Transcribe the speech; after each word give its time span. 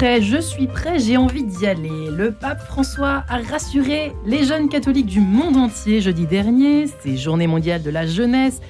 je 0.00 0.40
suis 0.40 0.66
prêt, 0.68 0.98
j'ai 0.98 1.16
envie 1.16 1.42
d'y 1.42 1.66
aller. 1.66 2.10
Le 2.10 2.30
pape 2.30 2.60
François 2.60 3.24
a 3.28 3.38
rassuré 3.38 4.12
les 4.24 4.44
jeunes 4.44 4.68
catholiques 4.68 5.06
du 5.06 5.20
monde 5.20 5.56
entier 5.56 6.00
jeudi 6.00 6.26
dernier, 6.26 6.86
ces 7.02 7.16
journées 7.16 7.48
mondiales 7.48 7.82
de 7.82 7.90
la 7.90 8.06
jeunesse 8.06 8.60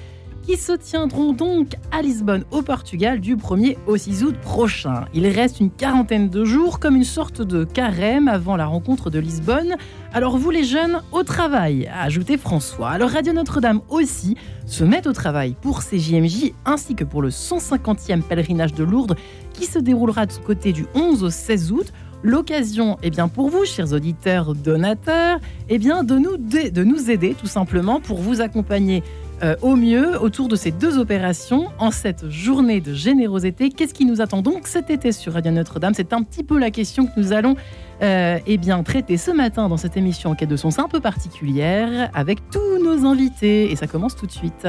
qui 0.49 0.57
se 0.57 0.71
tiendront 0.71 1.31
donc 1.31 1.75
à 1.91 2.01
Lisbonne, 2.01 2.43
au 2.49 2.63
Portugal, 2.63 3.19
du 3.19 3.35
1er 3.35 3.77
au 3.85 3.97
6 3.97 4.23
août 4.23 4.35
prochain. 4.41 5.05
Il 5.13 5.27
reste 5.27 5.59
une 5.59 5.69
quarantaine 5.69 6.27
de 6.27 6.43
jours, 6.43 6.79
comme 6.79 6.95
une 6.95 7.03
sorte 7.03 7.43
de 7.43 7.63
carême 7.63 8.27
avant 8.27 8.55
la 8.55 8.65
rencontre 8.65 9.11
de 9.11 9.19
Lisbonne. 9.19 9.75
Alors 10.11 10.39
vous 10.39 10.49
les 10.49 10.63
jeunes, 10.63 11.03
au 11.11 11.21
travail, 11.21 11.85
a 11.85 12.01
ajouté 12.01 12.35
François. 12.35 12.89
Alors 12.89 13.11
Radio 13.11 13.31
Notre-Dame 13.31 13.81
aussi 13.89 14.37
se 14.65 14.83
met 14.83 15.07
au 15.07 15.13
travail 15.13 15.55
pour 15.61 15.83
ces 15.83 15.99
JMJ, 15.99 16.53
ainsi 16.65 16.95
que 16.95 17.03
pour 17.03 17.21
le 17.21 17.29
150e 17.29 18.23
pèlerinage 18.23 18.73
de 18.73 18.83
Lourdes, 18.83 19.17
qui 19.53 19.67
se 19.67 19.77
déroulera 19.77 20.25
de 20.25 20.31
ce 20.31 20.39
côté 20.39 20.73
du 20.73 20.87
11 20.95 21.23
au 21.23 21.29
16 21.29 21.71
août 21.73 21.93
l'occasion 22.23 22.97
eh 23.03 23.11
bien, 23.11 23.27
pour 23.27 23.49
vous, 23.49 23.65
chers 23.65 23.93
auditeurs 23.93 24.55
donateurs, 24.55 25.39
eh 25.69 25.77
bien, 25.77 26.03
de, 26.03 26.17
nous, 26.17 26.37
de 26.37 26.83
nous 26.83 27.11
aider 27.11 27.35
tout 27.35 27.47
simplement 27.47 28.01
pour 28.01 28.17
vous 28.17 28.41
accompagner 28.41 29.03
euh, 29.43 29.55
au 29.61 29.75
mieux 29.75 30.21
autour 30.21 30.47
de 30.47 30.55
ces 30.55 30.71
deux 30.71 30.97
opérations 30.97 31.67
en 31.77 31.91
cette 31.91 32.29
journée 32.29 32.81
de 32.81 32.93
générosité. 32.93 33.69
Qu'est-ce 33.69 33.93
qui 33.93 34.05
nous 34.05 34.21
attend 34.21 34.41
donc 34.41 34.67
cet 34.67 34.89
été 34.89 35.11
sur 35.11 35.33
Radio 35.33 35.51
Notre-Dame? 35.51 35.93
C'est 35.93 36.13
un 36.13 36.23
petit 36.23 36.43
peu 36.43 36.59
la 36.59 36.71
question 36.71 37.05
que 37.05 37.11
nous 37.17 37.31
allons 37.31 37.55
euh, 38.01 38.39
eh 38.45 38.57
bien, 38.57 38.83
traiter 38.83 39.17
ce 39.17 39.31
matin 39.31 39.69
dans 39.69 39.77
cette 39.77 39.97
émission 39.97 40.31
en 40.31 40.35
quête 40.35 40.49
de 40.49 40.57
sens 40.57 40.79
un 40.79 40.87
peu 40.87 40.99
particulière 40.99 42.09
avec 42.13 42.39
tous 42.49 42.83
nos 42.83 43.05
invités. 43.05 43.71
Et 43.71 43.75
ça 43.75 43.87
commence 43.87 44.15
tout 44.15 44.25
de 44.25 44.31
suite. 44.31 44.67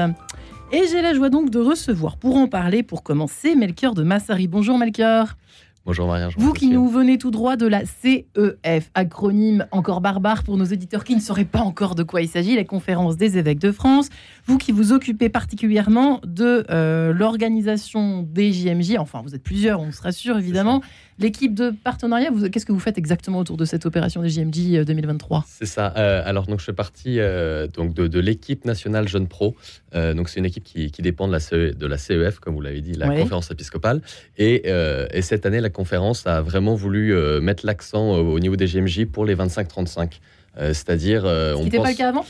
Et 0.71 0.83
j'ai 0.89 1.01
la 1.01 1.13
joie 1.13 1.29
donc 1.29 1.49
de 1.49 1.59
recevoir 1.59 2.15
pour 2.15 2.37
en 2.37 2.47
parler, 2.47 2.81
pour 2.81 3.03
commencer, 3.03 3.55
Melchior 3.55 3.93
de 3.93 4.03
Massari. 4.03 4.47
Bonjour 4.47 4.77
Melchior. 4.77 5.27
Bonjour 5.83 6.05
Maria. 6.05 6.29
Vous 6.37 6.53
qui 6.53 6.69
nous 6.69 6.87
venez 6.87 7.17
tout 7.17 7.31
droit 7.31 7.55
de 7.55 7.65
la 7.65 7.81
CEF, 7.85 8.91
acronyme 8.93 9.65
encore 9.71 9.99
barbare 9.99 10.43
pour 10.43 10.55
nos 10.55 10.65
éditeurs 10.65 11.03
qui 11.03 11.15
ne 11.15 11.19
sauraient 11.19 11.43
pas 11.43 11.61
encore 11.61 11.95
de 11.95 12.03
quoi 12.03 12.21
il 12.21 12.27
s'agit, 12.27 12.55
la 12.55 12.63
conférence 12.63 13.17
des 13.17 13.39
évêques 13.39 13.57
de 13.57 13.71
France. 13.71 14.09
Vous 14.45 14.59
qui 14.59 14.71
vous 14.71 14.93
occupez 14.93 15.27
particulièrement 15.29 16.21
de 16.23 16.65
euh, 16.69 17.13
l'organisation 17.13 18.21
des 18.21 18.53
JMJ, 18.53 18.97
enfin 18.99 19.23
vous 19.23 19.33
êtes 19.33 19.41
plusieurs, 19.41 19.81
on 19.81 19.91
se 19.91 20.03
rassure 20.03 20.37
évidemment. 20.37 20.81
L'équipe 21.19 21.53
de 21.53 21.71
partenariat, 21.71 22.29
qu'est-ce 22.51 22.65
que 22.65 22.71
vous 22.71 22.79
faites 22.79 22.97
exactement 22.97 23.39
autour 23.39 23.57
de 23.57 23.65
cette 23.65 23.85
opération 23.85 24.21
des 24.21 24.29
JMJ 24.29 24.85
2023 24.85 25.37
euh, 25.37 25.41
C'est 25.47 25.65
ça. 25.65 25.93
Euh, 25.97 26.21
alors 26.25 26.47
donc 26.47 26.59
je 26.59 26.65
fais 26.65 26.73
partie 26.73 27.19
donc 27.73 27.93
de, 27.93 28.19
l'équipe 28.19 28.65
nationale 28.65 29.07
Jeune 29.07 29.27
Pro. 29.27 29.55
donc 29.93 30.29
c'est 30.29 30.39
une 30.39 30.45
équipe 30.45 30.63
qui, 30.63 30.91
dépend 30.99 31.27
de 31.27 31.33
la, 31.33 31.39
CE, 31.39 31.73
de 31.73 31.87
la 31.87 31.97
CEF, 31.97 32.39
comme 32.39 32.53
vous 32.55 32.61
l'avez 32.61 32.81
dit, 32.81 32.93
la 32.93 33.07
conférence 33.07 33.51
épiscopale. 33.51 34.01
Et, 34.37 34.67
et 34.67 35.21
cette 35.21 35.45
année, 35.45 35.61
la 35.61 35.69
conférence 35.69 36.27
a 36.27 36.41
vraiment 36.41 36.75
voulu 36.75 37.13
euh, 37.13 37.41
mettre 37.41 37.65
l'accent 37.65 38.11
au 38.11 38.39
niveau 38.39 38.55
des 38.55 38.65
GMJ 38.65 39.05
pour 39.05 39.25
les 39.25 39.35
25-35. 39.35 40.19
Euh, 40.57 40.73
c'est-à-dire. 40.73 41.25
Euh, 41.25 41.55
Ce 41.55 41.63
n'était 41.63 41.77
pas 41.77 41.91
le 41.91 41.95
cas 41.95 42.09
avant? 42.09 42.25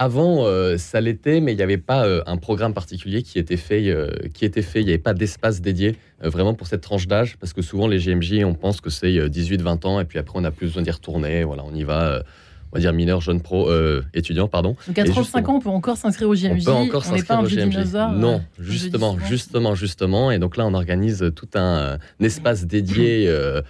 Avant, 0.00 0.46
ça 0.78 1.00
l'était, 1.00 1.40
mais 1.40 1.52
il 1.52 1.56
n'y 1.56 1.62
avait 1.62 1.76
pas 1.76 2.06
un 2.26 2.36
programme 2.36 2.72
particulier 2.74 3.22
qui 3.22 3.38
était 3.38 3.56
fait. 3.56 3.94
qui 4.32 4.44
était 4.44 4.62
fait. 4.62 4.80
Il 4.80 4.86
n'y 4.86 4.92
avait 4.92 4.98
pas 4.98 5.14
d'espace 5.14 5.60
dédié 5.60 5.96
vraiment 6.22 6.54
pour 6.54 6.66
cette 6.66 6.80
tranche 6.80 7.06
d'âge, 7.06 7.36
parce 7.38 7.52
que 7.52 7.62
souvent 7.62 7.86
les 7.86 7.98
GMJ, 7.98 8.44
on 8.44 8.54
pense 8.54 8.80
que 8.80 8.90
c'est 8.90 9.28
18-20 9.28 9.86
ans, 9.86 10.00
et 10.00 10.04
puis 10.04 10.18
après 10.18 10.38
on 10.38 10.42
n'a 10.42 10.50
plus 10.50 10.66
besoin 10.66 10.82
d'y 10.82 10.90
retourner. 10.90 11.44
Voilà, 11.44 11.64
on 11.64 11.74
y 11.74 11.84
va 11.84 12.22
on 12.72 12.76
va 12.76 12.80
dire 12.80 12.92
mineur, 12.92 13.20
jeune 13.20 13.40
pro, 13.40 13.68
euh, 13.68 14.02
étudiant, 14.14 14.46
pardon. 14.46 14.76
Donc 14.86 14.98
à 14.98 15.04
35 15.04 15.48
ans, 15.48 15.56
on 15.56 15.60
peut 15.60 15.68
encore 15.68 15.96
s'inscrire 15.96 16.28
au 16.28 16.36
JMJ. 16.36 16.62
On 16.62 16.64
peut 16.64 16.72
encore 16.72 17.04
s'inscrire 17.04 17.40
au 17.40 17.46
JMJ. 17.46 17.94
Non, 18.16 18.42
justement, 18.58 19.18
justement, 19.18 19.74
justement. 19.74 20.30
Et 20.30 20.38
donc 20.38 20.56
là, 20.56 20.66
on 20.66 20.74
organise 20.74 21.32
tout 21.34 21.48
un, 21.54 21.98
espace 22.20 22.66
dédié 22.66 23.26
euh, 23.26 23.30
euh, 23.40 23.62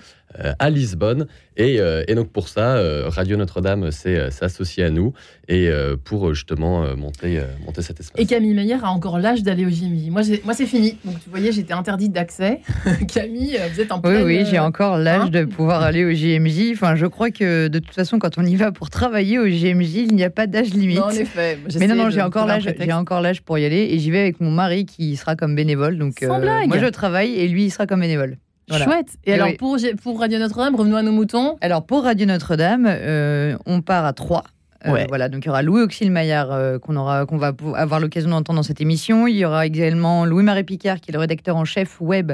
à 0.58 0.70
Lisbonne. 0.70 1.26
Euh, 1.60 2.04
et, 2.08 2.14
donc 2.14 2.30
pour 2.30 2.48
ça, 2.48 2.76
euh, 2.76 3.08
Radio 3.08 3.36
Notre-Dame 3.36 3.90
s'est 3.90 4.30
associé 4.40 4.84
à 4.84 4.90
nous 4.90 5.12
et 5.48 5.70
pour 6.04 6.32
justement 6.32 6.96
monter, 6.96 7.40
monter 7.64 7.82
cet 7.82 7.98
espace. 8.00 8.20
Et 8.20 8.26
Camille 8.26 8.54
Meyer 8.54 8.76
a 8.82 8.90
encore 8.90 9.18
l'âge 9.18 9.42
d'aller 9.42 9.66
au 9.66 9.68
JMJ. 9.68 10.10
Moi, 10.10 10.22
moi 10.44 10.54
c'est 10.54 10.66
fini. 10.66 10.96
Donc 11.04 11.14
vous 11.14 11.30
voyez, 11.30 11.50
j'étais 11.50 11.72
interdite 11.72 12.12
d'accès. 12.12 12.60
Camille, 13.12 13.58
vous 13.72 13.80
êtes 13.80 13.90
en 13.90 14.00
pleine... 14.00 14.24
Oui, 14.24 14.38
oui, 14.38 14.46
j'ai 14.48 14.60
encore 14.60 14.96
l'âge 14.96 15.22
hein 15.22 15.28
de 15.28 15.44
pouvoir 15.44 15.82
aller 15.82 16.04
au 16.04 16.12
JMJ. 16.12 16.72
Enfin, 16.72 16.94
je 16.94 17.06
crois 17.06 17.30
que 17.30 17.66
de 17.66 17.78
toute 17.80 17.94
façon, 17.94 18.18
quand 18.18 18.38
on 18.38 18.44
y 18.44 18.54
va 18.54 18.70
pour 18.70 18.90
travailler 18.90 19.38
au 19.38 19.46
JMJ, 19.46 19.94
il 19.96 20.14
n'y 20.14 20.24
a 20.24 20.30
pas 20.30 20.46
d'âge 20.46 20.72
limite. 20.72 20.98
Non, 20.98 21.06
en 21.06 21.10
effet. 21.10 21.58
Mais 21.78 21.88
non, 21.88 21.96
non, 21.96 22.10
j'ai 22.10 22.22
encore 22.22 22.46
l'âge. 22.46 22.68
J'ai 22.78 22.92
encore 22.92 23.20
l'âge 23.20 23.42
pour 23.42 23.58
y 23.58 23.64
aller 23.64 23.88
et 23.90 23.98
j'y 23.98 24.10
vais 24.10 24.20
avec 24.20 24.40
mon 24.40 24.50
mari 24.50 24.86
qui 24.86 25.16
sera 25.16 25.34
comme 25.34 25.56
bénévole. 25.56 25.98
Donc 25.98 26.22
moi, 26.22 26.78
je 26.78 26.86
travaille 26.86 27.34
et 27.34 27.48
lui, 27.48 27.64
il 27.64 27.70
sera 27.70 27.86
comme 27.86 28.00
bénévole. 28.00 28.36
Chouette. 28.78 29.16
Et, 29.24 29.34
alors, 29.34 29.48
pour, 29.58 29.76
pour 30.02 30.20
Radio 30.20 30.38
Notre-Dame, 30.38 30.74
revenons 30.76 30.96
à 30.96 31.02
nos 31.02 31.12
moutons. 31.12 31.56
Alors, 31.60 31.84
pour 31.84 32.04
Radio 32.04 32.26
Notre-Dame, 32.26 32.86
euh, 32.88 33.56
on 33.66 33.82
part 33.82 34.04
à 34.04 34.12
Troyes. 34.12 34.44
Euh, 34.86 35.04
voilà, 35.08 35.28
donc 35.28 35.44
il 35.44 35.48
y 35.48 35.50
aura 35.50 35.60
Louis 35.62 35.82
Auxil 35.82 36.10
Maillard 36.10 36.52
euh, 36.52 36.78
qu'on 36.78 36.96
aura, 36.96 37.26
qu'on 37.26 37.36
va 37.36 37.52
avoir 37.74 38.00
l'occasion 38.00 38.30
d'entendre 38.30 38.58
dans 38.58 38.62
cette 38.62 38.80
émission. 38.80 39.26
Il 39.26 39.36
y 39.36 39.44
aura 39.44 39.66
également 39.66 40.24
Louis-Marie 40.24 40.64
Picard 40.64 41.00
qui 41.00 41.10
est 41.10 41.12
le 41.12 41.18
rédacteur 41.18 41.56
en 41.56 41.66
chef 41.66 42.00
web 42.00 42.32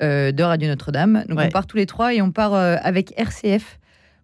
de 0.00 0.42
Radio 0.42 0.68
Notre-Dame. 0.68 1.24
Donc 1.28 1.38
on 1.38 1.48
part 1.48 1.66
tous 1.66 1.76
les 1.76 1.84
trois 1.84 2.14
et 2.14 2.22
on 2.22 2.30
part 2.30 2.54
avec 2.54 3.12
RCF. 3.18 3.78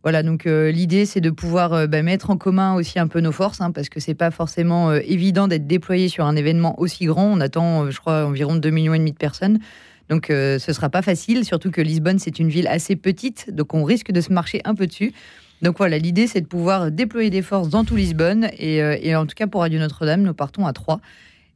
Voilà, 0.04 0.22
donc 0.22 0.44
l'idée 0.44 1.04
c'est 1.04 1.20
de 1.20 1.28
pouvoir 1.28 1.86
bah, 1.88 2.02
mettre 2.02 2.30
en 2.30 2.38
commun 2.38 2.74
aussi 2.74 2.98
un 2.98 3.08
peu 3.08 3.20
nos 3.20 3.32
forces, 3.32 3.60
hein, 3.60 3.72
parce 3.72 3.90
que 3.90 4.00
c'est 4.00 4.14
pas 4.14 4.30
forcément 4.30 4.94
évident 4.94 5.48
d'être 5.48 5.66
déployé 5.66 6.08
sur 6.08 6.24
un 6.24 6.34
événement 6.36 6.80
aussi 6.80 7.04
grand. 7.04 7.26
On 7.26 7.40
attend, 7.40 7.90
je 7.90 7.98
crois, 7.98 8.24
environ 8.24 8.54
2 8.54 8.70
millions 8.70 8.94
et 8.94 8.98
demi 8.98 9.12
de 9.12 9.18
personnes. 9.18 9.58
Donc 10.08 10.30
euh, 10.30 10.58
ce 10.58 10.72
sera 10.72 10.88
pas 10.88 11.02
facile, 11.02 11.44
surtout 11.44 11.70
que 11.70 11.80
Lisbonne, 11.80 12.18
c'est 12.18 12.38
une 12.38 12.48
ville 12.48 12.68
assez 12.68 12.96
petite, 12.96 13.50
donc 13.52 13.74
on 13.74 13.84
risque 13.84 14.12
de 14.12 14.20
se 14.20 14.32
marcher 14.32 14.60
un 14.64 14.74
peu 14.74 14.86
dessus. 14.86 15.12
Donc 15.62 15.78
voilà, 15.78 15.98
l'idée, 15.98 16.26
c'est 16.26 16.42
de 16.42 16.46
pouvoir 16.46 16.90
déployer 16.90 17.30
des 17.30 17.42
forces 17.42 17.70
dans 17.70 17.84
tout 17.84 17.96
Lisbonne. 17.96 18.48
Et, 18.58 18.82
euh, 18.82 19.18
en 19.18 19.24
tout 19.26 19.34
cas, 19.34 19.46
pour 19.46 19.62
Radio 19.62 19.78
Notre-Dame, 19.78 20.22
nous 20.22 20.34
partons 20.34 20.66
à 20.66 20.72
3. 20.72 21.00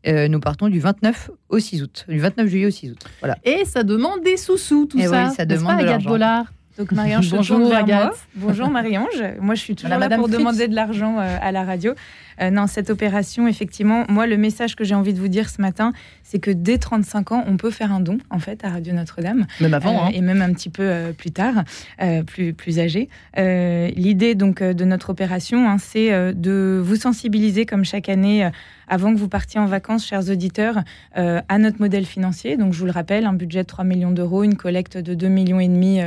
Euh, 0.07 0.29
nous 0.29 0.41
partons 0.41 0.69
du 0.69 0.81
29 0.81 1.31
au 1.51 1.59
6 1.59 1.83
août, 1.83 2.07
du 2.09 2.19
29 2.19 2.47
juillet 2.49 2.67
au 2.67 2.71
6 2.71 2.93
août. 2.93 3.05
Voilà. 3.21 3.37
Et 3.45 3.67
ça 3.67 3.83
demande 3.83 4.23
des 4.23 4.39
sous-sous, 4.39 4.87
tout 4.87 4.99
ça. 4.99 5.27
Oui, 5.27 5.35
ça 5.35 5.45
demande 5.45 5.77
pas, 5.77 5.83
de 5.83 5.87
l'argent. 6.19 6.47
Donc 6.79 6.93
Marie-Ange, 6.93 7.31
bonjour 7.31 7.75
Agathe. 7.75 8.27
Bonjour 8.35 8.71
Marie-Ange. 8.71 9.23
Moi, 9.39 9.55
je 9.55 9.61
suis 9.61 9.77
toujours 9.77 9.99
là 9.99 10.17
pour 10.17 10.31
demander 10.31 10.67
de 10.67 10.75
l'argent 10.75 11.19
à 11.19 11.53
la 11.53 11.65
radio. 11.65 11.93
Euh, 12.41 12.51
non, 12.51 12.67
cette 12.67 12.91
opération, 12.91 13.47
effectivement, 13.47 14.05
moi, 14.09 14.27
le 14.27 14.37
message 14.37 14.77
que 14.77 14.85
j'ai 14.85 14.95
envie 14.95 15.13
de 15.13 15.19
vous 15.19 15.29
dire 15.29 15.49
ce 15.51 15.61
matin, 15.61 15.93
c'est 16.23 16.39
que 16.39 16.51
dès 16.51 16.79
35 16.79 17.33
ans, 17.33 17.45
on 17.47 17.57
peut 17.57 17.71
faire 17.71 17.93
un 17.93 18.01
don, 18.01 18.19
en 18.31 18.39
fait, 18.39 18.65
à 18.65 18.71
Radio 18.71 18.95
Notre-Dame. 18.95 19.47
Même 19.61 19.75
avant, 19.75 19.95
euh, 19.95 20.07
hein. 20.07 20.11
Et 20.13 20.21
même 20.21 20.41
un 20.41 20.53
petit 20.53 20.71
peu 20.71 20.83
euh, 20.83 21.13
plus 21.13 21.31
tard, 21.31 21.65
plus, 22.27 22.53
plus 22.55 22.79
âgé. 22.79 23.09
L'idée, 23.37 24.35
donc, 24.35 24.63
de 24.63 24.85
notre 24.85 25.11
opération, 25.11 25.69
hein, 25.69 25.77
c'est 25.79 26.11
de 26.35 26.81
vous 26.83 26.97
sensibiliser, 26.97 27.67
comme 27.67 27.85
chaque 27.85 28.09
année, 28.09 28.49
avant 28.89 29.15
que 29.15 29.19
vous 29.19 29.29
partiez 29.29 29.61
en 29.61 29.67
vacances, 29.67 30.07
chers 30.07 30.29
auditeurs, 30.31 30.83
à 31.15 31.59
notre 31.59 31.81
modèle 31.81 32.05
financier. 32.07 32.57
Donc, 32.57 32.73
je 32.73 32.79
vous 32.79 32.87
le 32.87 32.93
rappelle, 32.93 33.27
un 33.27 33.33
budget 33.33 33.63
de 33.63 33.67
3 33.67 33.85
millions 33.85 34.11
d'euros, 34.11 34.43
une 34.45 34.57
collecte 34.57 34.97
de 34.97 35.15
2 35.15 35.29
millions 35.29 35.61
et 35.61 35.69
demi 35.69 36.01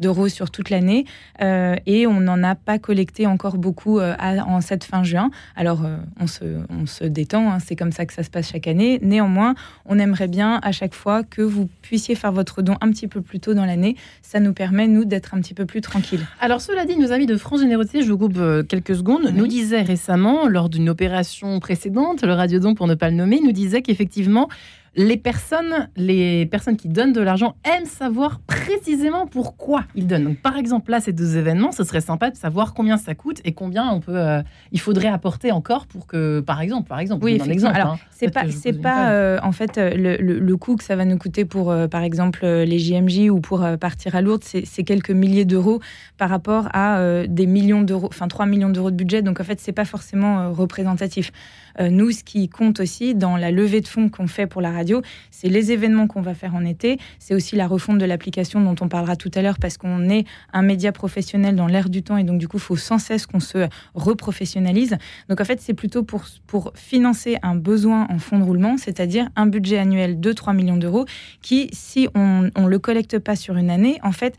d'euros 0.00 0.28
sur 0.28 0.50
toute 0.50 0.70
l'année. 0.70 1.04
et 1.40 2.06
on 2.06 2.20
n'en 2.20 2.42
a 2.42 2.54
pas 2.54 2.78
collecté 2.78 3.26
encore 3.26 3.58
beaucoup 3.58 4.00
en 4.00 4.60
cette 4.60 4.84
fin 4.84 5.02
juin. 5.02 5.30
Alors, 5.54 5.75
euh, 5.84 5.98
on, 6.20 6.86
se, 6.86 7.04
détend, 7.04 7.52
hein, 7.52 7.58
c'est 7.58 7.76
comme 7.76 7.92
ça 7.92 8.06
que 8.06 8.12
ça 8.12 8.22
se 8.22 8.30
passe 8.30 8.50
chaque 8.50 8.66
année. 8.66 8.98
Néanmoins, 9.02 9.54
on 9.84 9.98
aimerait 9.98 10.28
bien 10.28 10.60
à 10.62 10.72
chaque 10.72 10.94
fois 10.94 11.22
que 11.22 11.42
vous 11.42 11.68
puissiez 11.82 12.14
faire 12.14 12.32
votre 12.32 12.62
don 12.62 12.76
un 12.80 12.90
petit 12.90 13.08
peu 13.08 13.20
plus 13.20 13.40
tôt 13.40 13.54
dans 13.54 13.64
l'année. 13.64 13.96
Ça 14.22 14.40
nous 14.40 14.52
permet, 14.52 14.86
nous, 14.88 15.04
d'être 15.04 15.34
un 15.34 15.40
petit 15.40 15.54
peu 15.54 15.66
plus 15.66 15.80
tranquilles. 15.80 16.26
Alors, 16.40 16.60
cela 16.60 16.84
dit, 16.84 16.96
nos 16.96 17.12
amis 17.12 17.26
de 17.26 17.36
France 17.36 17.60
Générosité, 17.60 18.02
je 18.02 18.10
vous 18.10 18.18
coupe 18.18 18.38
euh, 18.38 18.62
quelques 18.62 18.96
secondes, 18.96 19.30
nous 19.34 19.46
disaient 19.46 19.82
récemment, 19.82 20.48
lors 20.48 20.68
d'une 20.68 20.88
opération 20.88 21.58
précédente, 21.60 22.22
le 22.22 22.32
Radiodon 22.32 22.74
pour 22.74 22.86
ne 22.86 22.94
pas 22.94 23.10
le 23.10 23.16
nommer, 23.16 23.40
nous 23.42 23.52
disait 23.52 23.82
qu'effectivement, 23.82 24.48
les 24.96 25.18
personnes, 25.18 25.88
les 25.96 26.46
personnes 26.46 26.76
qui 26.76 26.88
donnent 26.88 27.12
de 27.12 27.20
l'argent 27.20 27.54
aiment 27.64 27.84
savoir 27.84 28.40
précisément 28.40 29.26
pourquoi 29.26 29.84
ils 29.94 30.06
donnent. 30.06 30.24
Donc, 30.24 30.40
par 30.40 30.56
exemple, 30.56 30.90
là, 30.90 31.00
ces 31.00 31.12
deux 31.12 31.36
événements, 31.36 31.70
ce 31.70 31.84
serait 31.84 32.00
sympa 32.00 32.30
de 32.30 32.36
savoir 32.36 32.72
combien 32.72 32.96
ça 32.96 33.14
coûte 33.14 33.40
et 33.44 33.52
combien 33.52 33.90
on 33.90 34.00
peut, 34.00 34.16
euh, 34.16 34.42
il 34.72 34.80
faudrait 34.80 35.08
apporter 35.08 35.52
encore 35.52 35.86
pour 35.86 36.06
que, 36.06 36.40
par 36.40 36.62
exemple, 36.62 36.88
par 36.88 36.98
exemple, 36.98 37.24
oui, 37.24 37.34
exemple. 37.34 37.76
Alors, 37.76 37.92
hein. 37.92 37.98
c'est 38.10 38.32
pas, 38.32 38.50
c'est 38.50 38.72
pas 38.72 39.10
euh, 39.10 39.38
en 39.42 39.52
fait 39.52 39.76
le, 39.76 40.16
le, 40.16 40.56
coût 40.56 40.76
que 40.76 40.84
ça 40.84 40.96
va 40.96 41.04
nous 41.04 41.18
coûter 41.18 41.44
pour, 41.44 41.70
euh, 41.70 41.88
par 41.88 42.02
exemple, 42.02 42.46
les 42.46 42.78
JMJ 42.78 43.28
ou 43.28 43.40
pour 43.40 43.66
partir 43.78 44.16
à 44.16 44.22
Lourdes, 44.22 44.44
c'est 44.44 44.84
quelques 44.84 45.10
milliers 45.10 45.44
d'euros 45.44 45.80
par 46.16 46.30
rapport 46.30 46.68
à 46.72 47.26
des 47.28 47.46
millions 47.46 47.82
d'euros, 47.82 48.08
enfin 48.08 48.28
3 48.28 48.46
millions 48.46 48.70
d'euros 48.70 48.90
de 48.90 48.96
budget. 48.96 49.20
Donc, 49.20 49.40
en 49.40 49.44
fait, 49.44 49.60
c'est 49.60 49.72
pas 49.72 49.84
forcément 49.84 50.52
représentatif. 50.52 51.32
nous, 51.78 52.10
ce 52.12 52.24
qui 52.24 52.48
compte 52.48 52.80
aussi 52.80 53.14
dans 53.14 53.36
la 53.36 53.50
levée 53.50 53.82
de 53.82 53.88
fonds 53.88 54.08
qu'on 54.08 54.26
fait 54.26 54.46
pour 54.46 54.62
la 54.62 54.72
radio 54.72 54.85
c'est 55.30 55.48
les 55.48 55.72
événements 55.72 56.06
qu'on 56.06 56.22
va 56.22 56.34
faire 56.34 56.54
en 56.54 56.64
été, 56.64 56.98
c'est 57.18 57.34
aussi 57.34 57.56
la 57.56 57.66
refonte 57.66 57.98
de 57.98 58.04
l'application 58.04 58.60
dont 58.60 58.74
on 58.80 58.88
parlera 58.88 59.16
tout 59.16 59.30
à 59.34 59.42
l'heure 59.42 59.58
parce 59.58 59.76
qu'on 59.78 60.08
est 60.08 60.24
un 60.52 60.62
média 60.62 60.92
professionnel 60.92 61.56
dans 61.56 61.66
l'air 61.66 61.88
du 61.88 62.02
temps 62.02 62.16
et 62.16 62.24
donc 62.24 62.38
du 62.38 62.48
coup, 62.48 62.56
il 62.56 62.62
faut 62.62 62.76
sans 62.76 62.98
cesse 62.98 63.26
qu'on 63.26 63.40
se 63.40 63.68
reprofessionnalise. 63.94 64.96
Donc 65.28 65.40
en 65.40 65.44
fait, 65.44 65.60
c'est 65.60 65.74
plutôt 65.74 66.02
pour, 66.02 66.24
pour 66.46 66.72
financer 66.74 67.36
un 67.42 67.54
besoin 67.54 68.06
en 68.10 68.18
fonds 68.18 68.38
de 68.38 68.44
roulement, 68.44 68.76
c'est-à-dire 68.76 69.28
un 69.36 69.46
budget 69.46 69.78
annuel 69.78 70.20
de 70.20 70.32
3 70.32 70.52
millions 70.52 70.76
d'euros 70.76 71.06
qui, 71.42 71.68
si 71.72 72.08
on 72.14 72.50
ne 72.56 72.68
le 72.68 72.78
collecte 72.78 73.18
pas 73.18 73.36
sur 73.36 73.56
une 73.56 73.70
année, 73.70 73.98
en 74.02 74.12
fait, 74.12 74.36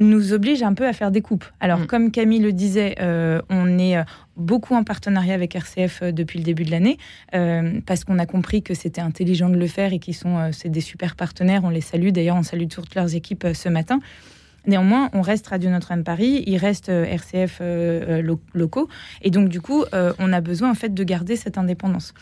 nous 0.00 0.32
oblige 0.32 0.62
un 0.62 0.74
peu 0.74 0.86
à 0.86 0.92
faire 0.92 1.10
des 1.10 1.20
coupes. 1.20 1.44
Alors, 1.60 1.80
mm. 1.80 1.86
comme 1.86 2.10
Camille 2.10 2.40
le 2.40 2.52
disait, 2.52 2.96
euh, 3.00 3.40
on 3.50 3.78
est 3.78 3.98
euh, 3.98 4.02
beaucoup 4.36 4.74
en 4.74 4.82
partenariat 4.82 5.34
avec 5.34 5.54
RCF 5.54 6.02
euh, 6.02 6.12
depuis 6.12 6.38
le 6.38 6.44
début 6.44 6.64
de 6.64 6.70
l'année, 6.70 6.98
parce 7.86 8.04
qu'on 8.04 8.18
a 8.18 8.26
compris 8.26 8.62
que 8.62 8.74
c'était 8.74 9.00
intelligent 9.00 9.48
de 9.48 9.56
le 9.56 9.66
faire 9.66 9.92
et 9.92 9.98
qu'ils 9.98 10.14
sont 10.14 10.50
c'est 10.52 10.68
des 10.68 10.80
super 10.80 11.14
partenaires. 11.14 11.62
On 11.64 11.70
les 11.70 11.80
salue. 11.80 12.08
D'ailleurs, 12.08 12.36
on 12.36 12.42
salue 12.42 12.66
toutes 12.68 12.94
leurs 12.94 13.14
équipes 13.14 13.46
ce 13.54 13.68
matin. 13.68 14.00
Néanmoins, 14.66 15.10
on 15.12 15.22
reste 15.22 15.46
Radio 15.46 15.70
Notre-Dame 15.70 16.04
Paris, 16.04 16.44
il 16.46 16.56
reste 16.56 16.88
RCF 16.88 17.62
locaux, 18.54 18.88
et 19.22 19.30
donc 19.30 19.48
du 19.48 19.60
coup, 19.60 19.84
on 19.92 20.32
a 20.32 20.40
besoin 20.40 20.70
en 20.70 20.74
fait 20.74 20.94
de 20.94 21.04
garder 21.04 21.36
cette 21.36 21.58
indépendance. 21.58 22.14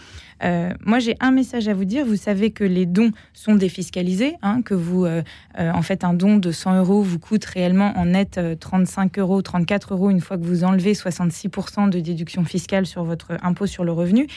Euh, 0.45 0.73
moi, 0.85 0.99
j'ai 0.99 1.17
un 1.21 1.31
message 1.31 1.69
à 1.69 1.75
vous 1.75 1.85
dire. 1.85 2.07
Vous 2.07 2.17
savez 2.17 2.51
que 2.51 2.65
les 2.65 2.87
dons 2.87 3.13
sont 3.33 3.55
défiscalisés, 3.55 4.37
hein, 4.43 4.63
que 4.63 4.75
vous, 4.75 5.05
euh, 5.05 5.23
euh, 5.59 5.71
en 5.73 5.83
fait, 5.83 6.05
un 6.05 6.15
don 6.15 6.37
de 6.37 6.53
100 6.53 6.79
euros 6.79 7.03
vous 7.03 7.19
coûte 7.19 7.45
réellement 7.45 7.93
en 7.97 8.07
net 8.07 8.41
35 8.61 9.19
euros, 9.19 9.43
34 9.43 9.95
euros 9.95 10.11
une 10.11 10.21
fois 10.21 10.39
que 10.39 10.45
vous 10.45 10.65
enlevez 10.65 10.95
66% 10.95 11.91
de 11.91 12.01
déduction 12.01 12.45
fiscale 12.45 12.87
sur 12.87 13.05
votre 13.05 13.33
impôt 13.43 13.67
sur 13.67 13.85
le 13.85 13.93
revenu. 13.93 14.29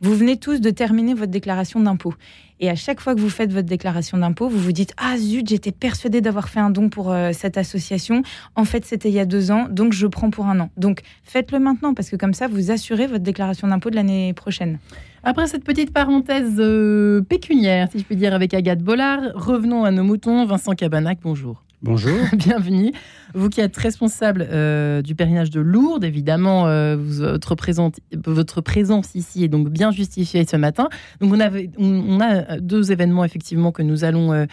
Vous 0.00 0.14
venez 0.14 0.36
tous 0.36 0.60
de 0.60 0.70
terminer 0.70 1.14
votre 1.14 1.32
déclaration 1.32 1.80
d'impôt. 1.80 2.14
Et 2.60 2.70
à 2.70 2.74
chaque 2.74 3.00
fois 3.00 3.14
que 3.14 3.20
vous 3.20 3.30
faites 3.30 3.52
votre 3.52 3.68
déclaration 3.68 4.18
d'impôt, 4.18 4.48
vous 4.48 4.58
vous 4.58 4.72
dites 4.72 4.92
Ah 4.96 5.16
zut, 5.16 5.48
j'étais 5.48 5.72
persuadée 5.72 6.20
d'avoir 6.20 6.48
fait 6.48 6.60
un 6.60 6.70
don 6.70 6.88
pour 6.88 7.14
cette 7.32 7.56
association. 7.56 8.22
En 8.56 8.64
fait, 8.64 8.84
c'était 8.84 9.08
il 9.08 9.14
y 9.14 9.20
a 9.20 9.24
deux 9.24 9.50
ans, 9.50 9.66
donc 9.70 9.92
je 9.92 10.06
prends 10.06 10.30
pour 10.30 10.46
un 10.46 10.58
an. 10.60 10.70
Donc 10.76 11.02
faites-le 11.24 11.58
maintenant, 11.58 11.94
parce 11.94 12.10
que 12.10 12.16
comme 12.16 12.34
ça, 12.34 12.48
vous 12.48 12.70
assurez 12.70 13.06
votre 13.06 13.22
déclaration 13.22 13.68
d'impôt 13.68 13.90
de 13.90 13.96
l'année 13.96 14.32
prochaine. 14.34 14.78
Après 15.24 15.46
cette 15.46 15.64
petite 15.64 15.92
parenthèse 15.92 16.54
euh, 16.58 17.22
pécuniaire, 17.22 17.88
si 17.90 17.98
je 17.98 18.04
puis 18.04 18.16
dire, 18.16 18.34
avec 18.34 18.54
Agathe 18.54 18.82
Bollard, 18.82 19.20
revenons 19.34 19.84
à 19.84 19.90
nos 19.90 20.04
moutons. 20.04 20.46
Vincent 20.46 20.72
Cabanac, 20.72 21.18
bonjour. 21.22 21.62
Bonjour. 21.82 22.18
Bienvenue. 22.32 22.92
Vous 23.34 23.48
qui 23.48 23.60
êtes 23.60 23.76
responsable 23.76 24.46
euh, 24.50 25.00
du 25.02 25.14
pèlerinage 25.14 25.50
de 25.50 25.60
Lourdes, 25.60 26.04
évidemment, 26.04 26.66
euh, 26.66 26.96
votre, 26.98 27.54
présence 27.54 29.14
ici 29.14 29.44
est 29.44 29.48
donc 29.48 29.68
bien 29.68 29.90
justifiée 29.90 30.44
ce 30.46 30.56
matin. 30.56 30.88
Donc 31.20 31.34
on, 31.78 32.20
a 32.20 32.58
deux 32.60 32.90
événements 32.90 33.24
effectivement 33.24 33.72
que 33.72 33.82
nous 33.82 34.04
allons 34.04 34.46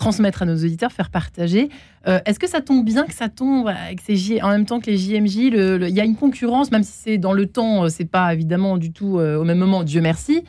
transmettre 0.00 0.42
à 0.42 0.46
nos 0.46 0.56
auditeurs, 0.56 0.90
faire 0.90 1.10
partager. 1.10 1.68
Euh, 2.08 2.18
est-ce 2.24 2.40
que 2.40 2.48
ça 2.48 2.60
tombe 2.60 2.84
bien 2.84 3.04
que 3.04 3.14
ça 3.14 3.28
tombe 3.28 3.68
avec 3.68 4.00
ces 4.00 4.42
en 4.42 4.48
même 4.48 4.66
temps 4.66 4.80
que 4.80 4.90
les 4.90 4.96
JMJ 4.96 5.36
Il 5.36 5.94
y 5.94 6.00
a 6.00 6.04
une 6.04 6.16
concurrence, 6.16 6.70
même 6.72 6.82
si 6.82 6.92
c'est 6.92 7.18
dans 7.18 7.32
le 7.32 7.46
temps, 7.46 7.84
euh, 7.84 7.88
c'est 7.88 8.06
pas 8.06 8.32
évidemment 8.32 8.78
du 8.78 8.92
tout 8.92 9.18
euh, 9.18 9.36
au 9.36 9.44
même 9.44 9.58
moment, 9.58 9.84
Dieu 9.84 10.00
merci. 10.00 10.42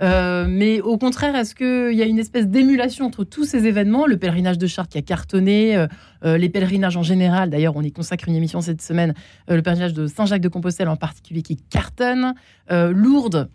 Mais 0.00 0.80
au 0.80 0.98
contraire, 0.98 1.34
est-ce 1.36 1.54
qu'il 1.54 1.96
y 1.96 2.02
a 2.02 2.06
une 2.06 2.18
espèce 2.18 2.48
d'émulation 2.48 3.06
entre 3.06 3.24
tous 3.24 3.44
ces 3.44 3.66
événements? 3.66 4.06
Le 4.06 4.16
pèlerinage 4.16 4.58
de 4.58 4.66
Chartres 4.66 4.90
qui 4.90 4.98
a 4.98 5.02
cartonné, 5.02 5.86
les 6.24 6.48
pèlerinages 6.48 6.96
en 6.96 7.02
général, 7.02 7.50
d'ailleurs 7.50 7.76
on 7.76 7.82
y 7.82 7.92
consacre 7.92 8.28
une 8.28 8.34
émission 8.34 8.60
cette 8.60 8.82
semaine, 8.82 9.14
le 9.48 9.62
pèlerinage 9.62 9.94
de 9.94 10.06
Saint-Jacques-de-Compostelle 10.06 10.88
en 10.88 10.96
particulier 10.96 11.42
qui 11.42 11.56
cartonne, 11.56 12.34
Lourdes 12.70 13.48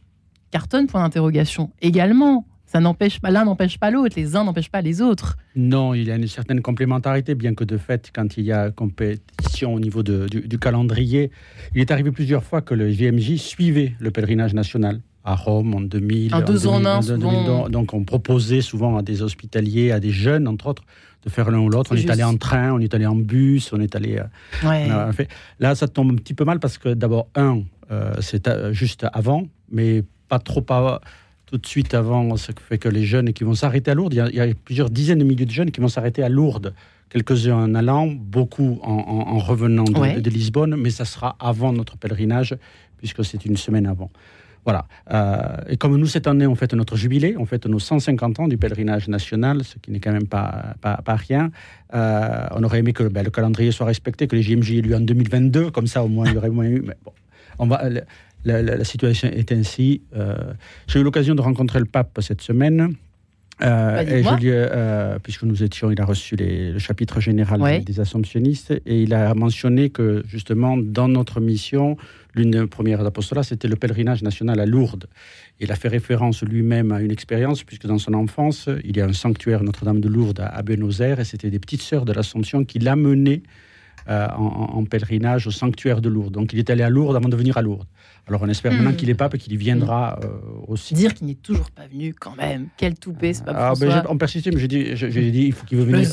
cartonne, 0.51 0.88
point 0.88 1.01
d'interrogation 1.01 1.72
également. 1.81 2.45
Ça 2.66 2.81
n'empêche 2.81 3.22
pas 3.22 3.31
l'un 3.31 3.45
n'empêche 3.45 3.80
pas 3.80 3.92
l'autre, 3.92 4.16
les 4.18 4.36
uns 4.36 4.44
n'empêchent 4.44 4.72
pas 4.72 4.81
les 4.81 5.01
autres. 5.01 5.38
Non, 5.56 5.94
il 5.94 6.06
y 6.06 6.12
a 6.12 6.16
une 6.16 6.28
certaine 6.28 6.62
complémentarité, 6.62 7.33
bien 7.33 7.56
que 7.56 7.63
de 7.63 7.78
fait, 7.78 8.12
quand 8.13 8.36
il 8.36 8.44
y 8.44 8.51
a 8.51 8.72
compétition 8.72 9.74
au 9.74 9.80
niveau 9.80 10.04
du, 10.04 10.60
calendrier, 10.60 11.31
il 11.74 11.81
est 11.81 11.92
arrivé 11.92 12.12
plusieurs 12.12 12.44
fois 12.44 12.62
que 12.62 12.74
le 12.74 12.90
JMJ 12.92 13.38
suivait 13.38 13.94
le 14.00 14.12
pèlerinage 14.12 14.54
national 14.54 15.00
à 15.27 15.35
Rome 15.35 15.75
en 15.75 15.81
2000. 15.81 16.33
En 16.33 16.41
deux 16.41 16.68
ans, 16.68 16.83
en 16.83 17.69
donc 17.69 17.94
on 17.94 18.03
proposait 18.03 18.62
souvent 18.62 18.97
à 18.97 19.01
des 19.01 19.21
hospitaliers, 19.21 19.91
à 19.91 20.00
des 20.00 20.12
jeunes, 20.12 20.47
entre 20.47 20.68
autres, 20.68 20.83
de 21.25 21.29
faire 21.29 21.51
l'un 21.51 21.59
ou 21.59 21.69
l'autre. 21.69 21.91
On 21.94 21.97
est 21.97 22.09
allé 22.09 22.24
en 22.24 22.38
train, 22.38 22.71
on 22.71 22.79
est 22.79 22.94
allé 22.94 23.06
en 23.06 23.15
bus, 23.15 23.74
on 23.74 23.81
est 23.81 23.94
allé. 23.95 24.21
Euh, 24.63 25.12
fait. 25.12 25.27
Là, 25.59 25.75
ça 25.75 25.89
tombe 25.89 26.12
un 26.12 26.15
petit 26.15 26.33
peu 26.33 26.45
mal 26.45 26.59
parce 26.59 26.77
que 26.77 26.94
d'abord, 26.94 27.27
un, 27.35 27.63
euh, 27.91 28.13
c'est 28.21 28.47
euh, 28.47 28.71
juste 28.71 29.06
avant, 29.12 29.47
mais 29.69 30.03
pas 30.29 30.39
trop 30.39 30.62
pas 30.62 31.01
tout 31.45 31.57
de 31.57 31.65
suite 31.65 31.94
avant, 31.94 32.35
ce 32.38 32.53
qui 32.53 32.63
fait 32.63 32.77
que 32.77 32.89
les 32.89 33.03
jeunes 33.03 33.33
qui 33.33 33.44
vont 33.44 33.53
s'arrêter 33.53 33.91
à 33.91 33.95
Lourdes, 33.95 34.13
il 34.13 34.35
y, 34.35 34.39
a, 34.39 34.47
plusieurs 34.65 34.89
dizaines 34.89 35.19
de 35.19 35.23
milliers 35.23 35.45
de 35.45 35.51
jeunes 35.51 35.71
qui 35.71 35.80
vont 35.80 35.88
s'arrêter 35.88 36.23
à 36.23 36.30
Lourdes. 36.30 36.73
Quelques-uns 37.09 37.56
en 37.56 37.73
allant, 37.73 38.07
beaucoup 38.07 38.80
en, 38.83 39.38
revenant 39.39 39.85
de, 39.85 40.30
Lisbonne, 40.30 40.75
mais 40.75 40.89
ça 40.89 41.06
sera 41.06 41.38
avant 41.39 41.71
notre 41.71 41.95
pèlerinage, 41.95 42.57
puisque 42.97 43.23
c'est 43.23 43.45
une 43.45 43.56
semaine 43.56 43.88
avant. 43.88 44.12
Voilà. 44.68 44.86
Euh, 45.14 45.62
et 45.69 45.78
comme 45.78 45.96
nous, 45.96 46.08
cette 46.08 46.28
année, 46.28 46.46
on 46.46 46.56
fête 46.56 46.74
notre 46.74 46.98
jubilé, 46.98 47.38
on 47.40 47.46
fête 47.46 47.66
nos 47.68 47.80
150 47.80 48.42
ans 48.42 48.48
du 48.50 48.58
pèlerinage 48.58 49.08
national, 49.08 49.64
ce 49.64 49.78
qui 49.78 49.92
n'est 49.92 50.02
quand 50.02 50.12
même 50.12 50.28
pas, 50.28 50.75
pas, 50.81 51.16
rien. 51.16 51.52
Euh, 51.94 52.48
on 52.52 52.62
aurait 52.66 52.80
aimé 52.80 52.92
que 52.92 53.04
ben, 53.04 53.24
le 53.24 53.31
calendrier 53.31 53.72
soit 53.72 53.86
respecté, 53.86 54.28
que 54.28 54.36
les 54.36 54.42
JMJ 54.42 54.74
aient 54.74 54.81
lieu 54.81 54.96
en 54.98 55.00
2022, 55.00 55.72
comme 55.72 55.88
ça 55.88 56.04
au 56.04 56.10
moins 56.10 56.28
il 56.28 56.34
y 56.34 56.38
aurait 56.38 56.50
moins 56.50 56.66
eu. 56.66 56.81
Mais 56.86 56.96
bon, 57.06 57.14
on 57.60 57.68
va, 57.68 57.81
la, 58.44 58.84
situation 58.84 59.30
est 59.30 59.54
ainsi. 59.54 60.02
Euh, 60.18 60.36
j'ai 60.88 61.00
eu 61.00 61.04
l'occasion 61.04 61.34
de 61.34 61.42
rencontrer 61.42 61.80
le 61.80 61.86
pape 61.86 62.19
cette 62.22 62.42
semaine. 62.42 62.94
Euh, 63.64 64.02
et 64.02 64.24
euh, 64.44 65.18
puisque 65.24 65.44
nous 65.44 65.64
étions, 65.64 65.90
il 65.90 66.00
a 66.00 66.06
reçu 66.06 66.36
le 66.38 66.78
chapitre 66.78 67.19
général 67.19 67.84
des 67.84 68.00
Assomptionnistes 68.00 68.72
et 68.86 69.02
il 69.02 69.14
a 69.14 69.34
mentionné 69.34 69.90
que 69.90 70.24
justement 70.28 70.78
dans 70.78 71.08
notre 71.08 71.40
mission, 71.40 71.98
l'une 72.38 72.51
des 72.51 72.66
premières 72.68 73.06
apostolats, 73.06 73.44
c'était 73.44 73.68
le 73.68 73.75
pèlerinage 73.75 74.24
national 74.24 74.60
à 74.60 74.66
Lourdes. 74.66 75.07
Il 75.60 75.72
a 75.72 75.75
fait 75.75 75.88
référence 75.88 76.44
lui-même 76.44 76.92
à 76.92 77.01
une 77.01 77.12
expérience, 77.12 77.63
puisque 77.63 77.88
dans 77.88 77.98
son 77.98 78.13
enfance, 78.13 78.69
il 78.84 78.95
y 78.95 79.01
a 79.01 79.06
un 79.06 79.13
sanctuaire 79.13 79.63
Notre-Dame 79.63 80.00
de 80.00 80.07
Lourdes 80.07 80.39
à 80.39 80.62
Buenos 80.62 81.01
Aires 81.01 81.19
et 81.19 81.25
c'était 81.25 81.50
des 81.50 81.60
petites 81.60 81.81
sœurs 81.81 82.06
de 82.06 82.13
l'Assomption 82.13 82.63
qui 82.63 82.80
l'amenaient 82.80 83.42
en, 84.07 84.83
pèlerinage 84.86 85.48
au 85.48 85.51
sanctuaire 85.51 86.01
de 86.01 86.09
Lourdes. 86.09 86.33
Donc 86.33 86.54
il 86.54 86.59
est 86.59 86.69
allé 86.69 86.83
à 86.83 86.89
Lourdes 86.89 87.15
avant 87.15 87.30
de 87.30 87.36
venir 87.36 87.57
à 87.57 87.62
Lourdes. 87.62 87.88
Alors 88.27 88.42
on 88.44 88.50
espère 88.50 88.74
maintenant 88.74 88.92
hmm. 88.92 88.95
qu'il 88.95 89.09
est 89.09 89.15
pape 89.15 89.36
et 89.36 89.38
qu'il 89.38 89.54
y 89.54 89.57
viendra 89.57 90.19
euh, 90.24 90.27
aussi. 90.68 90.94
Dire 90.94 91.14
qu'il 91.14 91.28
n'est 91.28 91.35
toujours 91.35 91.71
pas 91.71 91.87
venu 91.87 92.14
quand 92.14 92.35
même. 92.35 92.68
Quel 92.76 92.95
toupet, 92.95 93.33
c'est 93.33 93.45
pas 93.45 93.54
ah, 93.56 93.73
ben, 93.80 94.04
On 94.09 94.18
persiste, 94.18 94.47
mais 94.54 94.59
j'ai 94.59 94.68
dit, 94.68 95.31
dit, 95.31 95.45
il 95.45 95.54
faut 95.54 95.66
qu'il 95.66 95.78
vienne. 95.78 96.02
venir. 96.02 96.09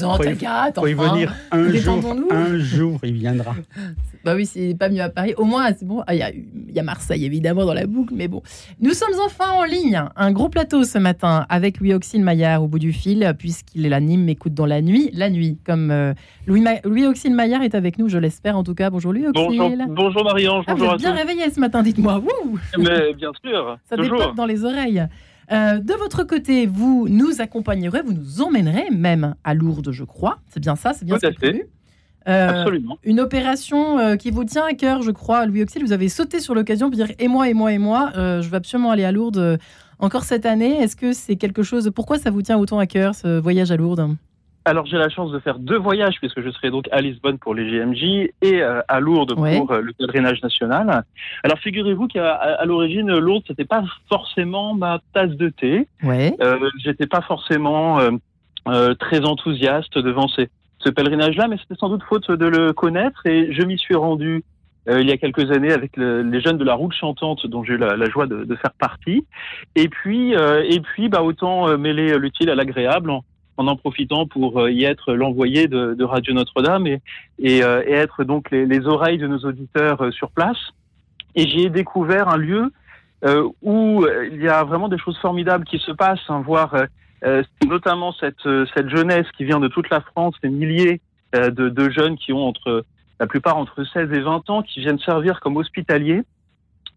il 0.86 0.94
faut 0.94 1.02
venir 1.02 1.34
un 1.50 1.72
jour. 1.72 2.14
Un 2.30 2.58
jour, 2.58 3.00
il 3.02 3.14
viendra. 3.14 3.56
bah 4.24 4.36
oui, 4.36 4.46
c'est 4.46 4.76
pas 4.78 4.88
mieux 4.88 5.02
à 5.02 5.08
Paris. 5.08 5.34
Au 5.36 5.44
moins, 5.44 5.68
c'est 5.76 5.84
bon. 5.84 6.04
Ah, 6.06 6.14
il 6.14 6.72
y, 6.72 6.78
a 6.78 6.82
Marseille 6.84 7.24
évidemment 7.24 7.64
dans 7.64 7.74
la 7.74 7.86
boucle, 7.86 8.14
mais 8.14 8.28
bon. 8.28 8.42
Nous 8.80 8.92
sommes 8.92 9.14
enfin 9.24 9.50
en 9.50 9.64
ligne. 9.64 10.00
Un 10.14 10.30
gros 10.30 10.48
plateau 10.48 10.84
ce 10.84 10.98
matin 10.98 11.46
avec 11.48 11.80
Louis 11.80 11.94
Auxil 11.94 12.22
Maillard 12.22 12.62
au 12.62 12.68
bout 12.68 12.78
du 12.78 12.92
fil, 12.92 13.34
puisqu'il 13.38 13.86
est 13.86 13.88
l'anime 13.88 14.28
Écoute 14.28 14.54
dans 14.54 14.66
la 14.66 14.82
nuit. 14.82 15.10
La 15.12 15.30
nuit, 15.30 15.58
comme 15.64 15.90
euh, 15.90 16.14
Louis, 16.46 16.64
Louis 16.84 17.06
Auxil 17.06 17.34
Maillard 17.34 17.62
est 17.62 17.74
avec 17.74 17.83
nous, 17.98 18.08
je 18.08 18.18
l'espère 18.18 18.56
en 18.56 18.64
tout 18.64 18.74
cas. 18.74 18.90
Bonjour 18.90 19.12
Louis 19.12 19.26
Auxil. 19.26 19.58
Bonjour, 19.58 19.86
bonjour 19.88 20.24
Marie-Ange. 20.24 20.64
Ah, 20.66 20.72
bonjour 20.72 20.88
vous 20.88 20.94
êtes 20.94 21.00
bien 21.00 21.12
réveillé 21.12 21.50
ce 21.50 21.60
matin, 21.60 21.82
dites 21.82 21.98
mais 21.98 23.12
bien 23.14 23.30
sûr. 23.44 23.78
Ça 23.88 23.96
dépote 23.96 24.34
dans 24.34 24.46
les 24.46 24.64
oreilles. 24.64 25.06
Euh, 25.52 25.78
de 25.78 25.94
votre 25.94 26.24
côté, 26.24 26.66
vous 26.66 27.06
nous 27.08 27.40
accompagnerez, 27.40 28.02
vous 28.02 28.14
nous 28.14 28.42
emmènerez 28.42 28.90
même 28.90 29.34
à 29.44 29.54
Lourdes, 29.54 29.92
je 29.92 30.04
crois. 30.04 30.38
C'est 30.48 30.60
bien 30.60 30.76
ça, 30.76 30.92
c'est 30.92 31.04
bien 31.04 31.18
ça. 31.18 31.28
Euh, 32.26 32.48
Absolument. 32.48 32.96
Une 33.04 33.20
opération 33.20 33.98
euh, 33.98 34.16
qui 34.16 34.30
vous 34.30 34.44
tient 34.44 34.64
à 34.64 34.72
cœur, 34.72 35.02
je 35.02 35.10
crois, 35.10 35.44
Louis 35.44 35.62
Auxil. 35.62 35.84
Vous 35.84 35.92
avez 35.92 36.08
sauté 36.08 36.40
sur 36.40 36.54
l'occasion 36.54 36.88
pour 36.88 36.96
dire 36.96 37.08
et 37.18 37.28
moi, 37.28 37.50
et 37.50 37.54
moi, 37.54 37.72
et 37.72 37.78
moi, 37.78 38.12
je 38.14 38.48
veux 38.48 38.56
absolument 38.56 38.90
aller 38.90 39.04
à 39.04 39.12
Lourdes 39.12 39.58
encore 39.98 40.24
cette 40.24 40.46
année. 40.46 40.78
Est-ce 40.82 40.96
que 40.96 41.12
c'est 41.12 41.36
quelque 41.36 41.62
chose. 41.62 41.90
Pourquoi 41.94 42.18
ça 42.18 42.30
vous 42.30 42.42
tient 42.42 42.58
autant 42.58 42.78
à 42.78 42.86
cœur, 42.86 43.14
ce 43.14 43.38
voyage 43.38 43.70
à 43.70 43.76
Lourdes? 43.76 44.16
Alors 44.64 44.86
j'ai 44.86 44.96
la 44.96 45.08
chance 45.08 45.30
de 45.30 45.38
faire 45.38 45.58
deux 45.58 45.78
voyages 45.78 46.16
puisque 46.20 46.40
je 46.40 46.50
serai 46.50 46.70
donc 46.70 46.88
à 46.90 47.00
Lisbonne 47.00 47.38
pour 47.38 47.54
les 47.54 47.70
GMJ 47.70 48.02
et 48.40 48.62
euh, 48.62 48.80
à 48.88 49.00
Lourdes 49.00 49.34
pour 49.34 49.70
euh, 49.72 49.80
le 49.80 49.92
pèlerinage 49.92 50.42
national. 50.42 51.04
Alors 51.42 51.58
figurez-vous 51.58 52.08
qu'à 52.08 52.64
l'origine 52.64 53.16
Lourdes 53.18 53.44
c'était 53.46 53.64
pas 53.64 53.84
forcément 54.08 54.74
ma 54.74 55.00
tasse 55.12 55.32
de 55.32 55.50
thé. 55.50 55.86
Ouais. 56.02 56.34
Euh, 56.40 56.70
J'étais 56.82 57.06
pas 57.06 57.20
forcément 57.20 57.98
très 58.98 59.24
enthousiaste 59.24 59.98
devant 59.98 60.28
ces, 60.28 60.48
ce 60.78 60.88
pèlerinage-là, 60.88 61.48
mais 61.48 61.58
c'était 61.58 61.78
sans 61.78 61.90
doute 61.90 62.02
faute 62.08 62.30
de 62.30 62.46
le 62.46 62.72
connaître 62.72 63.26
et 63.26 63.52
je 63.52 63.62
m'y 63.62 63.78
suis 63.78 63.94
rendu 63.94 64.42
il 64.86 65.08
y 65.08 65.12
a 65.12 65.16
quelques 65.16 65.50
années 65.50 65.72
avec 65.72 65.96
les 65.96 66.40
jeunes 66.42 66.58
de 66.58 66.64
la 66.64 66.74
route 66.74 66.92
chantante 66.92 67.46
dont 67.46 67.64
j'ai 67.64 67.74
eu 67.74 67.78
la, 67.78 68.04
joie 68.10 68.26
de, 68.26 68.44
de, 68.44 68.54
faire 68.56 68.72
partie. 68.78 69.26
Et 69.76 69.88
puis, 69.88 70.32
et 70.34 70.80
puis, 70.80 71.08
bah, 71.08 71.22
autant 71.22 71.78
mêler 71.78 72.18
l'utile 72.18 72.50
à 72.50 72.54
l'agréable 72.54 73.10
en 73.10 73.24
en 73.56 73.76
profitant 73.76 74.26
pour 74.26 74.60
euh, 74.60 74.70
y 74.70 74.84
être 74.84 75.14
l'envoyé 75.14 75.68
de, 75.68 76.04
Radio 76.04 76.34
Notre-Dame 76.34 76.86
et, 76.86 77.00
euh, 77.42 77.82
être 77.86 78.24
donc 78.24 78.50
les, 78.50 78.66
les, 78.66 78.86
oreilles 78.86 79.18
de 79.18 79.26
nos 79.26 79.38
auditeurs 79.38 80.02
euh, 80.02 80.10
sur 80.10 80.30
place. 80.30 80.58
Et 81.34 81.48
j'ai 81.48 81.70
découvert 81.70 82.28
un 82.28 82.36
lieu 82.36 82.72
où 83.62 84.04
il 84.30 84.42
y 84.42 84.48
a 84.48 84.64
vraiment 84.64 84.90
des 84.90 84.98
choses 84.98 85.16
formidables 85.16 85.64
qui 85.64 85.78
se 85.78 85.90
passent, 85.92 86.28
hein, 86.28 86.42
voir 86.42 86.76
notamment 87.66 88.12
cette, 88.12 88.46
cette 88.74 88.90
jeunesse 88.90 89.26
qui 89.34 89.44
vient 89.44 89.60
de 89.60 89.68
toute 89.68 89.88
la 89.88 90.02
France, 90.02 90.34
des 90.42 90.50
milliers 90.50 91.00
de, 91.32 91.70
de 91.70 91.90
jeunes 91.90 92.18
qui 92.18 92.34
ont 92.34 92.46
entre 92.46 92.84
la 93.18 93.26
plupart 93.26 93.56
entre 93.56 93.82
16 93.82 94.12
et 94.12 94.20
20 94.20 94.50
ans, 94.50 94.60
qui 94.60 94.80
viennent 94.80 94.98
servir 94.98 95.40
comme 95.40 95.56
hospitaliers. 95.56 96.20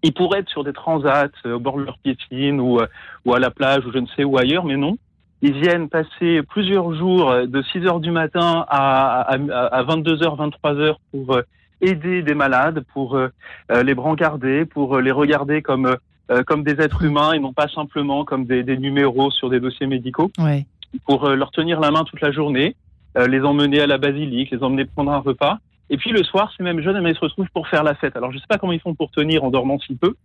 Ils 0.04 0.14
pourraient 0.14 0.40
être 0.40 0.50
sur 0.50 0.66
des 0.66 0.74
transats 0.74 1.30
au 1.46 1.60
bord 1.60 1.78
de 1.78 1.86
leur 1.86 1.98
piscine 2.00 2.60
ou, 2.60 2.82
ou 3.24 3.34
à 3.34 3.40
la 3.40 3.50
plage 3.50 3.86
ou 3.86 3.94
je 3.94 4.00
ne 4.00 4.08
sais 4.08 4.26
où 4.26 4.38
ailleurs, 4.38 4.66
mais 4.66 4.76
non. 4.76 4.98
Ils 5.42 5.54
viennent 5.54 5.88
passer 5.88 6.42
plusieurs 6.44 6.94
jours 6.96 7.32
de 7.46 7.62
6 7.62 7.86
heures 7.86 8.00
du 8.00 8.12
matin 8.12 8.66
à, 8.70 9.22
à, 9.22 9.36
à 9.36 9.84
22h, 9.84 10.52
23h 10.52 10.96
pour 11.12 11.40
aider 11.82 12.24
des 12.24 12.34
malades, 12.34 12.84
pour 12.94 13.16
euh, 13.16 13.30
euh, 13.72 13.84
les 13.84 13.94
brancarder, 13.94 14.66
pour 14.66 14.96
euh, 14.96 15.02
les 15.02 15.12
regarder 15.12 15.62
comme 15.62 15.98
comme 16.46 16.66
des 16.66 16.74
êtres 16.84 17.04
humains 17.04 17.32
et 17.32 17.40
non 17.40 17.54
pas 17.54 17.70
simplement 17.70 18.26
comme 18.26 18.44
des, 18.44 18.62
des 18.62 18.78
numéros 18.78 19.32
sur 19.32 19.50
des 19.50 19.62
dossiers 19.62 19.88
médicaux. 19.88 20.30
Ouais. 20.38 20.66
Pour 21.06 21.30
leur 21.30 21.52
tenir 21.52 21.80
la 21.80 21.90
main 21.90 22.04
toute 22.04 22.20
la 22.20 22.34
journée, 22.34 22.76
les 23.16 23.40
emmener 23.44 23.80
à 23.80 23.88
la 23.88 23.98
basilique, 23.98 24.52
les 24.52 24.62
emmener 24.62 24.84
prendre 24.84 25.14
un 25.14 25.20
repas. 25.20 25.60
Et 25.90 25.96
puis 25.96 26.10
le 26.12 26.22
soir, 26.26 26.52
ces 26.58 26.64
mêmes 26.64 26.82
jeunes, 26.82 27.02
ils 27.08 27.16
se 27.16 27.22
retrouvent 27.22 27.48
pour 27.54 27.70
faire 27.70 27.82
la 27.82 27.96
fête. 27.96 28.18
Alors 28.18 28.32
je 28.32 28.36
ne 28.36 28.42
sais 28.42 28.48
pas 28.50 28.58
comment 28.58 28.74
ils 28.74 28.82
font 28.82 28.94
pour 28.94 29.10
tenir 29.10 29.46
en 29.46 29.52
dormant 29.52 29.80
si 29.80 29.96
peu, 29.96 30.16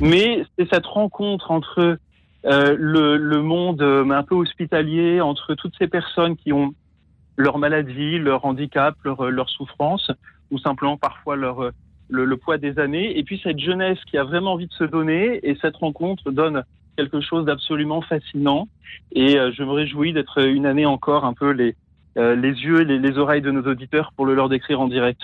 mais 0.00 0.44
c'est 0.58 0.68
cette 0.68 0.86
rencontre 0.86 1.52
entre 1.52 1.96
euh, 2.44 2.76
le, 2.78 3.42
monde 3.42 3.82
un 3.82 4.22
peu 4.22 4.34
hospitalier, 4.34 5.20
entre 5.20 5.54
toutes 5.54 5.74
ces 5.78 5.88
personnes 5.88 6.36
qui 6.36 6.52
ont 6.52 6.74
leur 7.36 7.58
maladie, 7.58 8.18
leur 8.18 8.44
handicap, 8.44 8.94
leur, 9.04 9.30
leur 9.30 9.48
souffrance, 9.48 10.10
ou 10.50 10.58
simplement 10.58 10.96
parfois 10.96 11.36
leur, 11.36 11.72
le, 12.12 12.36
poids 12.36 12.58
des 12.58 12.78
années. 12.78 13.18
Et 13.18 13.24
puis 13.24 13.40
cette 13.42 13.58
jeunesse 13.58 13.98
qui 14.06 14.18
a 14.18 14.24
vraiment 14.24 14.52
envie 14.52 14.66
de 14.66 14.72
se 14.72 14.84
donner, 14.84 15.40
et 15.42 15.56
cette 15.60 15.76
rencontre 15.76 16.30
donne 16.30 16.64
quelque 16.96 17.20
chose 17.20 17.46
d'absolument 17.46 18.02
fascinant. 18.02 18.68
Et 19.12 19.38
euh, 19.38 19.50
je 19.56 19.62
me 19.62 19.70
réjouis 19.70 20.12
d'être 20.12 20.44
une 20.44 20.66
année 20.66 20.86
encore 20.86 21.24
un 21.24 21.32
peu 21.32 21.50
les, 21.50 21.74
euh, 22.18 22.36
les 22.36 22.50
yeux 22.50 22.82
et 22.82 22.84
les, 22.84 22.98
les, 22.98 23.18
oreilles 23.18 23.42
de 23.42 23.50
nos 23.50 23.62
auditeurs 23.62 24.12
pour 24.14 24.26
le 24.26 24.34
leur 24.34 24.48
décrire 24.48 24.80
en 24.80 24.88
direct. 24.88 25.20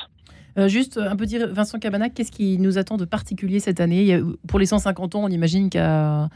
Euh, 0.56 0.68
juste 0.68 0.98
un 0.98 1.14
dire, 1.14 1.46
Vincent 1.52 1.78
Cabanac, 1.78 2.14
qu'est-ce 2.14 2.32
qui 2.32 2.58
nous 2.58 2.78
attend 2.78 2.96
de 2.96 3.04
particulier 3.04 3.60
cette 3.60 3.80
année? 3.80 4.20
Pour 4.48 4.58
les 4.58 4.66
150 4.66 5.14
ans, 5.14 5.24
on 5.24 5.28
imagine 5.28 5.70
qu'à 5.70 6.28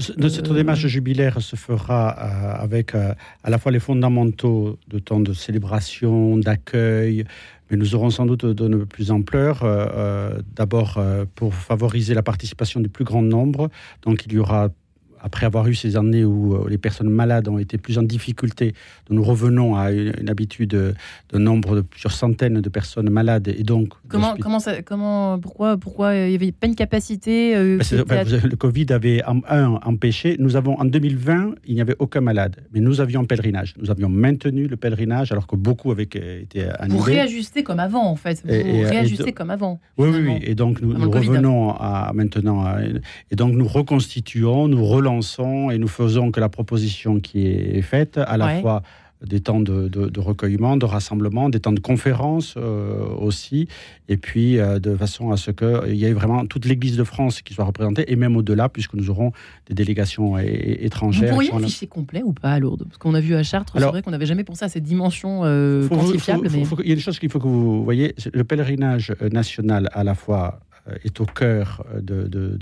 cette 0.00 0.52
démarche 0.52 0.86
jubilaire 0.86 1.40
se 1.40 1.56
fera 1.56 2.16
euh, 2.18 2.64
avec 2.64 2.94
euh, 2.94 3.14
à 3.44 3.50
la 3.50 3.58
fois 3.58 3.70
les 3.70 3.78
fondamentaux 3.78 4.78
de 4.88 4.98
temps 4.98 5.20
de 5.20 5.32
célébration, 5.32 6.36
d'accueil, 6.36 7.24
mais 7.70 7.76
nous 7.76 7.94
aurons 7.94 8.10
sans 8.10 8.26
doute 8.26 8.44
de 8.44 8.84
plus 8.84 9.10
ampleur. 9.10 9.60
Euh, 9.62 10.40
d'abord 10.56 11.00
pour 11.34 11.54
favoriser 11.54 12.14
la 12.14 12.22
participation 12.22 12.80
du 12.80 12.88
plus 12.88 13.04
grand 13.04 13.22
nombre. 13.22 13.70
Donc 14.02 14.24
il 14.26 14.32
y 14.32 14.38
aura 14.38 14.70
après 15.20 15.46
avoir 15.46 15.66
eu 15.68 15.74
ces 15.74 15.96
années 15.96 16.24
où 16.24 16.54
euh, 16.54 16.68
les 16.68 16.78
personnes 16.78 17.08
malades 17.08 17.48
ont 17.48 17.58
été 17.58 17.78
plus 17.78 17.98
en 17.98 18.02
difficulté, 18.02 18.74
nous 19.10 19.22
revenons 19.22 19.76
à 19.76 19.90
une, 19.90 20.28
habitude 20.28 20.70
de 20.70 21.38
nombre 21.38 21.76
de 21.76 21.80
plusieurs 21.80 22.12
centaines 22.12 22.60
de 22.60 22.68
personnes 22.68 23.08
malades 23.08 23.48
et 23.48 23.62
donc 23.62 23.94
comment 24.08 24.36
comment 24.38 24.60
ça, 24.60 24.82
comment 24.82 25.38
pourquoi 25.38 25.76
pourquoi 25.78 26.14
il 26.14 26.32
y 26.32 26.34
avait 26.34 26.52
pas 26.52 26.66
une 26.66 26.74
capacité 26.74 27.56
euh, 27.56 27.78
bah, 28.06 28.24
le 28.24 28.56
Covid 28.56 28.86
avait 28.90 29.22
un, 29.24 29.78
empêché. 29.84 30.36
Nous 30.38 30.56
avons 30.56 30.78
en 30.78 30.84
2020 30.84 31.54
il 31.66 31.74
n'y 31.74 31.80
avait 31.80 31.96
aucun 31.98 32.20
malade, 32.20 32.56
mais 32.72 32.80
nous 32.80 33.00
avions 33.00 33.22
un 33.22 33.24
pèlerinage. 33.24 33.74
Nous 33.80 33.90
avions 33.90 34.08
maintenu 34.08 34.66
le 34.66 34.76
pèlerinage 34.76 35.32
alors 35.32 35.46
que 35.46 35.56
beaucoup 35.56 35.90
avaient 35.90 36.04
été 36.04 36.68
annulés. 36.78 36.98
Vous 36.98 37.04
réajustez 37.04 37.62
comme 37.62 37.80
avant 37.80 38.06
en 38.06 38.16
fait. 38.16 38.42
Vous 38.44 38.50
réajustez 38.50 39.32
comme 39.32 39.50
avant. 39.50 39.80
Oui, 39.96 40.10
oui, 40.12 40.20
oui, 40.26 40.38
Et 40.42 40.54
donc 40.54 40.80
nous, 40.80 40.94
nous 40.94 41.10
revenons 41.10 41.70
à 41.70 42.12
maintenant 42.14 42.66
et 43.30 43.36
donc 43.36 43.54
nous 43.54 43.66
reconstituons, 43.66 44.68
nous 44.68 44.84
relançons 44.84 45.07
et 45.70 45.78
nous 45.78 45.88
faisons 45.88 46.30
que 46.30 46.40
la 46.40 46.48
proposition 46.48 47.20
qui 47.20 47.46
est 47.46 47.82
faite, 47.82 48.18
à 48.18 48.36
la 48.36 48.60
fois 48.60 48.82
des 49.26 49.40
temps 49.40 49.60
de, 49.60 50.20
recueillement, 50.20 50.76
de 50.76 50.84
rassemblement, 50.84 51.48
des 51.48 51.60
temps 51.60 51.72
de 51.72 51.80
conférence 51.80 52.54
euh, 52.56 53.08
aussi, 53.18 53.66
et 54.08 54.16
puis 54.16 54.58
euh, 54.58 54.78
de 54.78 54.94
façon 54.94 55.32
à 55.32 55.36
ce 55.36 55.50
qu'il 55.50 55.96
y 55.96 56.04
ait 56.04 56.12
vraiment 56.12 56.46
toute 56.46 56.64
l'Église 56.66 56.96
de 56.96 57.04
France 57.04 57.42
qui 57.42 57.54
soit 57.54 57.64
représentée, 57.64 58.10
et 58.12 58.16
même 58.16 58.36
au-delà, 58.36 58.68
puisque 58.68 58.94
nous 58.94 59.10
aurons 59.10 59.32
des 59.66 59.74
délégations 59.74 60.38
étrangères. 60.38 61.30
Vous 61.30 61.34
pourriez 61.34 61.52
afficher 61.52 61.86
complet 61.86 62.22
ou 62.24 62.32
pas 62.32 62.52
à 62.52 62.58
Lourdes? 62.58 62.84
Parce 62.84 62.98
qu'on 62.98 63.14
a 63.14 63.20
vu 63.20 63.34
à 63.34 63.42
Chartres, 63.42 63.74
c'est 63.76 63.84
vrai 63.84 64.02
qu'on 64.02 64.12
n'avait 64.12 64.26
jamais 64.26 64.44
pensé 64.44 64.64
à 64.64 64.68
cette 64.68 64.84
dimension 64.84 65.40
euh, 65.44 65.88
quantifiable. 65.88 66.48
mais... 66.52 66.62
il 66.84 66.88
y 66.88 66.92
a 66.92 66.94
des 66.94 67.00
choses 67.00 67.18
qu'il 67.18 67.30
faut 67.30 67.40
que 67.40 67.48
vous 67.48 67.82
voyez. 67.82 68.14
Le 68.32 68.44
pèlerinage 68.44 69.14
national 69.32 69.88
à 69.92 70.04
la 70.04 70.14
fois 70.14 70.60
euh, 70.62 70.67
est 71.04 71.20
au 71.20 71.26
cœur 71.26 71.84
de, 72.00 72.26
de, 72.26 72.58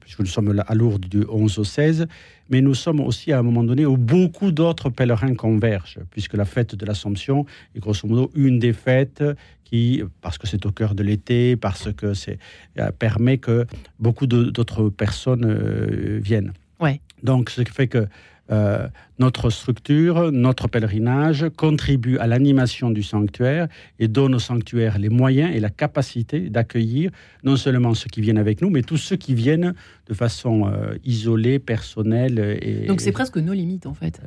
puisque 0.00 0.20
nous 0.20 0.26
sommes 0.26 0.62
à 0.66 0.74
Lourdes 0.74 1.06
du 1.06 1.24
11 1.28 1.58
au 1.58 1.64
16, 1.64 2.06
mais 2.50 2.60
nous 2.60 2.74
sommes 2.74 3.00
aussi 3.00 3.32
à 3.32 3.38
un 3.38 3.42
moment 3.42 3.64
donné 3.64 3.86
où 3.86 3.96
beaucoup 3.96 4.52
d'autres 4.52 4.90
pèlerins 4.90 5.34
convergent, 5.34 5.98
puisque 6.10 6.34
la 6.34 6.44
fête 6.44 6.74
de 6.74 6.86
l'Assomption 6.86 7.46
est 7.74 7.80
grosso 7.80 8.06
modo 8.06 8.30
une 8.34 8.58
des 8.58 8.72
fêtes 8.72 9.24
qui, 9.64 10.02
parce 10.20 10.38
que 10.38 10.46
c'est 10.46 10.66
au 10.66 10.70
cœur 10.70 10.94
de 10.94 11.02
l'été, 11.02 11.56
parce 11.56 11.92
que 11.92 12.14
c'est 12.14 12.38
euh, 12.78 12.90
permet 12.92 13.38
que 13.38 13.66
beaucoup 13.98 14.26
d'autres 14.26 14.88
personnes 14.90 15.44
euh, 15.46 16.18
viennent. 16.22 16.52
Ouais. 16.80 17.00
Donc, 17.22 17.50
ce 17.50 17.62
qui 17.62 17.72
fait 17.72 17.88
que 17.88 18.06
euh, 18.50 18.88
notre 19.18 19.48
structure, 19.48 20.30
notre 20.32 20.68
pèlerinage 20.68 21.46
contribue 21.56 22.18
à 22.18 22.26
l'animation 22.26 22.90
du 22.90 23.02
sanctuaire 23.02 23.68
et 23.98 24.08
donne 24.08 24.34
au 24.34 24.38
sanctuaire 24.38 24.98
les 24.98 25.08
moyens 25.08 25.54
et 25.54 25.60
la 25.60 25.70
capacité 25.70 26.50
d'accueillir 26.50 27.10
non 27.42 27.56
seulement 27.56 27.94
ceux 27.94 28.08
qui 28.08 28.20
viennent 28.20 28.38
avec 28.38 28.60
nous, 28.60 28.70
mais 28.70 28.82
tous 28.82 28.96
ceux 28.96 29.16
qui 29.16 29.34
viennent 29.34 29.74
de 30.08 30.14
façon 30.14 30.66
euh, 30.66 30.94
isolée, 31.04 31.58
personnelle. 31.58 32.58
Et, 32.60 32.86
Donc 32.86 33.00
c'est 33.00 33.12
presque 33.12 33.38
nos 33.38 33.52
limites 33.52 33.86
en 33.86 33.94
fait. 33.94 34.20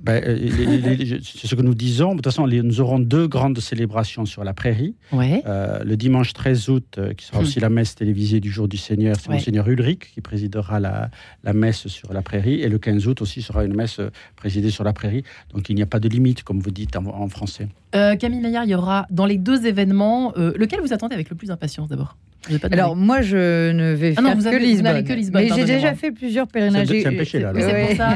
Ben, 0.00 0.22
euh, 0.24 1.18
c'est 1.22 1.46
ce 1.46 1.54
que 1.54 1.62
nous 1.62 1.74
disons. 1.74 2.10
De 2.10 2.16
toute 2.16 2.26
façon, 2.26 2.46
nous 2.46 2.80
aurons 2.80 2.98
deux 2.98 3.26
grandes 3.26 3.58
célébrations 3.58 4.26
sur 4.26 4.44
la 4.44 4.54
prairie. 4.54 4.94
Euh, 5.12 5.82
le 5.84 5.96
dimanche 5.96 6.32
13 6.32 6.68
août, 6.68 6.96
euh, 6.98 7.14
qui 7.14 7.26
sera 7.26 7.40
aussi 7.40 7.58
hmm. 7.58 7.62
la 7.62 7.68
messe 7.70 7.94
télévisée 7.94 8.40
du 8.40 8.50
jour 8.50 8.68
du 8.68 8.76
Seigneur, 8.76 9.16
c'est 9.18 9.30
Monseigneur 9.30 9.68
Ulrich 9.68 10.12
qui 10.12 10.20
présidera 10.20 10.80
la, 10.80 11.10
la, 11.42 11.52
messe 11.52 11.88
sur 11.88 12.12
la 12.12 12.22
prairie. 12.22 12.60
Et 12.60 12.68
le 12.68 12.78
15 12.78 13.06
août 13.06 13.22
aussi 13.22 13.42
sera 13.42 13.64
une 13.64 13.74
messe 13.74 14.00
présidée 14.36 14.70
sur 14.70 14.84
la 14.84 14.92
prairie. 14.92 15.24
Donc 15.52 15.68
il 15.68 15.76
n'y 15.76 15.82
a 15.82 15.86
pas 15.86 16.00
de 16.00 16.08
limite, 16.08 16.42
comme 16.42 16.60
vous 16.60 16.70
dites 16.70 16.96
en, 16.96 17.28
français. 17.28 17.68
Camille 17.92 18.40
Maillard, 18.40 18.64
il 18.64 18.70
y 18.70 18.74
aura 18.74 19.06
dans 19.10 19.24
les 19.24 19.38
deux 19.38 19.66
événements, 19.66 20.32
lequel 20.36 20.80
vous 20.80 20.92
attendez 20.92 21.14
avec 21.14 21.30
le 21.30 21.36
plus 21.36 21.46
d'impatience 21.46 21.88
d'abord? 21.88 22.16
Alors 22.70 22.96
moi 22.96 23.22
je 23.22 23.72
ne 23.72 23.92
vais 23.92 24.14
ah 24.16 24.22
faire 24.22 24.52
que, 24.52 24.56
Lisbonne. 25.14 25.42
Mais 25.42 25.50
j'ai 25.54 25.64
déjà 25.64 25.94
fait 25.94 26.10
plusieurs 26.10 26.46
pèlerinages. 26.46 26.88
C'est 26.88 27.06
un 27.06 27.10
péché 27.10 27.40
là. 27.40 27.52
C'est 27.56 27.86
pour 27.86 27.96
ça. 27.96 28.14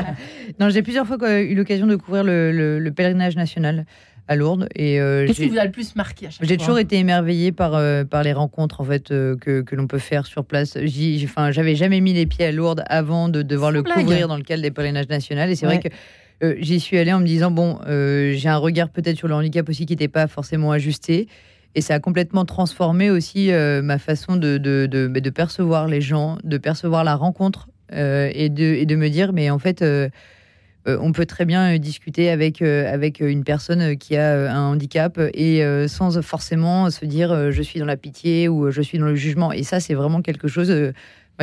non, 0.60 0.70
j'ai 0.70 0.82
plusieurs 0.82 1.06
fois 1.06 1.16
eu 1.40 1.54
l'occasion 1.54 1.86
de 1.86 1.96
couvrir 1.96 2.24
le, 2.24 2.90
pèlerinage 2.90 3.36
national 3.36 3.84
à 4.28 4.34
Lourdes. 4.34 4.68
Et 4.74 5.00
euh, 5.00 5.26
qu'est-ce 5.26 5.42
qui 5.42 5.48
vous 5.48 5.58
a 5.58 5.64
le 5.64 5.70
plus 5.70 5.94
marqué 5.94 6.26
à 6.26 6.30
chaque 6.30 6.46
J'ai 6.46 6.56
toujours 6.56 6.78
été 6.78 6.96
émerveillée 6.96 7.52
par 7.52 7.74
euh, 7.74 8.04
par 8.04 8.22
les 8.22 8.32
rencontres 8.32 8.80
en 8.80 8.84
fait 8.84 9.10
euh, 9.10 9.36
que, 9.36 9.60
que 9.60 9.76
l'on 9.76 9.86
peut 9.86 9.98
faire 9.98 10.26
sur 10.26 10.44
place. 10.44 10.76
Enfin, 11.24 11.50
j'avais 11.52 11.76
jamais 11.76 12.00
mis 12.00 12.12
les 12.12 12.26
pieds 12.26 12.46
à 12.46 12.52
Lourdes 12.52 12.82
avant 12.88 13.28
de 13.28 13.42
devoir 13.42 13.70
le 13.70 13.82
couvrir 13.82 14.28
dans 14.28 14.36
le 14.36 14.42
cadre 14.42 14.62
des 14.62 14.70
pèlerinages 14.70 15.08
nationaux. 15.08 15.42
Et 15.42 15.54
c'est 15.54 15.66
vrai 15.66 15.80
que 15.80 15.88
j'y 16.60 16.80
suis 16.80 16.98
allée 16.98 17.12
en 17.12 17.20
me 17.20 17.26
disant 17.26 17.50
bon, 17.50 17.78
j'ai 17.86 18.48
un 18.48 18.56
regard 18.58 18.88
peut-être 18.88 19.16
sur 19.16 19.28
le 19.28 19.34
handicap 19.34 19.68
aussi 19.68 19.86
qui 19.86 19.92
n'était 19.92 20.08
pas 20.08 20.26
forcément 20.26 20.72
ajusté. 20.72 21.28
Et 21.74 21.80
ça 21.82 21.94
a 21.94 22.00
complètement 22.00 22.44
transformé 22.44 23.10
aussi 23.10 23.52
euh, 23.52 23.82
ma 23.82 23.98
façon 23.98 24.36
de, 24.36 24.56
de, 24.56 24.86
de, 24.86 25.30
percevoir 25.30 25.86
les 25.86 26.00
gens, 26.00 26.38
de 26.42 26.56
percevoir 26.56 27.04
la 27.04 27.16
rencontre 27.16 27.68
euh, 27.92 28.30
et, 28.32 28.48
de, 28.48 28.96
me 28.96 29.08
dire, 29.08 29.32
mais 29.32 29.50
en 29.50 29.58
fait, 29.58 29.82
euh, 29.82 30.08
on 30.86 31.12
peut 31.12 31.26
très 31.26 31.44
bien 31.44 31.76
discuter 31.78 32.30
avec, 32.30 32.62
avec 32.62 33.20
une 33.20 33.44
personne 33.44 33.96
qui 33.98 34.16
a 34.16 34.52
un 34.52 34.68
handicap 34.68 35.20
et 35.34 35.62
sans 35.88 36.22
forcément 36.22 36.90
se 36.90 37.04
dire 37.04 37.50
je 37.50 37.62
suis 37.62 37.80
dans 37.80 37.86
la 37.86 37.96
pitié 37.96 38.48
ou 38.48 38.70
je 38.70 38.80
suis 38.82 38.98
dans 38.98 39.06
le 39.06 39.16
jugement. 39.16 39.52
Et 39.52 39.64
ça, 39.64 39.80
c'est 39.80 39.94
vraiment 39.94 40.22
quelque 40.22 40.46
chose 40.46 40.72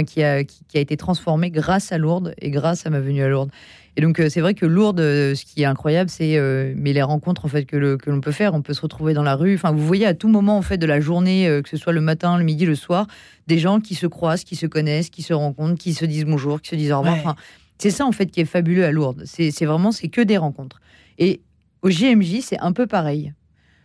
qui, 0.08 0.24
a, 0.24 0.44
qui, 0.46 0.78
a 0.78 0.80
été 0.80 0.98
transformé 0.98 1.52
grâce 1.52 1.92
à 1.92 1.98
Lourdes 1.98 2.34
et 2.40 2.50
grâce 2.50 2.86
à 2.88 2.90
ma 2.90 3.02
venue 3.02 3.22
à 3.22 3.28
Lourdes. 3.28 3.52
Et 3.96 4.02
donc 4.02 4.20
euh, 4.20 4.28
c'est 4.30 4.42
vrai 4.42 4.54
que 4.56 4.66
Lourdes, 4.66 5.00
euh, 5.00 5.36
ce 5.36 5.46
qui 5.46 5.62
est 5.62 5.66
incroyable, 5.66 6.10
c'est 6.10 6.38
euh, 6.38 6.74
mais 6.76 6.94
les 6.94 7.04
rencontres 7.04 7.46
en 7.46 7.48
fait 7.48 7.66
que, 7.66 7.78
l'on 7.78 8.22
peut 8.22 8.32
faire. 8.32 8.54
On 8.54 8.62
peut 8.62 8.74
se 8.74 8.82
retrouver 8.82 9.14
dans 9.14 9.24
la 9.24 9.36
rue. 9.36 9.56
Enfin, 9.56 9.72
vous 9.72 9.86
voyez 9.86 10.06
à 10.06 10.14
tout 10.14 10.28
moment 10.28 10.58
en 10.58 10.62
fait 10.62 10.78
de 10.78 10.86
la 10.86 11.00
journée, 11.00 11.62
que 11.64 11.70
ce 11.70 11.78
soit 11.78 11.94
le 11.94 12.02
matin, 12.02 12.38
le 12.38 12.44
midi, 12.44 12.66
le 12.66 12.76
soir, 12.76 13.08
des 13.48 13.60
gens 13.60 13.80
qui 13.80 13.96
se 13.96 14.08
croisent, 14.08 14.44
qui 14.44 14.56
se 14.56 14.66
connaissent, 14.66 15.10
qui 15.10 15.22
se 15.22 15.34
rencontrent, 15.34 15.80
qui 15.80 15.94
se 15.94 16.06
disent 16.06 16.26
bonjour, 16.26 16.62
qui 16.62 16.70
se 16.70 16.76
disent 16.76 16.92
au 16.92 17.00
revoir. 17.00 17.16
Enfin, 17.16 17.36
c'est 17.78 17.92
ça 17.92 18.06
en 18.06 18.12
fait 18.12 18.28
qui 18.28 18.42
est 18.42 18.46
fabuleux 18.46 18.86
à 18.86 18.92
Lourdes. 18.92 19.24
C'est 19.26 19.66
vraiment 19.66 19.92
c'est 19.92 20.08
que 20.08 20.22
des 20.22 20.38
rencontres. 20.38 20.82
Et 21.20 21.42
au 21.84 21.90
JMJ, 21.90 22.40
c'est 22.42 22.60
un 22.60 22.72
peu 22.72 22.88
pareil. 22.88 23.34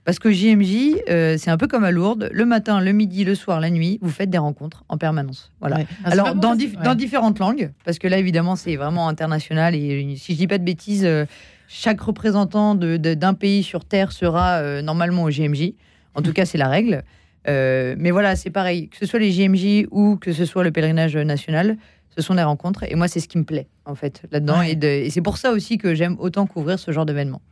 Parce 0.08 0.18
que 0.18 0.32
JMJ, 0.32 1.02
euh, 1.10 1.36
c'est 1.36 1.50
un 1.50 1.58
peu 1.58 1.66
comme 1.66 1.84
à 1.84 1.90
Lourdes. 1.90 2.30
Le 2.32 2.46
matin, 2.46 2.80
le 2.80 2.92
midi, 2.92 3.24
le 3.24 3.34
soir, 3.34 3.60
la 3.60 3.68
nuit, 3.68 3.98
vous 4.00 4.08
faites 4.08 4.30
des 4.30 4.38
rencontres 4.38 4.82
en 4.88 4.96
permanence. 4.96 5.52
Voilà. 5.60 5.80
Ah, 6.02 6.12
Alors, 6.12 6.34
dans, 6.34 6.56
dans, 6.56 6.94
différentes 6.94 7.38
langues, 7.38 7.72
parce 7.84 7.98
que 7.98 8.08
là, 8.08 8.16
évidemment, 8.16 8.56
c'est 8.56 8.76
vraiment 8.76 9.10
international. 9.10 9.74
Et 9.74 10.16
si 10.16 10.32
je 10.32 10.38
dis 10.38 10.46
pas 10.46 10.56
de 10.56 10.64
bêtises, 10.64 11.04
euh, 11.04 11.26
chaque 11.68 12.00
représentant 12.00 12.74
d'un 12.74 13.34
pays 13.34 13.62
sur 13.62 13.84
Terre 13.84 14.12
sera 14.12 14.60
euh, 14.60 14.80
normalement 14.80 15.24
au 15.24 15.30
JMJ. 15.30 15.74
En 16.14 16.22
tout 16.22 16.32
cas, 16.32 16.46
c'est 16.46 16.56
la 16.56 16.68
règle. 16.68 17.04
mais 17.46 18.10
voilà, 18.10 18.34
c'est 18.34 18.48
pareil. 18.48 18.88
Que 18.88 18.96
ce 18.96 19.04
soit 19.04 19.18
les 19.18 19.30
JMJ 19.30 19.88
ou 19.90 20.16
que 20.16 20.32
ce 20.32 20.46
soit 20.46 20.64
le 20.64 20.70
pèlerinage 20.70 21.18
national, 21.18 21.76
ce 22.16 22.22
sont 22.22 22.34
des 22.34 22.42
rencontres. 22.44 22.84
Et 22.84 22.94
moi, 22.94 23.08
c'est 23.08 23.20
ce 23.20 23.28
qui 23.28 23.36
me 23.36 23.44
plaît, 23.44 23.66
en 23.84 23.94
fait, 23.94 24.22
là-dedans. 24.32 24.62
Et, 24.62 25.10
c'est 25.10 25.20
pour 25.20 25.36
ça 25.36 25.52
aussi 25.52 25.76
que 25.76 25.94
j'aime 25.94 26.16
autant 26.18 26.46
couvrir 26.46 26.78
ce 26.78 26.92
genre 26.92 27.04
d'événement. 27.04 27.42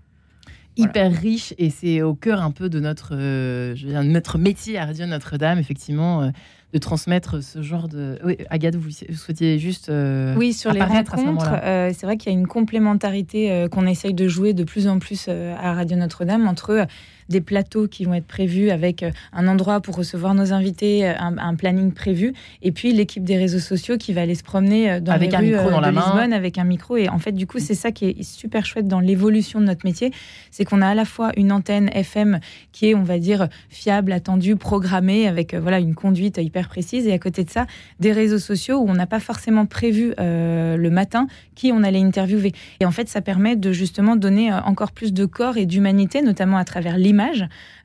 Hyper 0.77 1.13
riche, 1.13 1.55
et 1.59 1.71
c'est 1.71 2.03
au 2.03 2.15
cœur 2.15 2.43
un 2.43 2.51
peu 2.51 2.69
de 2.69 2.81
notre, 2.81 3.15
euh, 3.15 3.75
je 3.75 3.87
veux 3.87 4.03
notre 4.03 4.39
métier 4.39 4.79
à 4.79 4.87
Radio 4.87 5.07
Notre-Dame, 5.07 5.59
effectivement. 5.59 6.23
Euh, 6.23 6.31
de 6.73 6.79
transmettre 6.79 7.43
ce 7.43 7.63
genre 7.63 7.89
de. 7.89 8.19
Oui, 8.25 8.37
Agathe, 8.51 8.75
vous, 8.75 8.91
souhaitiez 8.91 9.59
juste. 9.59 9.89
Euh, 9.89 10.35
oui, 10.37 10.53
sur 10.53 10.73
les 10.73 10.83
rencontres, 10.83 11.49
c'est 11.63 12.03
vrai 12.03 12.17
qu'il 12.17 12.31
y 12.31 12.35
a 12.35 12.39
une 12.39 12.49
complémentarité 12.49 13.67
qu'on 13.71 13.87
essaye 13.87 14.13
de 14.13 14.27
jouer 14.27 14.53
de 14.53 14.65
plus 14.65 14.89
en 14.89 14.99
plus 14.99 15.29
à 15.29 15.73
Radio 15.73 15.97
Notre-Dame 15.97 16.49
entre 16.49 16.87
des 17.29 17.41
plateaux 17.41 17.89
qui 17.89 18.05
vont 18.05 18.15
être 18.15 18.27
prévus 18.27 18.71
avec 18.71 19.03
euh, 19.03 19.11
un 19.33 19.49
endroit 19.49 19.81
pour 19.81 19.97
recevoir 19.97 20.35
nos 20.35 20.53
invités, 20.53 21.09
euh, 21.09 21.15
un, 21.19 21.55
planning 21.55 21.93
prévu, 21.93 22.35
et 22.63 22.73
puis 22.73 22.93
l'équipe 22.93 23.25
des 23.25 23.37
réseaux 23.37 23.59
sociaux 23.59 23.97
qui 23.97 24.13
va 24.13 24.23
aller 24.23 24.35
se 24.35 24.43
promener 24.43 24.91
euh, 24.91 25.01
dans 25.01 25.13
avec 25.13 25.31
les 25.31 25.37
un 25.37 25.43
micro 25.43 25.71
dans 25.71 25.79
de 25.79 25.83
la 25.83 25.91
Lisbonne 25.91 26.33
avec 26.33 26.59
un 26.59 26.65
micro. 26.65 26.97
Et 26.97 27.09
en 27.09 27.19
fait, 27.19 27.33
du 27.33 27.47
coup, 27.47 27.59
c'est 27.59 27.75
ça 27.75 27.93
qui 27.93 28.07
est 28.07 28.23
super 28.23 28.65
chouette 28.65 28.87
dans 28.87 29.01
l'évolution 29.01 29.61
de 29.61 29.67
notre 29.67 29.85
métier, 29.85 30.13
c'est 30.51 30.65
qu'on 30.65 30.83
a 30.83 30.89
à 30.89 30.95
la 30.95 31.05
fois 31.05 31.33
une 31.37 31.53
antenne 31.53 31.89
FM 31.93 32.41
qui 32.73 32.91
est, 32.91 32.95
on 32.95 33.03
va 33.03 33.19
dire, 33.19 33.49
fiable, 33.71 34.13
attendue, 34.13 34.57
programmée, 34.57 35.27
avec 35.27 35.55
voilà 35.55 35.79
une 35.79 35.95
conduite 35.95 36.39
hyper 36.39 36.69
précise, 36.69 37.07
et 37.07 37.13
à 37.13 37.19
côté 37.19 37.45
de 37.45 37.51
ça, 37.51 37.67
des 38.01 38.13
réseaux 38.13 38.39
sociaux 38.39 38.79
où 38.79 38.89
on 38.89 38.95
n'a 38.95 39.07
pas 39.07 39.21
forcément 39.21 39.67
prévu 39.67 40.15
le 40.19 40.89
matin 40.89 41.27
qui 41.55 41.73
on 41.73 41.83
allait 41.83 42.03
interviewer. 42.03 42.53
Et 42.81 42.87
en 42.87 42.91
fait, 42.91 43.09
ça 43.09 43.21
permet 43.21 43.57
de 43.57 43.73
justement 43.73 44.17
donner 44.17 44.53
encore 44.53 44.93
plus 44.93 45.13
de 45.13 45.25
corps 45.25 45.57
et 45.57 45.67
d'humanité, 45.67 46.23
notamment 46.23 46.59
à 46.59 46.65
travers 46.65 46.99
l'image 46.99 47.16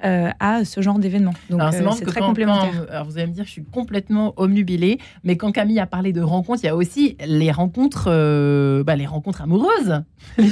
euh, 0.03 0.29
à 0.39 0.65
ce 0.65 0.81
genre 0.81 0.99
d'événement. 0.99 1.33
Donc 1.49 1.61
euh, 1.61 1.71
c'est 1.95 2.05
très 2.05 2.21
complémentaire. 2.21 2.85
alors 2.89 3.05
vous 3.05 3.17
allez 3.17 3.27
me 3.27 3.33
dire, 3.33 3.45
je 3.45 3.51
suis 3.51 3.63
complètement 3.63 4.33
omnubilée, 4.37 4.99
mais 5.23 5.37
quand 5.37 5.51
Camille 5.51 5.79
a 5.79 5.85
parlé 5.85 6.13
de 6.13 6.21
rencontres, 6.21 6.61
il 6.63 6.67
y 6.67 6.69
a 6.69 6.75
aussi 6.75 7.17
les 7.25 7.51
rencontres, 7.51 8.05
euh, 8.07 8.83
bah, 8.83 8.95
les 8.95 9.05
rencontres 9.05 9.41
amoureuses. 9.41 10.01
non, 10.37 10.45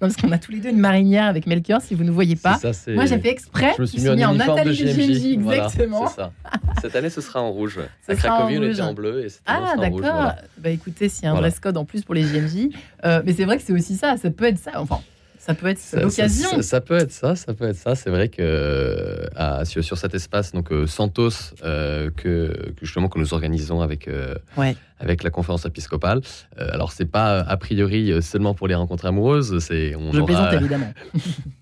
parce 0.00 0.16
qu'on 0.16 0.32
a 0.32 0.38
tous 0.38 0.52
les 0.52 0.60
deux 0.60 0.70
une 0.70 0.78
marinière 0.78 1.26
avec 1.26 1.46
Melchior, 1.46 1.80
si 1.80 1.94
vous 1.94 2.04
ne 2.04 2.10
voyez 2.10 2.36
pas. 2.36 2.58
Moi, 2.88 3.06
j'ai 3.06 3.18
fait 3.18 3.30
exprès. 3.30 3.72
Je 3.76 3.82
me 3.82 3.86
suis 3.86 4.02
mis, 4.02 4.24
en 4.24 4.34
Nathalie 4.34 4.76
de 4.76 4.84
GMJ, 4.84 5.24
exactement. 5.34 6.06
Cette 6.80 6.96
année, 6.96 7.10
ce 7.10 7.20
sera 7.20 7.42
en 7.42 7.50
rouge. 7.50 7.80
à 8.08 8.14
Cracovie, 8.14 8.58
on 8.58 8.62
était 8.62 8.80
en 8.80 8.94
bleu 8.94 9.24
et 9.24 9.28
Ah, 9.46 9.74
d'accord. 9.78 10.32
Bah 10.58 10.70
écoutez, 10.70 11.08
s'il 11.08 11.24
y 11.24 11.26
a 11.26 11.32
un 11.32 11.36
dress 11.36 11.58
code 11.58 11.76
en 11.76 11.84
plus 11.84 12.02
pour 12.02 12.14
les 12.14 12.22
JMJ, 12.22 12.68
mais 13.24 13.32
c'est 13.32 13.44
vrai 13.44 13.56
que 13.56 13.62
c'est 13.62 13.72
aussi 13.72 13.96
ça. 13.96 14.16
Ça 14.16 14.30
peut 14.30 14.44
être 14.44 14.58
ça. 14.58 14.72
Enfin, 14.76 15.00
ça 15.44 15.54
peut 15.54 15.66
être 15.66 15.80
l'occasion. 16.00 16.62
Ça, 16.62 16.80
peut 16.80 16.96
être 16.96 17.10
ça, 17.10 17.34
ça 17.34 17.52
peut 17.52 17.68
être 17.68 17.76
ça. 17.76 17.96
C'est 17.96 18.10
vrai 18.10 18.28
que 18.28 18.42
euh, 18.42 19.64
sur, 19.64 19.98
cet 19.98 20.14
espace, 20.14 20.52
donc 20.52 20.70
euh, 20.70 20.86
Santos, 20.86 21.30
euh, 21.64 22.10
que, 22.16 22.72
justement 22.80 23.08
que 23.08 23.18
nous 23.18 23.34
organisons 23.34 23.80
avec 23.80 24.08
avec 25.00 25.24
la 25.24 25.30
conférence 25.30 25.66
épiscopale. 25.66 26.20
alors 26.56 26.92
c'est 26.92 27.10
pas 27.10 27.40
a 27.40 27.56
priori 27.56 28.22
seulement 28.22 28.54
pour 28.54 28.68
les 28.68 28.76
rencontres 28.76 29.06
amoureuses. 29.06 29.58
C'est 29.58 29.96
on 29.96 30.12
Je 30.12 30.20
plaisante 30.20 30.52
évidemment. 30.52 30.92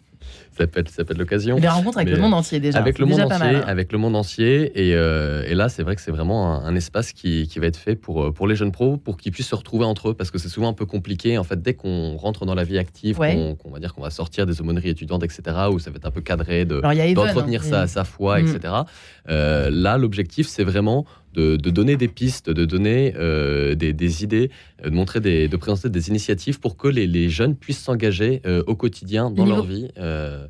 ça 0.61 0.67
peut 0.67 0.81
être, 1.13 1.19
l'occasion. 1.19 1.59
Des 1.59 1.69
rencontres 1.69 1.99
avec 1.99 2.15
le 2.15 2.21
monde 2.21 2.35
entier 2.35 2.61
déjà. 2.61 2.79
Avec 2.79 2.99
le 2.99 3.07
monde 3.07 3.21
entier, 3.21 3.57
hein. 3.57 3.65
avec 3.67 3.93
le 3.93 3.99
monde 3.99 4.17
entier. 4.17 4.73
Et, 4.75 4.95
euh, 4.95 5.45
et 5.47 5.55
là, 5.55 5.69
c'est 5.69 5.83
vrai 5.83 5.97
que 5.97 6.03
c'est 6.03 6.11
vraiment 6.11 6.63
un, 6.63 6.75
espace 6.75 7.13
qui, 7.13 7.49
qui, 7.49 7.59
va 7.59 7.67
être 7.67 7.77
fait 7.77 7.97
pour, 7.97 8.25
euh, 8.25 8.33
pour 8.33 8.47
les 8.47 8.57
jeunes 8.57 8.73
pros, 8.73 8.97
pour 8.97 9.17
qu'ils 9.17 9.33
puissent 9.33 9.49
se 9.49 9.55
retrouver 9.55 9.85
entre 9.85 10.11
eux, 10.11 10.15
parce 10.15 10.31
que 10.31 10.39
c'est 10.39 10.49
souvent 10.49 10.69
un 10.69 10.73
peu 10.73 10.87
compliqué. 10.87 11.39
En 11.39 11.45
fait, 11.45 11.61
dès 11.61 11.75
qu'on 11.75 12.17
rentre 12.17 12.47
dans 12.47 12.55
la 12.55 12.65
vie 12.65 12.79
active, 12.79 13.17
qu'on 13.17 13.71
va 13.71 13.79
dire 13.79 13.95
qu'on 13.95 14.03
va 14.03 14.11
sortir 14.11 14.47
des 14.47 14.61
aumôneries 14.61 14.91
étudiantes, 14.91 15.25
etc., 15.25 15.43
où 15.73 15.79
ça 15.79 15.91
va 15.91 15.97
être 15.97 16.07
un 16.07 16.11
peu 16.11 16.21
cadré, 16.21 16.65
d'entretenir 16.65 17.63
de, 17.63 17.67
hein, 17.67 17.71
sa, 17.71 17.87
sa, 17.87 18.05
foi, 18.05 18.41
etc. 18.41 18.59
Mm. 18.65 18.85
Euh, 19.31 19.71
là, 19.71 19.99
l'objectif, 19.99 20.49
c'est 20.49 20.65
vraiment 20.65 21.05
de, 21.35 21.57
donner 21.57 21.97
des 21.97 22.09
pistes, 22.09 22.51
de 22.51 22.65
donner 22.65 23.15
euh, 23.17 23.75
des, 23.75 24.25
idées, 24.25 24.51
euh, 24.85 24.91
de 24.91 24.95
montrer 24.95 25.21
des, 25.21 25.49
de 25.49 25.57
présenter 25.57 25.89
des 25.89 26.09
initiatives 26.09 26.61
pour 26.61 26.77
que 26.77 26.89
les, 26.89 27.29
jeunes 27.29 27.55
puissent 27.55 27.83
s'engager 27.83 28.43
euh, 28.47 28.63
au 28.67 28.75
quotidien 28.75 29.31
dans 29.31 29.47
leur 29.47 29.65
vie. 29.65 29.89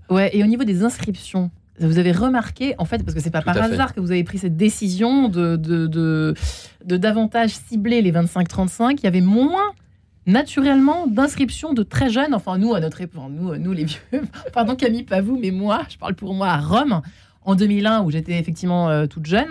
Ouais, 0.09 0.31
et 0.33 0.42
au 0.42 0.46
niveau 0.46 0.64
des 0.64 0.83
inscriptions, 0.83 1.50
vous 1.78 1.98
avez 1.98 2.12
remarqué, 2.12 2.74
en 2.78 2.85
fait, 2.85 3.02
parce 3.02 3.14
que 3.14 3.20
c'est 3.20 3.31
pas 3.31 3.42
par 3.42 3.57
hasard 3.57 3.94
que 3.94 4.00
vous 4.00 4.11
avez 4.11 4.24
pris 4.24 4.38
cette 4.38 4.57
décision 4.57 5.28
de, 5.28 5.57
de, 5.57 5.87
de, 5.87 6.96
davantage 6.96 7.50
cibler 7.50 8.02
les 8.02 8.12
25-35, 8.12 8.96
il 8.98 9.04
y 9.04 9.07
avait 9.07 9.22
moins 9.22 9.72
naturellement 10.26 11.07
d'inscriptions 11.07 11.72
de 11.72 11.83
très 11.83 12.11
jeunes, 12.11 12.35
enfin 12.35 12.59
nous 12.59 12.74
à 12.74 12.81
notre 12.81 13.00
époque, 13.00 13.22
nous, 13.31 13.57
nous 13.57 13.72
les 13.72 13.85
vieux, 13.85 13.98
pardon 14.52 14.76
Camille, 14.76 15.04
pas 15.04 15.22
vous, 15.22 15.38
mais 15.38 15.50
moi, 15.50 15.83
je 15.88 15.96
parle 15.96 16.14
pour 16.14 16.35
moi 16.35 16.48
à 16.48 16.61
Rome, 16.61 17.00
en 17.42 17.54
2001 17.54 18.02
où 18.02 18.11
j'étais 18.11 18.38
effectivement 18.38 19.07
toute 19.07 19.24
jeune, 19.24 19.48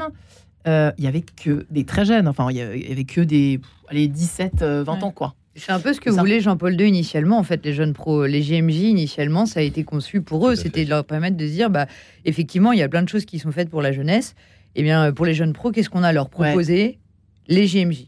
il 0.66 1.04
y 1.04 1.08
avait 1.08 1.22
que 1.22 1.66
des 1.70 1.84
très 1.84 2.06
jeunes. 2.06 2.28
Enfin, 2.28 2.48
il 2.52 2.58
y 2.58 2.62
avait 2.62 3.04
que 3.04 3.22
des 3.22 3.60
allez, 3.90 4.08
17, 4.08 4.62
20 4.62 4.64
euh, 4.64 4.86
ans, 4.86 5.12
quoi. 5.12 5.36
C'est 5.56 5.72
un 5.72 5.80
peu 5.80 5.94
ce 5.94 6.00
que 6.00 6.10
voulait 6.10 6.40
Jean-Paul 6.40 6.80
II 6.80 6.88
initialement. 6.88 7.38
En 7.38 7.44
fait, 7.44 7.66
les 7.66 7.74
jeunes 7.74 7.94
pros, 7.94 8.26
les 8.26 8.42
GMJ 8.42 8.84
initialement, 8.84 9.46
ça 9.46 9.60
a 9.60 9.64
été 9.64 9.84
conçu 9.84 10.22
pour 10.22 10.48
eux. 10.48 10.56
C'était 10.56 10.86
de 10.86 10.90
leur 10.90 11.04
permettre 11.04 11.36
de 11.36 11.46
se 11.46 11.52
dire, 11.52 11.70
bah, 11.70 11.88
effectivement, 12.24 12.72
il 12.72 12.80
y 12.80 12.82
a 12.82 12.88
plein 12.88 13.04
de 13.04 13.10
choses 13.10 13.26
qui 13.26 13.40
sont 13.40 13.52
faites 13.52 13.70
pour 13.70 13.82
la 13.82 13.92
jeunesse. 13.92 14.36
Et 14.76 14.82
eh 14.82 14.84
bien, 14.84 15.12
pour 15.12 15.26
les 15.26 15.34
jeunes 15.34 15.52
pros, 15.52 15.72
qu'est-ce 15.72 15.90
qu'on 15.90 16.04
a 16.04 16.10
à 16.10 16.14
leur 16.14 16.30
proposer? 16.30 17.00
Les 17.48 17.66
GMJ. 17.66 18.08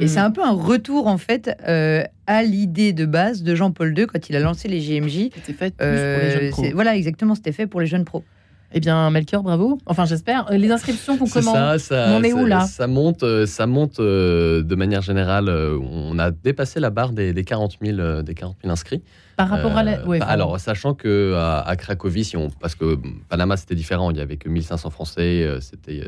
Et 0.00 0.04
mm. 0.04 0.08
c'est 0.08 0.18
un 0.18 0.30
peu 0.30 0.42
un 0.42 0.52
retour 0.52 1.06
en 1.06 1.18
fait 1.18 1.50
euh, 1.68 2.02
à 2.26 2.42
l'idée 2.42 2.92
de 2.92 3.04
base 3.04 3.42
de 3.42 3.54
Jean-Paul 3.54 3.96
II 3.96 4.06
quand 4.06 4.28
il 4.28 4.36
a 4.36 4.40
lancé 4.40 4.66
les 4.68 4.80
GMJ. 4.80 5.30
C'était 5.34 5.52
fait 5.52 5.76
pour 5.76 5.86
les 5.86 6.30
jeunes 6.30 6.50
pros. 6.50 6.64
Voilà, 6.72 6.96
exactement, 6.96 7.34
c'était 7.34 7.52
fait 7.52 7.66
pour 7.66 7.80
les 7.80 7.86
jeunes 7.86 8.04
pros. 8.04 8.24
Eh 8.72 8.80
bien, 8.80 9.08
Melchior, 9.10 9.42
bravo. 9.42 9.78
Enfin, 9.86 10.04
j'espère. 10.04 10.46
Les 10.50 10.70
inscriptions 10.70 11.16
qu'on 11.16 11.26
commence. 11.26 11.78
Ça, 11.78 12.10
on 12.10 12.22
est 12.22 12.34
où 12.34 12.44
là 12.44 12.60
Ça 12.66 12.86
monte, 12.86 13.22
euh, 13.22 13.46
ça 13.46 13.66
monte 13.66 13.98
euh, 13.98 14.62
de 14.62 14.74
manière 14.74 15.00
générale. 15.00 15.48
Euh, 15.48 15.78
on 15.78 16.18
a 16.18 16.30
dépassé 16.30 16.78
la 16.78 16.90
barre 16.90 17.12
des, 17.12 17.32
40, 17.32 17.78
000, 17.82 18.22
des 18.22 18.34
40 18.34 18.56
inscrits. 18.64 19.02
Par 19.36 19.48
rapport 19.48 19.76
à 19.76 19.82
la... 19.82 19.98
Bah, 19.98 20.26
alors, 20.26 20.58
sachant 20.60 20.94
que 20.94 21.34
à, 21.34 21.76
Cracovie, 21.76 22.24
si 22.24 22.36
on... 22.36 22.50
parce 22.50 22.74
que 22.74 22.98
Panama 23.28 23.56
c'était 23.56 23.76
différent, 23.76 24.10
il 24.10 24.18
y 24.18 24.20
avait 24.20 24.36
que 24.36 24.48
1500 24.48 24.90
Français, 24.90 25.48
c'était 25.60 26.02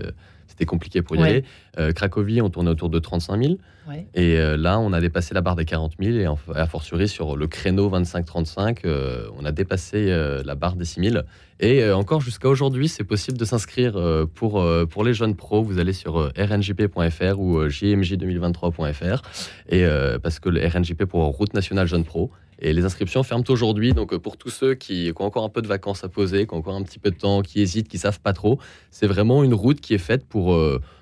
c'était 0.61 0.67
compliqué 0.67 1.03
pour 1.03 1.17
y 1.17 1.23
aller. 1.23 1.45
Cracovie, 1.95 2.43
on 2.43 2.51
tournait 2.51 2.71
autour 2.71 2.91
de 2.91 2.99
35 2.99 3.43
000. 3.43 3.57
Et 4.15 4.37
là, 4.57 4.79
on 4.79 4.93
a 4.93 5.01
dépassé 5.01 5.35
la 5.35 5.41
barre 5.41 5.57
des 5.57 5.65
40 5.65 5.95
000. 6.01 6.19
Et 6.19 6.27
a 6.27 6.67
fortiori, 6.67 7.09
sur 7.09 7.37
le 7.37 7.47
créneau 7.47 7.91
25-35, 7.91 8.87
on 9.39 9.45
a 9.45 9.53
dépassé 9.53 10.07
la 10.45 10.55
barre 10.55 10.77
des 10.77 10.85
6 10.85 11.11
000. 11.11 11.23
Et 11.61 11.83
euh, 11.83 11.95
encore 11.95 12.23
jusqu'à 12.23 12.49
aujourd'hui, 12.49 12.89
c'est 12.89 13.05
possible 13.05 13.37
de 13.37 13.45
s'inscrire 13.45 13.97
euh, 13.97 14.25
pour, 14.25 14.61
euh, 14.61 14.87
pour 14.87 15.05
les 15.05 15.13
jeunes 15.13 15.37
pros. 15.37 15.63
Vous 15.63 15.79
allez 15.79 15.93
sur 15.93 16.33
rnjp.fr 16.37 17.39
ou 17.39 17.67
jmj2023.fr. 17.67 19.23
Et 19.69 19.87
parce 20.23 20.41
que 20.41 20.49
le 20.49 20.67
RNJP 20.67 21.05
pour 21.05 21.25
Route 21.25 21.55
Nationale 21.55 21.87
Jeunes 21.87 22.05
Pro. 22.05 22.31
Et 22.61 22.73
les 22.73 22.85
inscriptions 22.85 23.23
ferment 23.23 23.45
aujourd'hui. 23.49 23.93
Donc, 23.93 24.17
pour 24.19 24.37
tous 24.37 24.51
ceux 24.51 24.75
qui, 24.75 25.13
ont 25.19 25.25
encore 25.25 25.45
un 25.45 25.49
peu 25.49 25.63
de 25.63 25.69
vacances 25.69 26.05
à 26.05 26.09
poser, 26.09 26.47
qui 26.47 26.55
ont 26.55 26.59
encore 26.59 26.75
un 26.75 26.83
petit 26.83 26.99
peu 26.99 27.11
de 27.11 27.17
temps, 27.17 27.43
qui 27.43 27.61
hésitent, 27.61 27.89
qui 27.89 27.99
savent 27.99 28.21
pas 28.21 28.33
trop, 28.33 28.59
c'est 28.91 29.07
vraiment 29.07 29.43
une 29.45 29.55
route 29.55 29.81
qui 29.81 29.95
est 29.95 29.99
faite 29.99 30.27
pour 30.27 30.55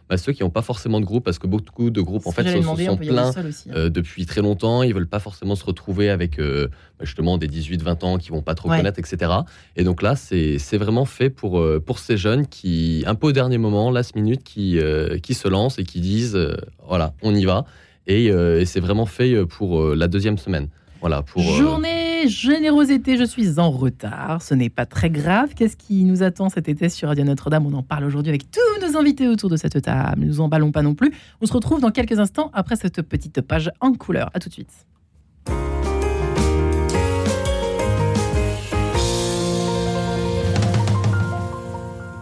bah, 0.08 0.16
ceux 0.16 0.32
qui 0.32 0.42
n'ont 0.42 0.50
pas 0.50 0.62
forcément 0.62 1.00
de 1.00 1.04
groupe, 1.04 1.24
parce 1.24 1.38
que 1.38 1.46
beaucoup 1.46 1.90
de 1.90 2.00
groupes 2.00 2.26
en 2.26 2.32
fait 2.32 2.44
se, 2.44 2.62
sont 2.62 2.96
pleins 2.96 3.30
hein. 3.36 3.50
euh, 3.74 3.90
depuis 3.90 4.24
très 4.24 4.40
longtemps. 4.40 4.82
Ils 4.82 4.94
veulent 4.94 5.06
pas 5.06 5.18
forcément 5.18 5.54
se 5.54 5.64
retrouver 5.64 6.08
avec 6.08 6.38
euh, 6.38 6.68
bah, 6.98 7.04
justement 7.04 7.36
des 7.36 7.46
18-20 7.46 8.04
ans 8.04 8.18
qui 8.18 8.30
vont 8.30 8.40
pas 8.40 8.54
trop 8.54 8.68
connaître, 8.68 8.98
etc. 8.98 9.32
Et 9.76 9.84
donc 9.84 10.00
là, 10.00 10.16
c'est 10.16 10.78
vraiment 10.78 11.04
fait 11.04 11.28
pour, 11.28 11.60
euh, 11.60 11.82
pour 11.84 11.98
ces 11.98 12.16
jeunes 12.16 12.46
qui, 12.46 13.04
un 13.06 13.14
peu 13.14 13.28
au 13.28 13.32
dernier 13.32 13.58
moment, 13.58 13.90
last 13.90 14.16
minute, 14.16 14.42
qui, 14.44 14.78
qui 15.22 15.34
se 15.34 15.48
lancent 15.48 15.78
et 15.78 15.84
qui 15.84 16.00
disent 16.00 16.38
voilà, 16.86 17.12
on 17.22 17.34
y 17.34 17.44
va. 17.44 17.64
Et, 18.06 18.26
et 18.26 18.64
c'est 18.64 18.80
vraiment 18.80 19.04
fait 19.04 19.44
pour 19.44 19.94
la 19.94 20.08
deuxième 20.08 20.38
semaine. 20.38 20.68
Voilà, 21.00 21.22
pour, 21.22 21.42
Journée 21.42 22.26
générosité, 22.26 23.16
je 23.16 23.24
suis 23.24 23.60
en 23.60 23.70
retard. 23.70 24.42
Ce 24.42 24.54
n'est 24.54 24.68
pas 24.70 24.86
très 24.86 25.10
grave. 25.10 25.50
Qu'est-ce 25.54 25.76
qui 25.76 26.04
nous 26.04 26.22
attend 26.22 26.48
cet 26.48 26.68
été 26.68 26.88
sur 26.88 27.08
Radio 27.08 27.24
Notre-Dame? 27.24 27.66
On 27.66 27.72
en 27.74 27.82
parle 27.82 28.04
aujourd'hui 28.04 28.30
avec 28.30 28.50
tous 28.50 28.86
nos 28.86 28.98
invités 28.98 29.28
autour 29.28 29.48
de 29.48 29.56
cette 29.56 29.80
table. 29.80 30.24
Nous 30.24 30.40
emballons 30.40 30.72
pas 30.72 30.82
non 30.82 30.94
plus. 30.94 31.12
On 31.40 31.46
se 31.46 31.52
retrouve 31.52 31.80
dans 31.80 31.90
quelques 31.90 32.18
instants 32.18 32.50
après 32.52 32.76
cette 32.76 33.02
petite 33.02 33.40
page 33.42 33.70
en 33.80 33.92
couleur. 33.92 34.30
À 34.34 34.40
tout 34.40 34.48
de 34.48 34.54
suite. 34.54 34.72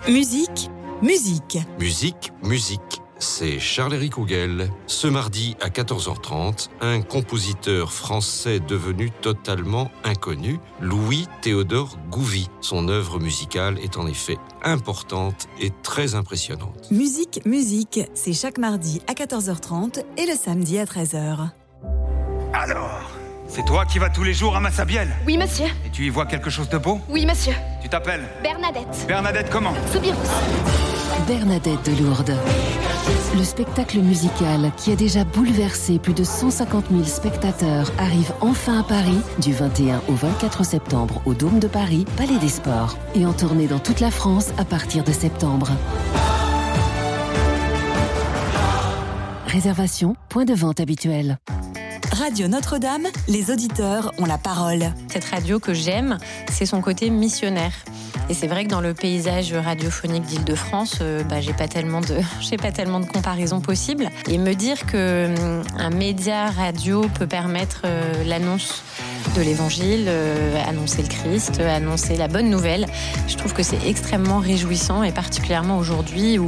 Musique, 0.08 0.70
musique. 1.02 1.58
Musique, 1.80 2.32
musique 2.44 3.00
c'est 3.18 3.58
Charles-Éric 3.58 4.18
Houguel. 4.18 4.70
Ce 4.86 5.06
mardi 5.06 5.56
à 5.60 5.68
14h30, 5.68 6.68
un 6.80 7.02
compositeur 7.02 7.92
français 7.92 8.60
devenu 8.60 9.10
totalement 9.10 9.90
inconnu, 10.04 10.58
Louis 10.80 11.26
Théodore 11.42 11.96
Gouvy. 12.10 12.48
Son 12.60 12.88
œuvre 12.88 13.18
musicale 13.18 13.78
est 13.80 13.96
en 13.96 14.06
effet 14.06 14.38
importante 14.62 15.48
et 15.60 15.70
très 15.82 16.14
impressionnante. 16.14 16.90
Musique, 16.90 17.40
musique, 17.44 18.00
c'est 18.14 18.32
chaque 18.32 18.58
mardi 18.58 19.00
à 19.06 19.12
14h30 19.12 20.04
et 20.16 20.26
le 20.26 20.34
samedi 20.34 20.78
à 20.78 20.84
13h. 20.84 21.50
Alors, 22.52 23.15
c'est 23.48 23.64
toi 23.64 23.84
qui 23.86 23.98
vas 23.98 24.10
tous 24.10 24.22
les 24.24 24.34
jours 24.34 24.56
à 24.56 24.60
Massabielle 24.60 25.08
Oui, 25.26 25.36
monsieur. 25.38 25.66
Et 25.84 25.90
tu 25.90 26.04
y 26.04 26.08
vois 26.08 26.26
quelque 26.26 26.50
chose 26.50 26.68
de 26.68 26.78
beau? 26.78 27.00
Oui, 27.08 27.26
monsieur. 27.26 27.54
Tu 27.82 27.88
t'appelles? 27.88 28.24
Bernadette. 28.42 29.04
Bernadette 29.06 29.50
comment? 29.50 29.74
Soubirous. 29.92 30.16
Bernadette 31.26 31.82
de 31.84 32.02
Lourdes 32.04 32.34
Le 33.36 33.42
spectacle 33.44 33.98
musical 33.98 34.70
qui 34.76 34.92
a 34.92 34.96
déjà 34.96 35.24
bouleversé 35.24 35.98
plus 35.98 36.12
de 36.14 36.22
150 36.24 36.86
000 36.90 37.04
spectateurs 37.04 37.90
arrive 37.98 38.32
enfin 38.40 38.80
à 38.80 38.82
Paris 38.82 39.18
du 39.38 39.52
21 39.52 40.02
au 40.08 40.12
24 40.12 40.64
septembre 40.64 41.22
au 41.24 41.34
Dôme 41.34 41.58
de 41.58 41.68
Paris, 41.68 42.04
Palais 42.16 42.38
des 42.38 42.48
Sports, 42.48 42.96
et 43.14 43.24
en 43.26 43.32
tournée 43.32 43.66
dans 43.66 43.78
toute 43.78 44.00
la 44.00 44.10
France 44.10 44.50
à 44.58 44.64
partir 44.64 45.04
de 45.04 45.12
septembre. 45.12 45.70
Réservation, 49.46 50.16
point 50.28 50.44
de 50.44 50.54
vente 50.54 50.80
habituel. 50.80 51.38
Radio 52.12 52.48
Notre-Dame, 52.48 53.06
les 53.28 53.50
auditeurs 53.50 54.12
ont 54.18 54.26
la 54.26 54.38
parole. 54.38 54.92
Cette 55.08 55.24
radio 55.24 55.58
que 55.58 55.74
j'aime, 55.74 56.18
c'est 56.50 56.66
son 56.66 56.80
côté 56.80 57.10
missionnaire. 57.10 57.72
Et 58.28 58.34
c'est 58.34 58.46
vrai 58.46 58.64
que 58.64 58.70
dans 58.70 58.80
le 58.80 58.94
paysage 58.94 59.52
radiophonique 59.52 60.24
d'Île-de-France, 60.24 60.98
euh, 61.00 61.22
bah, 61.24 61.40
j'ai 61.40 61.52
pas 61.52 61.68
tellement 61.68 62.00
de, 62.00 62.18
pas 62.60 63.06
comparaisons 63.06 63.60
possibles. 63.60 64.10
Et 64.28 64.38
me 64.38 64.54
dire 64.54 64.86
que 64.86 65.26
hum, 65.26 65.62
un 65.78 65.90
média 65.90 66.50
radio 66.50 67.02
peut 67.18 67.26
permettre 67.26 67.82
euh, 67.84 68.24
l'annonce 68.24 68.82
de 69.36 69.42
l'Évangile, 69.42 70.06
euh, 70.08 70.62
annoncer 70.66 71.02
le 71.02 71.08
Christ, 71.08 71.60
annoncer 71.60 72.16
la 72.16 72.28
bonne 72.28 72.50
nouvelle, 72.50 72.86
je 73.28 73.36
trouve 73.36 73.52
que 73.52 73.62
c'est 73.62 73.86
extrêmement 73.86 74.38
réjouissant 74.38 75.02
et 75.02 75.12
particulièrement 75.12 75.78
aujourd'hui 75.78 76.38
où 76.38 76.46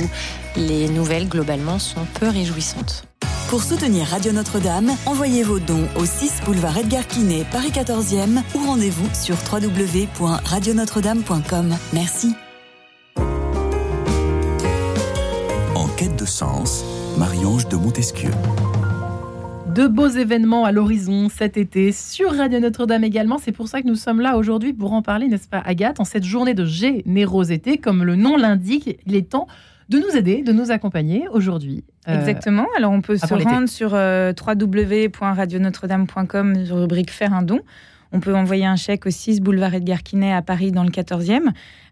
les 0.57 0.89
nouvelles 0.89 1.29
globalement 1.29 1.79
sont 1.79 2.05
peu 2.19 2.29
réjouissantes. 2.29 3.08
Pour 3.49 3.63
soutenir 3.63 4.07
Radio 4.09 4.33
Notre-Dame, 4.33 4.91
envoyez 5.07 5.43
vos 5.43 5.59
dons 5.59 5.89
au 5.97 6.05
6 6.05 6.43
boulevard 6.45 6.77
Edgar 6.77 7.07
Quinet, 7.07 7.47
Paris 7.51 7.71
14e 7.71 8.43
ou 8.55 8.59
rendez-vous 8.59 9.09
sur 9.15 9.37
www.radionotre-dame.com. 9.51 11.75
Merci. 11.95 12.35
En 15.75 15.89
quête 15.97 16.17
de 16.17 16.27
sens, 16.27 16.85
Marie-Ange 17.17 17.69
de 17.69 17.77
Montesquieu. 17.77 18.33
De 19.75 19.87
beaux 19.87 20.09
événements 20.09 20.67
à 20.67 20.73
l'horizon 20.73 21.31
cet 21.31 21.57
été 21.57 21.93
sur 21.93 22.35
Radio 22.35 22.61
Notre-Dame 22.61 23.05
également. 23.05 23.39
C'est 23.39 23.53
pour 23.53 23.69
ça 23.69 23.81
que 23.81 23.87
nous 23.87 23.95
sommes 23.95 24.21
là 24.21 24.37
aujourd'hui 24.37 24.75
pour 24.75 24.93
en 24.93 25.01
parler, 25.01 25.27
n'est-ce 25.27 25.49
pas, 25.49 25.63
Agathe 25.65 26.01
En 26.01 26.05
cette 26.05 26.25
journée 26.25 26.53
de 26.53 26.67
générosité, 26.67 27.79
comme 27.79 28.05
le 28.05 28.15
nom 28.15 28.37
l'indique, 28.37 28.99
il 29.07 29.17
est 29.17 29.31
temps 29.31 29.47
de 29.89 29.99
nous 29.99 30.17
aider, 30.17 30.43
de 30.43 30.53
nous 30.53 30.71
accompagner 30.71 31.27
aujourd'hui. 31.31 31.83
Euh, 32.09 32.21
Exactement. 32.21 32.67
Alors 32.77 32.93
on 32.93 33.01
peut 33.01 33.17
se 33.17 33.33
rendre 33.33 33.69
sur 33.69 33.95
euh, 33.95 34.33
www.radionotre-dame.com 34.39 36.55
rubrique 36.71 37.11
Faire 37.11 37.33
un 37.35 37.43
don. 37.43 37.61
On 38.13 38.21
peut 38.21 38.35
envoyer 38.35 38.65
un 38.65 38.77
chèque 38.77 39.05
au 39.07 39.11
6 39.11 39.41
boulevard 39.41 39.75
Edgar 39.75 40.03
Quinet 40.03 40.33
à 40.33 40.41
Paris 40.43 40.71
dans 40.73 40.85
le 40.85 40.91
14e. 40.91 41.51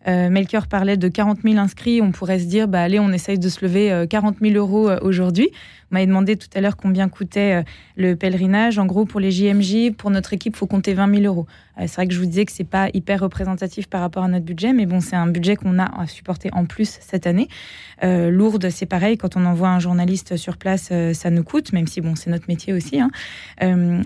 Euh, 0.08 0.30
Melchior 0.30 0.66
parlait 0.66 0.96
de 0.96 1.08
40 1.08 1.40
000 1.42 1.56
inscrits. 1.56 2.00
On 2.00 2.12
pourrait 2.12 2.38
se 2.38 2.44
dire, 2.44 2.68
bah, 2.68 2.80
allez, 2.82 3.00
on 3.00 3.10
essaye 3.10 3.38
de 3.38 3.48
se 3.48 3.64
lever 3.64 4.06
40 4.08 4.36
000 4.40 4.54
euros 4.54 4.90
aujourd'hui. 5.02 5.50
Vous 5.52 5.94
m'avez 5.94 6.06
demandé 6.06 6.36
tout 6.36 6.48
à 6.54 6.60
l'heure 6.60 6.76
combien 6.76 7.08
coûtait 7.08 7.62
le 7.96 8.16
pèlerinage. 8.16 8.78
En 8.78 8.86
gros, 8.86 9.04
pour 9.04 9.20
les 9.20 9.30
JMJ, 9.30 9.92
pour 9.96 10.10
notre 10.10 10.32
équipe, 10.32 10.54
il 10.54 10.58
faut 10.58 10.66
compter 10.66 10.94
20 10.94 11.20
000 11.20 11.26
euros. 11.26 11.46
c'est 11.78 11.94
vrai 11.94 12.08
que 12.08 12.14
je 12.14 12.18
vous 12.18 12.26
disais 12.26 12.44
que 12.44 12.50
c'est 12.50 12.64
pas 12.64 12.88
hyper 12.92 13.20
représentatif 13.20 13.86
par 13.86 14.00
rapport 14.00 14.24
à 14.24 14.28
notre 14.28 14.44
budget, 14.44 14.72
mais 14.72 14.84
bon, 14.84 15.00
c'est 15.00 15.14
un 15.14 15.28
budget 15.28 15.54
qu'on 15.54 15.78
a 15.78 15.84
à 15.84 16.06
supporter 16.08 16.50
en 16.52 16.64
plus 16.64 16.98
cette 17.00 17.28
année. 17.28 17.48
Lourdes, 18.02 18.68
c'est 18.70 18.86
pareil. 18.86 19.16
Quand 19.16 19.36
on 19.36 19.44
envoie 19.44 19.68
un 19.68 19.78
journaliste 19.78 20.36
sur 20.36 20.56
place, 20.56 20.92
ça 21.12 21.30
nous 21.30 21.44
coûte, 21.44 21.72
même 21.72 21.86
si 21.86 22.00
bon, 22.00 22.16
c'est 22.16 22.30
notre 22.30 22.46
métier 22.48 22.72
aussi. 22.72 23.00
Hein. 23.00 23.10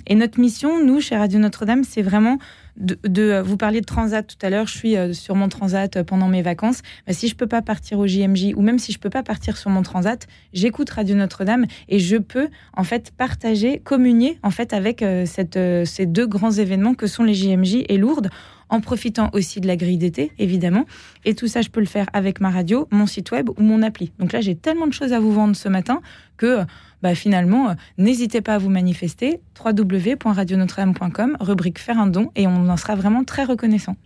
et 0.07 0.15
notre 0.15 0.39
mission, 0.39 0.85
nous, 0.85 1.01
chez 1.01 1.17
Radio 1.17 1.39
Notre-Dame, 1.39 1.85
c'est 1.85 2.03
vraiment 2.03 2.39
de, 2.77 3.41
vous 3.41 3.57
parliez 3.57 3.81
de 3.81 3.87
transat 3.87 4.27
tout 4.27 4.45
à 4.45 4.51
l'heure, 4.51 4.67
je 4.67 4.77
suis 4.77 4.97
euh, 4.97 5.13
sur 5.13 5.35
mon 5.35 5.49
transat 5.49 5.97
euh, 5.97 6.05
pendant 6.05 6.29
mes 6.29 6.43
vacances. 6.43 6.83
Bah, 7.07 7.13
si 7.13 7.29
je 7.29 7.35
peux 7.35 7.47
pas 7.47 7.63
partir 7.63 7.99
au 7.99 8.07
JMJ 8.07 8.55
ou 8.57 8.63
même 8.63 8.79
si 8.79 8.93
je 8.93 8.99
peux 8.99 9.11
pas 9.11 9.23
partir 9.23 9.57
sur 9.57 9.71
mon 9.71 9.83
transat, 9.83 10.27
j'écoute 10.53 10.91
Radio 10.91 11.15
Notre-Dame 11.17 11.67
et 11.89 11.99
je 11.99 12.17
peux 12.17 12.49
en 12.75 12.85
fait 12.85 13.13
partager, 13.17 13.79
communier 13.79 14.39
en 14.43 14.51
fait 14.51 14.73
avec 14.73 15.03
euh, 15.03 15.25
ces 15.27 16.07
deux 16.07 16.27
grands 16.27 16.53
événements 16.53 16.95
que 16.95 17.07
sont 17.07 17.25
les 17.25 17.35
JMJ 17.35 17.85
et 17.89 17.99
Lourdes 17.99 18.31
en 18.71 18.81
profitant 18.81 19.31
aussi 19.33 19.61
de 19.61 19.67
la 19.67 19.77
grille 19.77 19.99
d'été, 19.99 20.33
évidemment. 20.39 20.87
Et 21.25 21.35
tout 21.35 21.49
ça, 21.49 21.61
je 21.61 21.69
peux 21.69 21.81
le 21.81 21.87
faire 21.87 22.07
avec 22.13 22.41
ma 22.41 22.51
radio, 22.51 22.89
mon 22.91 23.07
site 23.07 23.31
web 23.33 23.51
ou 23.51 23.63
mon 23.63 23.83
appli. 23.83 24.13
Donc 24.19 24.33
là, 24.33 24.41
j'ai 24.41 24.55
tellement 24.55 24.87
de 24.87 24.93
choses 24.93 25.13
à 25.13 25.21
vous 25.21 25.33
vendre 25.33 25.55
ce 25.55 25.69
matin 25.69 26.01
que 26.37 26.61
bah, 27.03 27.15
finalement, 27.15 27.71
euh, 27.71 27.75
n'hésitez 27.99 28.41
pas 28.41 28.55
à 28.55 28.59
vous 28.59 28.71
manifester. 28.71 29.41
www.radionotre-dame.com, 29.63 31.37
rubrique 31.41 31.79
faire 31.79 31.99
un 31.99 32.07
don, 32.07 32.31
et 32.37 32.47
on 32.47 32.69
en 32.69 32.77
sera 32.77 32.95
vraiment 32.95 33.25
très 33.25 33.45
reconnaissant. 33.45 33.97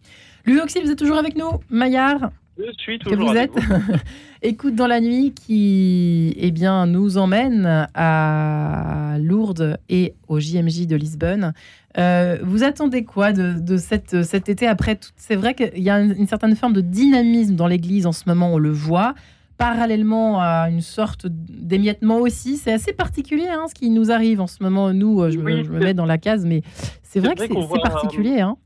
Louis 0.46 0.58
vous 0.58 0.90
êtes 0.90 0.98
toujours 0.98 1.16
avec 1.18 1.36
nous? 1.36 1.48
Maillard? 1.70 2.30
Je 2.58 2.70
suis 2.78 2.98
toujours 2.98 3.30
vous 3.30 3.36
êtes? 3.36 3.50
Écoute 4.42 4.74
dans 4.74 4.86
la 4.86 5.00
nuit 5.00 5.32
qui 5.34 6.34
eh 6.36 6.50
bien, 6.50 6.86
nous 6.86 7.18
emmène 7.18 7.88
à 7.94 9.16
Lourdes 9.18 9.78
et 9.88 10.14
au 10.28 10.38
JMJ 10.38 10.86
de 10.86 10.96
Lisbonne. 10.96 11.52
Euh, 11.96 12.38
vous 12.42 12.64
attendez 12.64 13.04
quoi 13.04 13.32
de, 13.32 13.76
cette, 13.76 14.22
cet 14.22 14.48
été 14.48 14.66
après 14.66 14.98
C'est 15.16 15.36
vrai 15.36 15.54
qu'il 15.54 15.82
y 15.82 15.90
a 15.90 16.00
une, 16.00 16.26
certaine 16.26 16.56
forme 16.56 16.72
de 16.72 16.80
dynamisme 16.80 17.54
dans 17.54 17.68
l'Église 17.68 18.06
en 18.06 18.12
ce 18.12 18.24
moment, 18.26 18.52
on 18.52 18.58
le 18.58 18.70
voit 18.70 19.14
parallèlement 19.56 20.40
à 20.40 20.68
une 20.68 20.80
sorte 20.80 21.26
d'émiettement 21.28 22.18
aussi. 22.18 22.56
C'est 22.56 22.72
assez 22.72 22.92
particulier 22.92 23.48
hein, 23.48 23.66
ce 23.68 23.74
qui 23.74 23.90
nous 23.90 24.10
arrive 24.10 24.40
en 24.40 24.48
ce 24.48 24.62
moment. 24.62 24.92
Nous, 24.92 25.22
euh, 25.22 25.30
je, 25.30 25.38
me, 25.38 25.62
mets 25.78 25.94
dans 25.94 26.06
la 26.06 26.18
case, 26.18 26.44
mais 26.44 26.62
c'est 27.02 27.20
vrai 27.20 27.36
que 27.36 27.42
c'est 27.42 27.80
particulier. 27.82 28.40
Hein. 28.40 28.56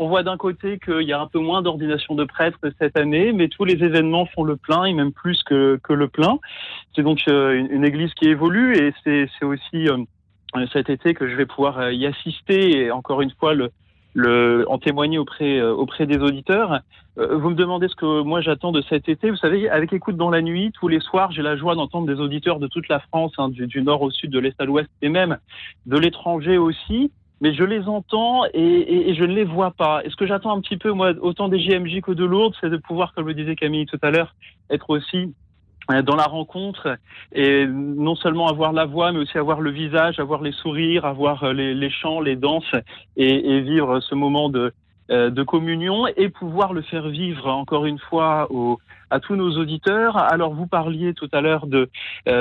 On 0.00 0.08
voit 0.08 0.22
d'un 0.22 0.36
côté 0.36 0.78
qu'il 0.78 1.02
y 1.02 1.12
a 1.12 1.20
un 1.20 1.26
peu 1.26 1.40
moins 1.40 1.60
d'ordination 1.60 2.14
de 2.14 2.24
prêtres 2.24 2.58
cette 2.78 2.96
année, 2.96 3.32
mais 3.32 3.48
tous 3.48 3.64
les 3.64 3.82
événements 3.84 4.26
font 4.26 4.44
le 4.44 4.56
plein, 4.56 4.84
et 4.84 4.94
même 4.94 5.12
plus 5.12 5.42
que, 5.42 5.80
que 5.82 5.92
le 5.92 6.06
plein. 6.06 6.38
C'est 6.94 7.02
donc 7.02 7.20
euh, 7.28 7.66
une, 7.70 7.84
église 7.84 8.14
qui 8.14 8.28
évolue, 8.28 8.76
et 8.76 8.94
c'est 9.04 9.44
aussi 9.44 9.88
euh, 9.88 9.98
cet 10.72 10.90
été 10.90 11.14
que 11.14 11.28
je 11.28 11.36
vais 11.36 11.46
pouvoir 11.46 11.90
y 11.92 12.06
assister. 12.06 12.84
Et 12.84 12.90
encore 12.90 13.20
une 13.20 13.30
fois, 13.32 13.54
le, 14.14 14.64
en 14.68 14.78
témoigner 14.78 15.18
auprès, 15.18 15.58
euh, 15.58 15.72
auprès 15.72 16.06
des 16.06 16.18
auditeurs. 16.18 16.80
Euh, 17.18 17.36
vous 17.36 17.50
me 17.50 17.54
demandez 17.54 17.88
ce 17.88 17.96
que 17.96 18.22
moi 18.22 18.40
j'attends 18.40 18.72
de 18.72 18.82
cet 18.82 19.08
été. 19.08 19.30
Vous 19.30 19.36
savez, 19.36 19.68
avec 19.68 19.92
Écoute 19.92 20.16
dans 20.16 20.30
la 20.30 20.42
nuit, 20.42 20.72
tous 20.72 20.88
les 20.88 21.00
soirs, 21.00 21.32
j'ai 21.32 21.42
la 21.42 21.56
joie 21.56 21.74
d'entendre 21.74 22.06
des 22.06 22.20
auditeurs 22.20 22.58
de 22.58 22.66
toute 22.66 22.88
la 22.88 23.00
France, 23.00 23.32
hein, 23.38 23.48
du, 23.48 23.82
nord 23.82 24.02
au 24.02 24.10
sud, 24.10 24.30
de 24.30 24.38
l'est 24.38 24.60
à 24.60 24.64
l'ouest, 24.64 24.88
et 25.02 25.08
même 25.08 25.38
de 25.86 25.98
l'étranger 25.98 26.58
aussi. 26.58 27.10
Mais 27.40 27.54
je 27.54 27.62
les 27.62 27.86
entends 27.86 28.46
et, 28.52 29.10
et, 29.10 29.14
je 29.14 29.22
ne 29.22 29.32
les 29.32 29.44
vois 29.44 29.70
pas. 29.70 30.02
Et 30.04 30.10
ce 30.10 30.16
que 30.16 30.26
j'attends 30.26 30.56
un 30.56 30.60
petit 30.60 30.76
peu, 30.76 30.90
moi, 30.90 31.12
autant 31.20 31.48
des 31.48 31.60
JMJ 31.60 32.00
que 32.00 32.10
de 32.10 32.24
Lourdes, 32.24 32.56
c'est 32.60 32.68
de 32.68 32.76
pouvoir, 32.76 33.14
comme 33.14 33.28
le 33.28 33.34
disait 33.34 33.54
Camille 33.54 33.86
tout 33.86 33.98
à 34.02 34.10
l'heure, 34.10 34.34
être 34.70 34.90
aussi 34.90 35.18
euh, 35.18 35.28
dans 36.02 36.16
la 36.16 36.24
rencontre 36.24 36.98
et 37.32 37.66
non 37.66 38.14
seulement 38.14 38.48
avoir 38.48 38.72
la 38.72 38.84
voix, 38.84 39.10
mais 39.12 39.20
aussi 39.20 39.38
avoir 39.38 39.60
le 39.60 39.70
visage, 39.70 40.18
avoir 40.18 40.42
les 40.42 40.52
sourires, 40.52 41.06
avoir 41.06 41.44
euh, 41.44 41.52
les, 41.52 41.74
les 41.74 41.90
chants, 41.90 42.20
les 42.20 42.36
danses 42.36 42.74
et, 43.16 43.56
et, 43.56 43.60
vivre 43.60 44.00
ce 44.00 44.14
moment 44.14 44.50
de, 44.50 44.72
euh, 45.10 45.30
de 45.30 45.42
communion 45.42 46.06
et 46.06 46.28
pouvoir 46.28 46.74
le 46.74 46.82
faire 46.82 47.08
vivre 47.08 47.48
encore 47.48 47.86
une 47.86 47.98
fois 47.98 48.48
au, 48.50 48.78
à 49.10 49.18
tous 49.18 49.34
nos 49.34 49.56
auditeurs. 49.56 50.18
Alors 50.18 50.52
vous 50.52 50.66
parliez 50.66 51.14
tout 51.14 51.28
à 51.32 51.40
l'heure 51.40 51.66
de 51.66 51.88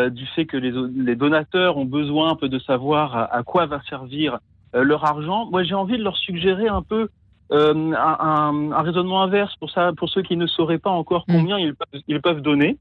du 0.10 0.26
fait 0.28 0.46
que 0.46 0.58
les, 0.58 0.74
les, 0.98 1.16
donateurs 1.16 1.78
ont 1.78 1.86
besoin 1.86 2.32
un 2.32 2.36
peu 2.36 2.50
de 2.50 2.60
savoir 2.60 3.16
à, 3.32 3.44
quoi 3.44 3.66
va 3.66 3.82
servir 3.90 4.40
leur 4.74 5.06
argent. 5.06 5.46
Moi 5.50 5.64
j'ai 5.64 5.76
envie 5.76 5.98
de 5.98 6.04
leur 6.04 6.18
suggérer 6.18 6.68
un 6.68 6.82
peu 6.82 7.08
un, 7.52 7.94
un, 7.94 8.72
un, 8.74 8.82
raisonnement 8.82 9.22
inverse 9.22 9.56
pour 9.56 9.72
ça, 9.72 9.94
pour 9.96 10.10
ceux 10.10 10.22
qui 10.22 10.36
ne 10.36 10.48
sauraient 10.48 10.80
pas 10.80 10.90
encore 10.90 11.24
mmh. 11.30 11.34
combien 11.34 11.58
ils, 11.58 11.76
peuvent, 11.76 12.02
ils 12.10 12.22
peuvent 12.22 12.42
donner. 12.42 12.78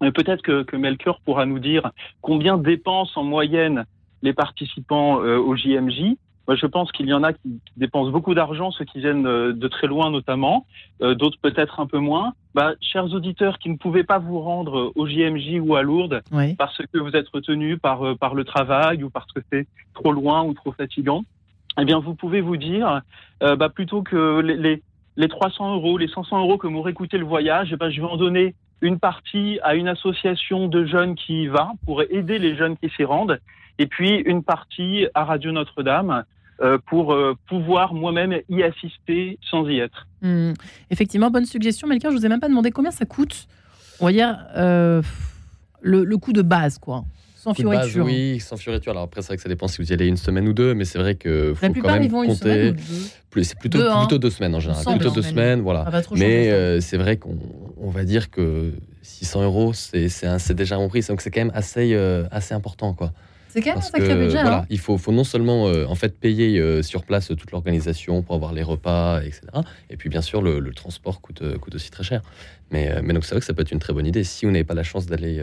Peut-être 0.00 0.42
que, 0.42 0.62
que, 0.62 0.76
Melchior 0.76 1.20
pourra 1.20 1.44
nous 1.44 1.58
dire 1.58 1.90
combien 2.20 2.56
dépensent 2.56 3.20
en 3.20 3.24
moyenne 3.24 3.84
les 4.22 4.32
participants 4.32 5.20
euh, 5.22 5.38
au 5.38 5.56
JMJ. 5.56 6.16
Moi, 6.46 6.56
je 6.56 6.66
pense 6.66 6.90
qu'il 6.92 7.06
y 7.06 7.12
en 7.12 7.22
a 7.22 7.32
qui 7.32 7.60
dépensent 7.76 8.10
beaucoup 8.10 8.34
d'argent, 8.34 8.70
ceux 8.70 8.84
qui 8.84 9.00
viennent 9.00 9.26
euh, 9.26 9.52
de 9.52 9.68
très 9.68 9.86
loin 9.86 10.10
notamment, 10.10 10.66
euh, 11.02 11.14
d'autres 11.14 11.38
peut-être 11.42 11.80
un 11.80 11.86
peu 11.86 11.98
moins. 11.98 12.32
Bah, 12.54 12.72
chers 12.80 13.12
auditeurs 13.12 13.58
qui 13.58 13.68
ne 13.68 13.76
pouvaient 13.76 14.04
pas 14.04 14.18
vous 14.18 14.40
rendre 14.40 14.92
au 14.94 15.06
JMJ 15.06 15.60
ou 15.60 15.76
à 15.76 15.82
Lourdes 15.82 16.22
parce 16.56 16.78
que 16.78 16.98
vous 16.98 17.12
êtes 17.14 17.28
retenus 17.28 17.78
par, 17.80 18.16
par 18.16 18.34
le 18.34 18.44
travail 18.44 19.04
ou 19.04 19.10
parce 19.10 19.30
que 19.32 19.40
c'est 19.52 19.66
trop 19.94 20.12
loin 20.12 20.42
ou 20.42 20.54
trop 20.54 20.72
fatigant, 20.72 21.24
eh 21.80 21.84
bien, 21.84 21.98
vous 21.98 22.14
pouvez 22.14 22.40
vous 22.40 22.56
dire, 22.56 23.02
bah, 23.40 23.68
plutôt 23.68 24.02
que 24.02 24.40
les, 24.40 24.56
les, 24.56 24.82
les 25.16 25.28
300 25.28 25.74
euros, 25.74 25.98
les 25.98 26.08
500 26.08 26.40
euros 26.40 26.58
que 26.58 26.66
m'aurait 26.66 26.94
coûté 26.94 27.18
le 27.18 27.24
voyage, 27.24 27.68
eh 27.72 27.76
ben, 27.76 27.90
je 27.90 28.00
vais 28.00 28.06
en 28.06 28.16
donner 28.16 28.54
une 28.80 28.98
partie 28.98 29.58
à 29.62 29.74
une 29.74 29.88
association 29.88 30.68
de 30.68 30.84
jeunes 30.86 31.14
qui 31.14 31.44
y 31.44 31.46
va 31.48 31.72
pour 31.84 32.02
aider 32.02 32.38
les 32.38 32.56
jeunes 32.56 32.76
qui 32.76 32.88
s'y 32.90 33.04
rendent, 33.04 33.40
et 33.78 33.86
puis 33.86 34.10
une 34.10 34.42
partie 34.42 35.06
à 35.14 35.24
Radio 35.24 35.52
Notre-Dame 35.52 36.24
euh, 36.60 36.78
pour 36.86 37.12
euh, 37.12 37.36
pouvoir 37.48 37.94
moi-même 37.94 38.40
y 38.48 38.62
assister 38.62 39.38
sans 39.48 39.68
y 39.68 39.78
être. 39.78 40.06
Hmm. 40.22 40.52
Effectivement, 40.90 41.30
bonne 41.30 41.44
suggestion. 41.44 41.86
Melchior, 41.86 42.12
je 42.12 42.16
vous 42.16 42.26
ai 42.26 42.28
même 42.28 42.40
pas 42.40 42.48
demandé 42.48 42.70
combien 42.70 42.90
ça 42.90 43.04
coûte. 43.04 43.46
On 44.00 44.06
va 44.06 44.12
dire 44.12 44.36
euh, 44.56 45.02
le 45.82 46.16
coût 46.16 46.32
de 46.32 46.42
base, 46.42 46.78
quoi. 46.78 47.04
Sans 47.38 47.54
fioriture. 47.54 48.04
oui, 48.04 48.40
sans 48.40 48.56
fioriture. 48.56 48.90
Alors 48.90 49.04
après, 49.04 49.22
c'est 49.22 49.28
vrai 49.28 49.36
que 49.36 49.42
ça 49.42 49.48
dépend 49.48 49.68
si 49.68 49.80
vous 49.80 49.90
y 49.90 49.92
allez 49.92 50.06
une 50.06 50.16
semaine 50.16 50.48
ou 50.48 50.52
deux, 50.52 50.74
mais 50.74 50.84
c'est 50.84 50.98
vrai 50.98 51.14
que 51.14 51.54
faut 51.54 51.66
quand 51.80 51.92
même 51.92 52.02
ils 52.02 52.10
vont 52.10 52.26
compter. 52.26 52.74
C'est 53.42 53.58
plutôt, 53.58 53.78
deux, 53.78 53.88
plutôt 54.00 54.18
deux 54.18 54.30
semaines 54.30 54.54
en 54.56 54.60
général. 54.60 54.84
Plutôt 54.84 55.10
deux 55.10 55.22
semaines, 55.22 55.60
voilà. 55.60 55.88
mais 56.16 56.50
euh, 56.50 56.80
c'est 56.80 56.96
vrai 56.96 57.16
qu'on 57.16 57.90
va 57.90 58.02
dire 58.04 58.30
que 58.30 58.72
600 59.02 59.42
euros, 59.44 59.72
c'est 59.72 60.54
déjà 60.54 60.76
un 60.76 60.88
prix. 60.88 61.02
Donc 61.08 61.20
c'est 61.20 61.30
quand 61.30 61.40
même 61.40 61.52
assez, 61.54 61.94
euh, 61.94 62.24
assez 62.32 62.54
important, 62.54 62.92
quoi. 62.94 63.12
C'est 63.48 63.62
quand 63.62 63.70
même 63.70 63.78
un 63.78 63.82
sacré 63.82 64.14
budget. 64.14 64.40
Voilà, 64.40 64.58
hein. 64.58 64.66
il 64.70 64.78
faut, 64.78 64.98
faut, 64.98 65.12
non 65.12 65.24
seulement 65.24 65.68
euh, 65.68 65.86
en 65.86 65.94
fait 65.94 66.18
payer 66.18 66.58
euh, 66.58 66.82
sur 66.82 67.04
place 67.04 67.28
toute 67.28 67.50
l'organisation 67.50 68.22
pour 68.22 68.34
avoir 68.34 68.52
les 68.52 68.62
repas, 68.62 69.22
etc. 69.22 69.42
Et 69.90 69.96
puis 69.96 70.08
bien 70.08 70.22
sûr 70.22 70.42
le, 70.42 70.70
transport 70.72 71.20
coûte, 71.20 71.42
euh, 71.42 71.58
coûte 71.58 71.74
aussi 71.74 71.90
très 71.90 72.04
cher. 72.04 72.22
Mais, 72.70 73.00
mais 73.02 73.14
donc 73.14 73.24
c'est 73.24 73.30
vrai 73.30 73.40
que 73.40 73.46
ça 73.46 73.54
peut 73.54 73.62
être 73.62 73.72
une 73.72 73.78
très 73.78 73.94
bonne 73.94 74.06
idée 74.06 74.24
si 74.24 74.44
vous 74.44 74.52
n'avez 74.52 74.64
pas 74.64 74.74
la 74.74 74.82
chance 74.82 75.06
d'aller 75.06 75.42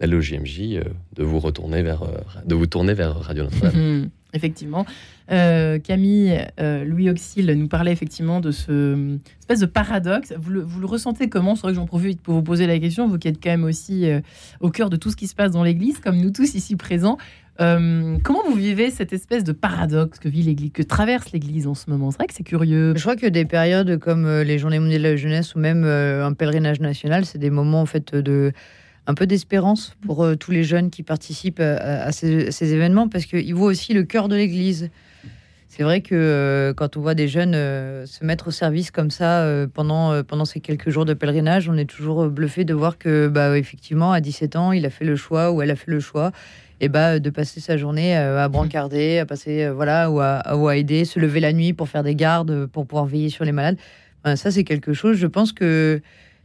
d'aller 0.00 0.14
au 0.14 0.20
JMJ, 0.20 0.80
de 1.16 1.22
vous 1.22 1.38
retourner 1.38 1.82
vers 1.82 2.02
de 2.44 2.54
vous 2.54 2.66
tourner 2.66 2.92
vers 2.92 3.18
Radio 3.18 3.44
Notre-Dame. 3.44 4.10
Effectivement. 4.32 4.86
Camille, 5.28 6.46
Louis 6.58 7.10
Auxil 7.10 7.46
nous 7.52 7.68
parlait 7.68 7.92
effectivement 7.92 8.40
de 8.40 8.50
ce 8.50 9.18
espèce 9.40 9.60
de 9.60 9.66
paradoxe. 9.66 10.32
Vous 10.38 10.50
le, 10.50 10.66
ressentez 10.84 11.28
comment? 11.28 11.54
C'est 11.54 11.62
vrai 11.62 11.72
que 11.72 11.76
j'en 11.76 11.86
profite 11.86 12.20
pour 12.20 12.34
vous 12.34 12.42
poser 12.42 12.66
la 12.66 12.78
question, 12.78 13.08
vous 13.08 13.18
qui 13.18 13.28
êtes 13.28 13.42
quand 13.42 13.50
même 13.50 13.64
aussi 13.64 14.06
au 14.60 14.70
cœur 14.70 14.90
de 14.90 14.96
tout 14.96 15.10
ce 15.10 15.16
qui 15.16 15.26
se 15.26 15.34
passe 15.34 15.52
dans 15.52 15.62
l'Église, 15.62 15.98
comme 15.98 16.16
nous 16.16 16.30
tous 16.30 16.54
ici 16.54 16.76
présents. 16.76 17.18
Euh, 17.60 18.18
comment 18.22 18.42
vous 18.46 18.54
vivez 18.54 18.90
cette 18.90 19.12
espèce 19.12 19.42
de 19.42 19.52
paradoxe 19.52 20.18
que 20.20 20.28
vit 20.28 20.42
l'Église, 20.42 20.70
que 20.72 20.82
traverse 20.82 21.32
l'Église 21.32 21.66
en 21.66 21.74
ce 21.74 21.90
moment? 21.90 22.10
C'est 22.10 22.18
vrai 22.18 22.26
que 22.28 22.34
c'est 22.34 22.44
curieux. 22.44 22.94
Je 22.94 23.00
crois 23.00 23.16
que 23.16 23.26
des 23.26 23.44
périodes 23.44 23.98
comme 23.98 24.26
euh, 24.26 24.44
les 24.44 24.58
Journées 24.58 24.78
mondiales 24.78 25.02
de 25.02 25.08
la 25.08 25.16
jeunesse 25.16 25.54
ou 25.56 25.58
même 25.58 25.84
euh, 25.84 26.24
un 26.24 26.34
pèlerinage 26.34 26.80
national, 26.80 27.24
c'est 27.24 27.38
des 27.38 27.50
moments 27.50 27.80
en 27.80 27.86
fait 27.86 28.14
de 28.14 28.52
un 29.08 29.14
peu 29.14 29.26
d'espérance 29.26 29.96
pour 30.06 30.24
tous 30.38 30.52
les 30.52 30.62
jeunes 30.62 30.90
qui 30.90 31.02
participent 31.02 31.60
à, 31.60 32.12
ces, 32.12 32.74
événements 32.74 33.08
parce 33.08 33.24
qu'ils 33.24 33.54
voient 33.54 33.68
aussi 33.68 33.94
le 33.94 34.04
cœur 34.04 34.28
de 34.28 34.36
l'Église. 34.36 34.90
C'est 35.68 35.82
vrai 35.82 36.02
que 36.02 36.72
quand 36.76 36.96
on 36.96 37.00
voit 37.00 37.14
des 37.14 37.26
jeunes 37.26 37.54
se 37.54 38.24
mettre 38.24 38.48
au 38.48 38.50
service 38.50 38.90
comme 38.90 39.10
ça 39.10 39.50
pendant, 39.72 40.22
pendant 40.24 40.44
ces 40.44 40.60
quelques 40.60 40.90
jours 40.90 41.06
de 41.06 41.14
pèlerinage, 41.14 41.68
on 41.68 41.76
est 41.78 41.88
toujours 41.88 42.28
bluffé 42.28 42.64
de 42.64 42.74
voir 42.74 42.98
que, 42.98 43.28
bah, 43.28 43.56
effectivement, 43.58 44.12
à 44.12 44.20
17 44.20 44.56
ans, 44.56 44.72
il 44.72 44.84
a 44.84 44.90
fait 44.90 45.06
le 45.06 45.16
choix 45.16 45.52
ou 45.52 45.62
elle 45.62 45.70
a 45.70 45.76
fait 45.76 45.90
le 45.90 46.00
choix 46.00 46.32
et 46.80 46.88
bah, 46.88 47.18
de 47.18 47.30
passer 47.30 47.60
sa 47.60 47.76
journée 47.76 48.16
euh, 48.16 48.42
à 48.42 48.48
brancarder, 48.48 49.18
à 49.18 49.26
passer 49.26 49.64
euh, 49.64 49.72
voilà 49.72 50.10
ou 50.10 50.20
à, 50.20 50.76
aider, 50.76 51.04
se 51.04 51.18
lever 51.18 51.40
la 51.40 51.52
nuit 51.52 51.72
pour 51.72 51.88
faire 51.88 52.02
des 52.02 52.14
gardes, 52.14 52.66
pour 52.66 52.86
pouvoir 52.86 53.06
veiller 53.06 53.30
sur 53.30 53.44
les 53.44 53.52
malades. 53.52 53.78
ça, 54.36 54.50
c'est 54.50 54.64
quelque 54.64 54.92
chose. 54.92 55.16
Je 55.16 55.26
pense 55.26 55.52
que 55.52 56.00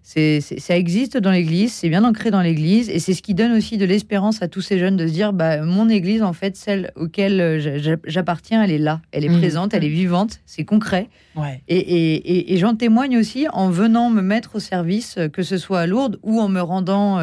c'est, 0.05 0.41
ça 0.41 0.77
existe 0.77 1.17
dans 1.17 1.31
l'Église, 1.31 1.71
c'est 1.71 1.87
bien 1.87 2.03
ancré 2.03 2.29
dans 2.29 2.41
l'Église, 2.41 2.89
et 2.89 2.99
c'est 2.99 3.13
ce 3.13 3.21
qui 3.21 3.33
donne 3.33 3.53
aussi 3.53 3.77
de 3.77 3.85
l'espérance 3.85 4.41
à 4.41 4.49
tous 4.49 4.59
ces 4.59 4.77
jeunes 4.77 4.97
de 4.97 5.07
se 5.07 5.13
dire, 5.13 5.31
bah, 5.31 5.61
mon 5.61 5.87
Église, 5.87 6.21
en 6.21 6.33
fait, 6.33 6.57
celle 6.57 6.91
auquel 6.97 7.39
euh, 7.39 7.97
j'appartiens, 8.05 8.61
elle 8.63 8.71
est 8.71 8.77
là, 8.77 9.01
elle 9.13 9.23
est 9.23 9.29
mmh. 9.29 9.39
présente, 9.39 9.73
elle 9.73 9.85
est 9.85 9.89
vivante, 9.89 10.41
c'est 10.45 10.65
concret. 10.65 11.07
Ouais. 11.37 11.61
Et, 11.69 11.77
et, 11.77 12.53
et, 12.53 12.57
j'en 12.57 12.75
témoigne 12.75 13.17
aussi 13.17 13.47
en 13.53 13.69
venant 13.69 14.09
me 14.09 14.21
mettre 14.21 14.57
au 14.57 14.59
service, 14.59 15.17
que 15.31 15.41
ce 15.41 15.57
soit 15.57 15.79
à 15.79 15.87
Lourdes 15.87 16.19
ou 16.21 16.39
en 16.41 16.49
me 16.49 16.61
rendant 16.61 17.19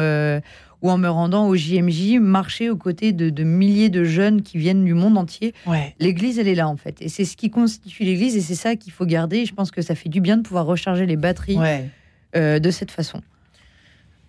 ou 0.81 0.89
en 0.89 0.97
me 0.97 1.07
rendant 1.07 1.47
au 1.47 1.55
JMJ, 1.55 2.17
marcher 2.19 2.69
aux 2.69 2.75
côtés 2.75 3.11
de, 3.11 3.43
milliers 3.43 3.89
de 3.89 4.03
jeunes 4.03 4.41
qui 4.41 4.57
viennent 4.57 4.83
du 4.83 4.93
monde 4.93 5.17
entier. 5.17 5.53
L'Église, 5.99 6.39
elle 6.39 6.47
est 6.47 6.55
là 6.55 6.67
en 6.67 6.77
fait. 6.77 7.01
Et 7.01 7.09
c'est 7.09 7.25
ce 7.25 7.37
qui 7.37 7.49
constitue 7.49 8.03
l'Église 8.03 8.35
et 8.35 8.41
c'est 8.41 8.55
ça 8.55 8.75
qu'il 8.75 8.91
faut 8.91 9.05
garder. 9.05 9.45
je 9.45 9.53
pense 9.53 9.71
que 9.71 9.81
ça 9.81 9.95
fait 9.95 10.09
du 10.09 10.21
bien 10.21 10.37
de 10.37 10.41
pouvoir 10.41 10.65
recharger 10.65 11.05
les 11.05 11.17
batteries 11.17 11.59
euh, 12.35 12.59
de 12.59 12.71
cette 12.71 12.91
façon 12.91 13.21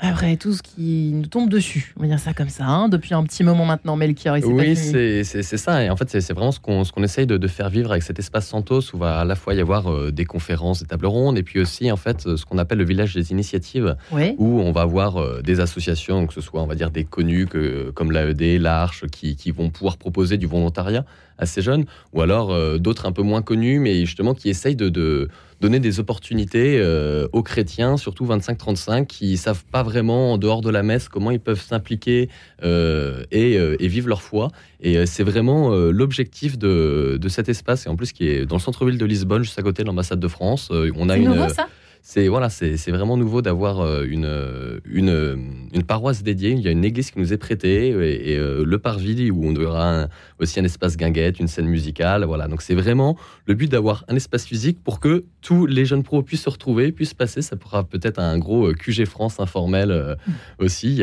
après 0.02 0.36
tout 0.36 0.52
ce 0.52 0.62
qui 0.62 1.12
nous 1.14 1.26
tombe 1.26 1.48
dessus, 1.48 1.94
on 1.96 2.02
va 2.02 2.08
dire 2.08 2.18
ça 2.18 2.34
comme 2.34 2.48
ça, 2.48 2.66
hein, 2.66 2.88
depuis 2.88 3.14
un 3.14 3.22
petit 3.22 3.44
moment 3.44 3.64
maintenant, 3.64 3.94
Melchior. 3.94 4.36
Oui, 4.44 4.74
c'est 4.74 5.22
ça. 5.24 5.84
Et 5.84 5.90
en 5.90 5.96
fait, 5.96 6.10
c'est 6.20 6.32
vraiment 6.32 6.50
ce 6.50 6.58
qu'on 6.58 6.82
qu'on 6.82 7.04
essaye 7.04 7.26
de, 7.26 7.46
faire 7.46 7.70
vivre 7.70 7.92
avec 7.92 8.02
cet 8.02 8.18
espace 8.18 8.48
Santos, 8.48 8.80
où 8.94 8.98
va 8.98 9.20
à 9.20 9.24
la 9.24 9.36
fois 9.36 9.54
y 9.54 9.60
avoir 9.60 9.90
euh, 9.90 10.10
des 10.10 10.24
conférences, 10.24 10.80
des 10.80 10.86
tables 10.86 11.06
rondes, 11.06 11.38
et 11.38 11.44
puis 11.44 11.60
aussi, 11.60 11.92
en 11.92 11.96
fait, 11.96 12.22
ce 12.36 12.44
qu'on 12.44 12.58
appelle 12.58 12.78
le 12.78 12.84
village 12.84 13.14
des 13.14 13.30
initiatives, 13.30 13.96
où 14.38 14.60
on 14.60 14.72
va 14.72 14.80
avoir 14.80 15.18
euh, 15.18 15.40
des 15.40 15.60
associations, 15.60 16.26
que 16.26 16.34
ce 16.34 16.40
soit, 16.40 16.60
on 16.60 16.66
va 16.66 16.74
dire, 16.74 16.90
des 16.90 17.04
connus 17.04 17.46
que, 17.46 17.90
comme 17.90 18.10
l'AED, 18.10 18.60
l'Arche, 18.60 19.06
qui, 19.06 19.36
qui, 19.36 19.52
vont 19.52 19.70
pouvoir 19.70 19.98
proposer 19.98 20.36
du 20.36 20.46
volontariat 20.46 21.04
à 21.38 21.46
ces 21.46 21.62
jeunes, 21.62 21.84
ou 22.12 22.22
alors 22.22 22.50
euh, 22.50 22.78
d'autres 22.78 23.06
un 23.06 23.12
peu 23.12 23.22
moins 23.22 23.42
connus, 23.42 23.78
mais 23.78 24.04
justement 24.04 24.34
qui 24.34 24.48
essayent 24.48 24.76
de, 24.76 24.88
de 24.88 25.28
donner 25.62 25.80
des 25.80 26.00
opportunités 26.00 26.78
euh, 26.78 27.28
aux 27.32 27.42
chrétiens, 27.42 27.96
surtout 27.96 28.26
25-35, 28.26 29.06
qui 29.06 29.36
savent 29.36 29.64
pas 29.64 29.82
vraiment 29.82 30.32
en 30.32 30.38
dehors 30.38 30.60
de 30.60 30.68
la 30.68 30.82
messe 30.82 31.08
comment 31.08 31.30
ils 31.30 31.40
peuvent 31.40 31.62
s'impliquer 31.62 32.28
euh, 32.64 33.22
et, 33.30 33.52
et, 33.54 33.88
vivre 33.88 34.08
leur 34.08 34.22
foi. 34.22 34.50
Et 34.80 35.06
c'est 35.06 35.22
vraiment 35.22 35.70
l'objectif 35.70 36.58
de, 36.58 37.16
de, 37.20 37.28
cet 37.28 37.48
espace, 37.48 37.86
et 37.86 37.88
en 37.88 37.96
plus 37.96 38.12
qui 38.12 38.28
est 38.28 38.44
dans 38.44 38.56
le 38.56 38.60
centre-ville 38.60 38.98
de 38.98 39.06
Lisbonne, 39.06 39.44
juste 39.44 39.58
à 39.58 39.62
côté 39.62 39.82
de 39.82 39.86
l'ambassade 39.86 40.20
de 40.20 40.28
France. 40.28 40.70
on 40.72 41.08
a 41.08 41.16
une. 41.16 41.28
Nouveau, 41.28 41.48
ça? 41.48 41.68
c'est 42.02 42.26
voilà, 42.26 42.50
c'est 42.50 42.90
vraiment 42.90 43.16
nouveau 43.16 43.42
d'avoir 43.42 43.80
euh, 43.80 44.04
une, 44.04 44.80
une, 44.84 45.68
une, 45.72 45.82
paroisse 45.84 46.24
dédiée. 46.24 46.50
Il 46.50 46.60
y 46.60 46.68
a 46.68 46.72
une 46.72 46.84
église 46.84 47.12
qui 47.12 47.20
nous 47.20 47.32
est 47.32 47.38
prêtée 47.38 47.88
et, 47.90 48.36
euh, 48.36 48.64
le 48.66 48.78
parvis 48.78 49.30
où 49.30 49.40
on 49.44 49.54
aura 49.54 50.08
aussi 50.40 50.58
un 50.58 50.64
espace 50.64 50.96
guinguette, 50.96 51.38
une 51.38 51.46
scène 51.46 51.68
musicale. 51.68 52.24
Voilà, 52.24 52.48
donc 52.48 52.60
c'est 52.60 52.74
vraiment 52.74 53.16
le 53.46 53.54
but 53.54 53.70
d'avoir 53.70 54.04
un 54.08 54.16
espace 54.16 54.44
physique 54.44 54.82
pour 54.82 54.98
que 54.98 55.24
tous 55.42 55.66
les 55.66 55.84
jeunes 55.84 56.02
pros 56.02 56.22
puissent 56.22 56.44
se 56.44 56.50
retrouver, 56.50 56.92
puissent 56.92 57.14
passer. 57.14 57.42
Ça 57.42 57.56
pourra 57.56 57.84
peut-être 57.84 58.18
un 58.18 58.38
gros 58.38 58.68
euh, 58.68 58.74
QG 58.74 59.04
France 59.04 59.40
informel 59.40 60.16
aussi. 60.58 61.02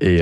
Et, 0.00 0.16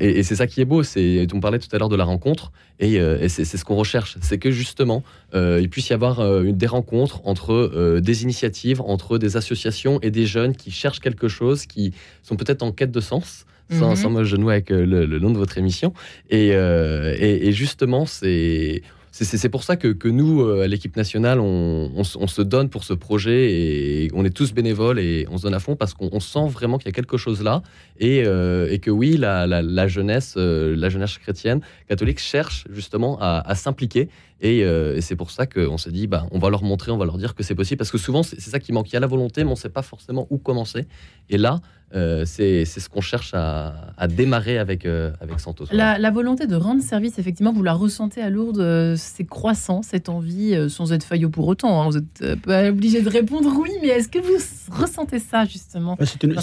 et, 0.00 0.22
c'est 0.22 0.36
ça 0.36 0.46
qui 0.46 0.60
est 0.60 0.64
beau. 0.64 0.82
C'est 0.82 1.26
on 1.32 1.40
parlait 1.40 1.58
tout 1.58 1.68
à 1.72 1.78
l'heure 1.78 1.88
de 1.88 1.96
la 1.96 2.04
rencontre 2.04 2.52
et, 2.78 2.98
c'est 3.28 3.44
ce 3.44 3.64
qu'on 3.64 3.76
recherche. 3.76 4.18
C'est 4.20 4.38
que 4.38 4.50
justement 4.50 5.02
il 5.34 5.68
puisse 5.70 5.88
y 5.88 5.92
avoir 5.92 6.42
des 6.42 6.66
rencontres 6.66 7.20
entre 7.24 7.98
des 8.00 8.22
initiatives, 8.22 8.80
entre 8.80 9.18
des 9.18 9.36
associations 9.36 9.98
et 10.02 10.10
des 10.10 10.26
jeunes 10.26 10.54
qui 10.54 10.70
cherchent 10.70 11.00
quelque 11.00 11.28
chose, 11.28 11.66
qui 11.66 11.92
sont 12.22 12.36
peut-être 12.36 12.62
en 12.62 12.72
quête 12.72 12.92
de 12.92 13.00
sens. 13.00 13.46
Sans, 13.72 13.94
mhm. 14.04 14.12
me 14.12 14.24
genouiller 14.24 14.54
avec 14.54 14.72
euh, 14.72 14.84
le, 14.84 15.18
nom 15.18 15.30
de 15.30 15.38
votre 15.38 15.56
émission. 15.56 15.92
Euh, 16.32 17.14
et, 17.18 17.48
et, 17.48 17.52
justement, 17.52 18.04
c'est 18.04 18.82
c'est 19.12 19.48
pour 19.48 19.64
ça 19.64 19.76
que, 19.76 20.08
nous, 20.08 20.42
euh, 20.42 20.62
à 20.62 20.66
l'équipe 20.68 20.96
nationale, 20.96 21.40
on, 21.40 21.90
on, 21.96 22.26
se 22.26 22.42
donne 22.42 22.68
pour 22.68 22.84
ce 22.84 22.94
projet 22.94 23.52
et 23.52 24.10
on 24.14 24.24
est 24.24 24.30
tous 24.30 24.52
bénévoles 24.52 25.00
et 25.00 25.26
on 25.30 25.36
se 25.36 25.42
donne 25.42 25.54
à 25.54 25.58
fond 25.58 25.74
parce 25.74 25.94
qu'on 25.94 26.20
sent 26.20 26.46
vraiment 26.48 26.78
qu'il 26.78 26.86
y 26.86 26.90
a 26.90 26.92
quelque 26.92 27.16
chose 27.16 27.42
là 27.42 27.62
et, 28.00 28.20
et 28.20 28.78
que 28.80 28.90
oui, 28.90 29.16
la, 29.16 29.46
la, 29.46 29.88
jeunesse, 29.88 30.34
la 30.36 30.88
jeunesse 30.88 31.18
chrétienne 31.18 31.60
catholique 31.88 32.18
cherche 32.18 32.64
justement 32.70 33.18
à, 33.20 33.42
à 33.46 33.54
s'impliquer 33.54 34.08
euh, 34.42 34.96
et, 34.96 35.00
c'est 35.00 35.16
pour 35.16 35.30
ça 35.30 35.46
qu'on 35.46 35.78
s'est 35.78 35.90
dit, 35.90 36.06
bah, 36.06 36.26
on 36.30 36.38
va 36.38 36.50
leur 36.50 36.62
montrer, 36.62 36.90
on 36.92 36.96
va 36.96 37.04
leur 37.04 37.18
dire 37.18 37.34
que 37.34 37.42
c'est 37.42 37.54
possible. 37.54 37.78
Parce 37.78 37.90
que 37.90 37.98
souvent, 37.98 38.22
c'est 38.22 38.40
ça 38.40 38.58
qui 38.58 38.72
manque. 38.72 38.90
Il 38.90 38.94
y 38.94 38.96
a 38.96 39.00
la 39.00 39.06
volonté, 39.06 39.44
mais 39.44 39.50
on 39.50 39.54
ne 39.54 39.58
sait 39.58 39.68
pas 39.68 39.82
forcément 39.82 40.26
où 40.30 40.38
commencer. 40.38 40.86
Et 41.28 41.38
là, 41.38 41.60
euh, 41.94 42.24
c'est 42.24 42.64
ce 42.64 42.88
qu'on 42.88 43.00
cherche 43.00 43.32
à, 43.34 43.92
démarrer 44.08 44.58
avec, 44.58 44.86
euh, 44.86 45.12
avec 45.20 45.40
Santos. 45.40 45.66
La, 45.72 46.10
volonté 46.10 46.46
de 46.46 46.56
rendre 46.56 46.82
service, 46.82 47.18
effectivement, 47.18 47.52
vous 47.52 47.62
la 47.62 47.74
ressentez 47.74 48.22
à 48.22 48.30
Lourdes, 48.30 48.96
c'est 48.96 49.24
croissant, 49.24 49.82
cette 49.82 50.08
envie, 50.08 50.70
sans 50.70 50.92
être 50.92 51.04
faillot 51.04 51.30
pour 51.30 51.46
autant. 51.48 51.82
Hein. 51.82 51.90
Vous 51.90 51.98
n'êtes 51.98 52.40
pas 52.42 52.68
obligé 52.68 53.02
de 53.02 53.08
répondre 53.08 53.50
oui, 53.60 53.70
mais 53.82 53.88
est-ce 53.88 54.08
que 54.08 54.18
vous 54.18 54.38
ressentez 54.70 55.18
ça, 55.18 55.44
justement 55.44 55.96
C'est 56.00 56.22
une, 56.22 56.36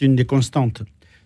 une, 0.00 0.16
des 0.16 0.24
constantes. 0.24 0.71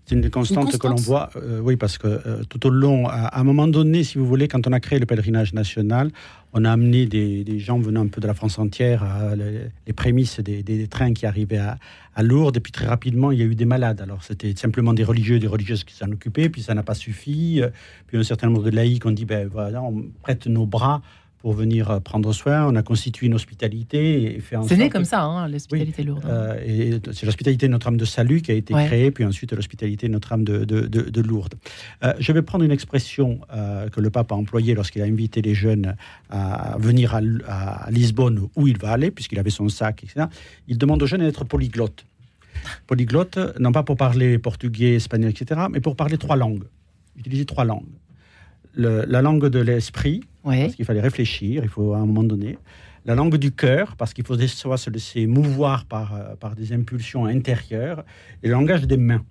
C'est 0.06 0.14
une 0.14 0.20
des 0.20 0.30
constantes 0.30 0.78
que 0.78 0.86
l'on 0.86 0.94
voit, 0.94 1.30
euh, 1.34 1.58
oui, 1.60 1.74
parce 1.74 1.98
que 1.98 2.06
euh, 2.06 2.44
tout 2.48 2.64
au 2.68 2.70
long, 2.70 3.08
à, 3.08 3.40
un 3.40 3.42
moment 3.42 3.66
donné, 3.66 4.04
si 4.04 4.18
vous 4.18 4.26
voulez, 4.26 4.46
quand 4.46 4.64
on 4.68 4.72
a 4.72 4.78
créé 4.78 5.00
le 5.00 5.06
pèlerinage 5.06 5.52
national, 5.52 6.12
on 6.52 6.64
a 6.64 6.70
amené 6.70 7.06
des, 7.06 7.58
gens 7.58 7.80
venant 7.80 8.02
un 8.02 8.06
peu 8.06 8.20
de 8.20 8.28
la 8.28 8.34
France 8.34 8.56
entière, 8.60 9.02
à 9.02 9.34
les, 9.34 9.92
prémices 9.92 10.38
des, 10.38 10.86
trains 10.86 11.12
qui 11.12 11.26
arrivaient 11.26 11.58
à, 11.58 12.22
Lourdes, 12.22 12.56
et 12.56 12.60
puis 12.60 12.70
très 12.70 12.86
rapidement, 12.86 13.32
il 13.32 13.40
y 13.40 13.42
a 13.42 13.46
eu 13.46 13.56
des 13.56 13.64
malades. 13.64 14.00
Alors 14.00 14.22
c'était 14.22 14.54
simplement 14.56 14.94
des 14.94 15.02
religieux, 15.02 15.40
des 15.40 15.48
religieuses 15.48 15.82
qui 15.82 15.94
s'en 15.94 16.10
occupaient, 16.12 16.48
puis 16.48 16.62
ça 16.62 16.72
n'a 16.72 16.84
pas 16.84 16.94
suffi. 16.94 17.60
Puis 18.06 18.16
un 18.16 18.22
certain 18.22 18.46
nombre 18.46 18.62
de 18.62 18.70
laïcs 18.70 19.04
ont 19.06 19.10
dit, 19.10 19.24
ben 19.24 19.48
voilà, 19.52 19.82
on 19.82 20.04
prête 20.22 20.46
nos 20.46 20.66
bras 20.66 21.02
pour 21.46 21.54
venir 21.54 21.92
euh, 21.92 22.00
prendre 22.00 22.32
soin. 22.32 22.66
On 22.66 22.74
a 22.74 22.82
constitué 22.82 23.28
une 23.28 23.34
hospitalité 23.34 24.34
et 24.34 24.40
fait 24.40 24.56
en 24.56 24.64
C'est 24.64 24.76
né 24.76 24.90
comme 24.90 25.04
ça, 25.04 25.22
hein, 25.22 25.46
l'hospitalité 25.46 26.02
lourde. 26.02 26.24
Euh, 26.26 26.58
et 26.66 26.98
c'est 27.12 27.24
l'hospitalité 27.24 27.68
de 27.68 27.70
Notre-Dame 27.70 27.98
de 27.98 28.04
Salut 28.04 28.42
qui 28.42 28.50
a 28.50 28.54
été 28.54 28.74
créée, 28.74 29.12
puis 29.12 29.24
ensuite 29.24 29.52
l'hospitalité 29.52 30.08
de 30.08 30.12
Notre-Dame 30.12 30.42
de, 30.42 30.64
de, 30.64 31.20
Lourdes. 31.20 31.54
Euh, 32.02 32.14
je 32.18 32.32
vais 32.32 32.42
prendre 32.42 32.64
une 32.64 32.72
expression 32.72 33.38
que 33.92 34.00
le 34.00 34.10
pape 34.10 34.32
a 34.32 34.34
employée 34.34 34.74
lorsqu'il 34.74 35.02
a 35.02 35.04
invité 35.04 35.40
les 35.40 35.54
jeunes 35.54 35.94
à 36.30 36.76
venir 36.80 37.14
à, 37.14 37.90
Lisbonne, 37.92 38.48
où 38.56 38.66
il 38.66 38.78
va 38.78 38.90
aller, 38.90 39.12
puisqu'il 39.12 39.38
avait 39.38 39.50
son 39.50 39.68
sac, 39.68 40.02
etc. 40.02 40.26
Il 40.66 40.78
demande 40.78 41.00
aux 41.00 41.06
jeunes 41.06 41.20
d'être 41.20 41.44
polyglottes. 41.44 42.06
Polyglottes, 42.88 43.38
non 43.60 43.70
pas 43.70 43.84
pour 43.84 43.96
parler 43.96 44.38
portugais, 44.38 44.96
espagnol, 44.96 45.30
etc., 45.30 45.60
mais 45.70 45.78
pour 45.78 45.94
parler 45.94 46.18
trois 46.18 46.34
langues. 46.34 46.64
Utiliser 47.16 47.44
trois 47.44 47.64
langues. 47.64 47.94
la 48.74 49.22
langue 49.22 49.46
de 49.46 49.60
l'esprit, 49.60 50.22
parce 50.46 50.74
qu'il 50.74 50.84
fallait 50.84 51.00
réfléchir, 51.00 51.62
il 51.64 51.68
faut 51.68 51.92
à 51.94 51.98
un 51.98 52.06
moment 52.06 52.22
donné. 52.22 52.58
La 53.04 53.14
langue 53.14 53.36
du 53.36 53.52
cœur, 53.52 53.96
parce 53.96 54.12
qu'il 54.12 54.24
faut 54.24 54.36
soit 54.48 54.78
se 54.78 54.90
laisser 54.90 55.26
mouvoir 55.26 55.84
par, 55.84 56.14
euh, 56.14 56.34
par 56.34 56.56
des 56.56 56.72
impulsions 56.72 57.26
intérieures. 57.26 58.04
Et 58.42 58.48
le 58.48 58.54
langage 58.54 58.86
des 58.86 58.96
mains, 58.96 59.24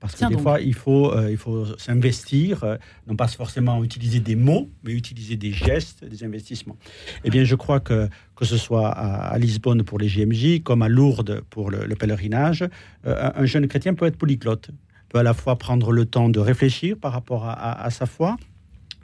Parce 0.00 0.14
que 0.14 0.24
des 0.24 0.38
fois, 0.38 0.60
il 0.60 0.72
faut, 0.72 1.12
il 1.28 1.36
faut 1.36 1.66
s'investir, 1.76 2.64
non 3.06 3.16
pas 3.16 3.28
forcément 3.28 3.84
utiliser 3.84 4.20
des 4.20 4.36
mots, 4.36 4.70
mais 4.82 4.92
utiliser 4.92 5.36
des 5.36 5.52
gestes, 5.52 6.02
des 6.02 6.24
investissements. 6.24 6.76
Eh 7.24 7.28
bien, 7.28 7.44
je 7.44 7.54
crois 7.54 7.80
que 7.80 8.08
que 8.34 8.46
ce 8.46 8.56
soit 8.56 8.88
à, 8.88 9.38
Lisbonne 9.38 9.82
pour 9.82 9.98
les 9.98 10.08
GMJ, 10.08 10.62
comme 10.62 10.80
à 10.80 10.88
Lourdes 10.88 11.42
pour 11.50 11.70
le, 11.70 11.94
pèlerinage, 11.94 12.64
un 13.04 13.44
jeune 13.44 13.68
chrétien 13.68 13.92
peut 13.92 14.06
être 14.06 14.16
polyglotte, 14.16 14.70
peut 15.10 15.18
à 15.18 15.22
la 15.22 15.34
fois 15.34 15.56
prendre 15.56 15.92
le 15.92 16.06
temps 16.06 16.30
de 16.30 16.40
réfléchir 16.40 16.96
par 16.96 17.12
rapport 17.12 17.44
à 17.46 17.90
sa 17.90 18.06
foi, 18.06 18.38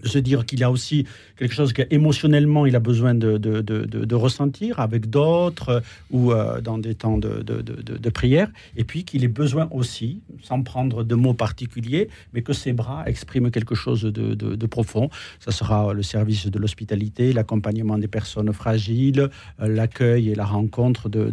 se 0.07 0.19
dire 0.19 0.47
qu'il 0.47 0.63
a 0.65 0.71
aussi 0.71 1.07
quelque 1.37 1.55
chose 1.55 1.73
qu'émotionnellement 1.73 2.67
il 2.67 2.77
a 2.77 2.81
besoin 2.81 3.15
de, 3.15 3.37
de, 3.39 3.61
de, 3.61 4.15
ressentir 4.15 4.81
avec 4.81 5.11
d'autres 5.11 5.69
euh, 5.69 5.81
ou 6.11 6.33
euh, 6.33 6.61
dans 6.61 6.79
des 6.79 6.95
temps 6.95 7.19
de, 7.19 8.11
prière, 8.11 8.49
et 8.77 8.85
puis 8.85 9.05
qu'il 9.05 9.25
ait 9.25 9.29
besoin 9.29 9.69
aussi, 9.71 10.21
sans 10.43 10.63
prendre 10.63 11.05
de 11.05 11.15
mots 11.15 11.35
particuliers, 11.35 12.09
mais 12.33 12.43
que 12.43 12.53
ses 12.53 12.73
bras 12.73 13.05
expriment 13.07 13.51
quelque 13.51 13.75
chose 13.75 14.03
de, 14.03 14.67
profond. 14.67 15.11
Ça 15.39 15.53
sera 15.53 15.93
le 15.93 16.03
service 16.03 16.47
de 16.47 16.59
l'hospitalité, 16.59 17.33
l'accompagnement 17.33 17.99
des 17.99 18.09
personnes 18.09 18.53
fragiles, 18.53 19.29
euh, 19.61 19.69
l'accueil 19.69 20.31
et 20.31 20.35
la 20.35 20.45
rencontre 20.45 21.09
de... 21.09 21.31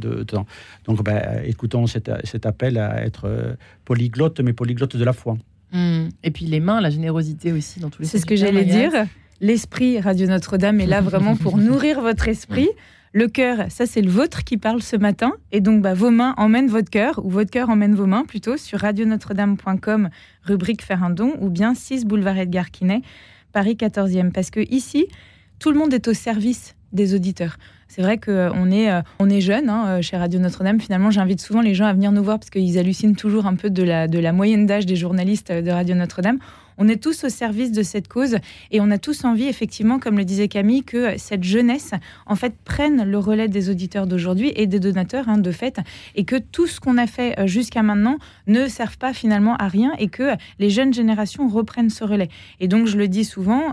Donc 0.85 1.03
ben, 1.03 1.41
écoutons 1.45 1.87
cet, 1.87 2.45
appel 2.45 2.77
à 2.77 3.03
être 3.03 3.55
polyglotte, 3.85 4.39
mais 4.41 4.53
polyglotte 4.53 4.97
de 4.97 5.03
la 5.03 5.13
foi. 5.13 5.37
Hmm. 5.73 6.09
Et 6.23 6.31
puis 6.31 6.45
les 6.45 6.59
mains, 6.59 6.79
la 6.79 6.91
générosité 6.91 7.51
aussi 7.51 7.79
dans 7.79 7.89
tous 7.89 8.03
les 8.03 8.07
C'est 8.07 8.19
ce 8.19 8.25
que 8.25 8.35
j'allais 8.35 8.65
dire. 8.65 8.91
L'esprit 9.41 9.99
Radio 9.99 10.27
Notre-Dame 10.27 10.79
est 10.79 10.85
là 10.85 11.01
vraiment 11.09 11.35
pour 11.35 11.57
nourrir 11.57 11.99
votre 11.99 12.27
esprit. 12.27 12.69
Le 13.11 13.27
cœur, 13.27 13.65
ça 13.69 13.85
c'est 13.85 14.01
le 14.01 14.09
vôtre 14.09 14.43
qui 14.43 14.57
parle 14.57 14.81
ce 14.81 14.95
matin. 14.95 15.33
Et 15.51 15.61
donc 15.61 15.81
bah, 15.81 15.93
vos 15.93 16.11
mains 16.11 16.33
emmènent 16.37 16.69
votre 16.69 16.89
cœur, 16.89 17.23
ou 17.23 17.29
votre 17.29 17.51
cœur 17.51 17.69
emmène 17.69 17.93
vos 17.93 18.05
mains 18.05 18.23
plutôt, 18.25 18.57
sur 18.57 18.79
radionotre-dame.com, 18.79 20.09
rubrique 20.43 20.83
Faire 20.83 21.03
un 21.03 21.09
don, 21.09 21.33
ou 21.41 21.49
bien 21.49 21.73
6 21.75 22.05
boulevard 22.05 22.37
Edgar 22.37 22.71
Quinet, 22.71 23.01
Paris 23.51 23.75
14e. 23.75 24.31
Parce 24.31 24.49
que 24.49 24.61
ici, 24.71 25.07
tout 25.59 25.71
le 25.71 25.77
monde 25.77 25.93
est 25.93 26.07
au 26.07 26.13
service 26.13 26.75
des 26.91 27.15
auditeurs. 27.15 27.57
C'est 27.95 28.01
vrai 28.01 28.17
qu'on 28.17 28.31
euh, 28.31 28.71
est, 28.71 28.89
euh, 28.89 29.03
on 29.19 29.29
est 29.29 29.39
jeune 29.39 29.69
hein, 29.69 29.85
euh, 29.85 30.01
chez 30.01 30.17
Radio 30.17 30.39
Notre-Dame. 30.39 30.81
Finalement, 30.81 31.11
j'invite 31.11 31.39
souvent 31.39 31.61
les 31.61 31.75
gens 31.75 31.85
à 31.85 31.93
venir 31.93 32.11
nous 32.11 32.23
voir 32.23 32.39
parce 32.39 32.49
qu'ils 32.49 32.79
hallucinent 32.79 33.15
toujours 33.15 33.45
un 33.45 33.53
peu 33.53 33.69
de 33.69 33.83
la, 33.83 34.07
de 34.07 34.17
la 34.17 34.31
moyenne 34.31 34.65
d'âge 34.65 34.87
des 34.87 34.95
journalistes 34.95 35.51
de 35.51 35.69
Radio 35.69 35.93
Notre-Dame. 35.93 36.39
On 36.79 36.87
est 36.87 36.95
tous 36.95 37.23
au 37.23 37.29
service 37.29 37.71
de 37.71 37.83
cette 37.83 38.07
cause 38.07 38.37
et 38.71 38.81
on 38.81 38.89
a 38.89 38.97
tous 38.97 39.25
envie, 39.25 39.43
effectivement, 39.43 39.99
comme 39.99 40.17
le 40.17 40.25
disait 40.25 40.47
Camille, 40.47 40.81
que 40.81 41.19
cette 41.19 41.43
jeunesse, 41.43 41.91
en 42.25 42.35
fait, 42.35 42.55
prenne 42.65 43.03
le 43.03 43.19
relais 43.19 43.47
des 43.47 43.69
auditeurs 43.69 44.07
d'aujourd'hui 44.07 44.51
et 44.55 44.65
des 44.65 44.79
donateurs, 44.79 45.29
hein, 45.29 45.37
de 45.37 45.51
fait, 45.51 45.79
et 46.15 46.23
que 46.23 46.37
tout 46.37 46.65
ce 46.65 46.79
qu'on 46.79 46.97
a 46.97 47.05
fait 47.05 47.47
jusqu'à 47.47 47.83
maintenant 47.83 48.17
ne 48.47 48.67
serve 48.67 48.97
pas 48.97 49.13
finalement 49.13 49.55
à 49.57 49.67
rien 49.67 49.91
et 49.99 50.07
que 50.07 50.31
les 50.57 50.71
jeunes 50.71 50.95
générations 50.95 51.47
reprennent 51.47 51.91
ce 51.91 52.03
relais. 52.03 52.29
Et 52.59 52.67
donc, 52.67 52.87
je 52.87 52.97
le 52.97 53.07
dis 53.07 53.23
souvent, 53.23 53.71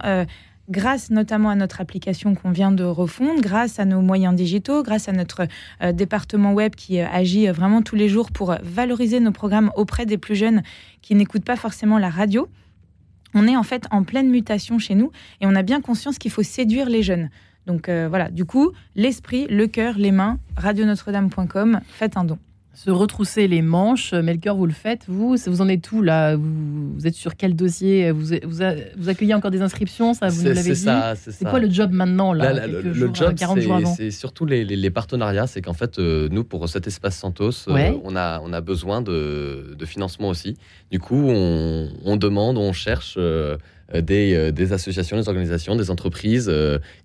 grâce 0.71 1.11
notamment 1.11 1.51
à 1.51 1.55
notre 1.57 1.81
application 1.81 2.35
qu'on 2.35 2.53
vient 2.53 2.73
de 2.73 2.85
refondre, 2.85 3.41
grâce 3.41 3.79
à 3.79 3.85
nos 3.85 4.01
moyens 4.01 4.35
digitaux, 4.35 4.83
grâce 4.83 5.09
à 5.09 5.13
notre 5.13 5.47
euh, 5.83 5.93
département 5.93 6.53
web 6.53 6.75
qui 6.75 7.01
euh, 7.01 7.07
agit 7.13 7.49
euh, 7.49 7.53
vraiment 7.53 7.83
tous 7.83 7.97
les 7.97 8.09
jours 8.09 8.31
pour 8.31 8.55
valoriser 8.63 9.21
nos 9.21 9.33
programmes 9.33 9.71
auprès 9.77 10.07
des 10.07 10.17
plus 10.17 10.37
jeunes 10.37 10.63
qui 11.03 11.15
n'écoutent 11.15 11.45
pas 11.45 11.57
forcément 11.57 11.99
la 11.99 12.09
radio. 12.09 12.49
On 13.35 13.47
est 13.47 13.57
en 13.57 13.63
fait 13.63 13.85
en 13.91 14.05
pleine 14.05 14.31
mutation 14.31 14.79
chez 14.79 14.95
nous 14.95 15.11
et 15.41 15.47
on 15.47 15.55
a 15.55 15.63
bien 15.63 15.81
conscience 15.81 16.19
qu'il 16.19 16.31
faut 16.31 16.43
séduire 16.43 16.89
les 16.89 17.03
jeunes. 17.03 17.31
Donc 17.67 17.89
voilà, 17.89 18.31
du 18.31 18.45
coup, 18.45 18.73
l'esprit, 18.97 19.47
le 19.49 19.69
cœur, 19.69 19.97
les 19.97 20.11
mains, 20.11 20.39
radionotre-dame.com, 20.57 21.81
faites 21.87 22.17
un 22.17 22.25
don 22.25 22.39
se 22.73 22.91
retrousser 22.91 23.49
les 23.49 23.63
manches. 23.63 24.13
Melchior, 24.15 24.57
vous 24.57 24.67
le 24.67 24.73
faites, 24.73 25.03
vous 25.09 25.37
Vous 25.47 25.61
en 25.61 25.69
êtes 25.69 25.91
où 25.93 26.03
là 26.03 26.37
vous, 26.37 27.07
êtes 27.07 27.15
sur 27.15 27.37
quel 27.37 27.57
dossier? 27.57 28.11
Vous, 28.11 28.35
vous, 28.45 29.09
accueillez 29.09 29.35
encore 29.35 29.51
des 29.51 29.63
inscriptions 29.63 30.15
ça, 30.15 30.29
Vous 30.29 30.45
l'avez 30.45 30.73
dit? 30.73 30.87
C'est 31.17 31.45
quoi 31.45 31.59
le 31.59 31.71
job 31.71 31.91
maintenant 31.93 32.33
là, 32.33 32.67
Le 32.67 33.11
job, 33.13 33.37
c'est 33.97 34.11
surtout 34.11 34.47
les, 34.47 34.91
partenariats. 34.91 35.47
C'est 35.47 35.63
qu'en 35.63 35.75
fait, 35.75 35.99
euh, 35.99 36.29
nous, 36.31 36.45
pour 36.45 36.69
cet 36.69 36.87
espace 36.87 37.17
Santos, 37.17 37.69
euh, 37.69 37.93
on, 38.05 38.17
a, 38.17 38.41
on 38.41 38.53
a 38.53 38.61
besoin 38.61 39.03
de, 39.03 39.77
financement 39.85 40.29
aussi. 40.29 40.57
Du 40.91 41.01
coup, 41.01 41.29
on, 41.29 42.17
demande, 42.17 42.59
on 42.59 42.73
cherche. 42.73 43.15
Euh, 43.19 43.57
des, 43.95 44.53
des, 44.53 44.73
associations, 44.73 45.17
des 45.17 45.29
organisations, 45.29 45.77
des 45.77 45.91
entreprises 45.91 46.51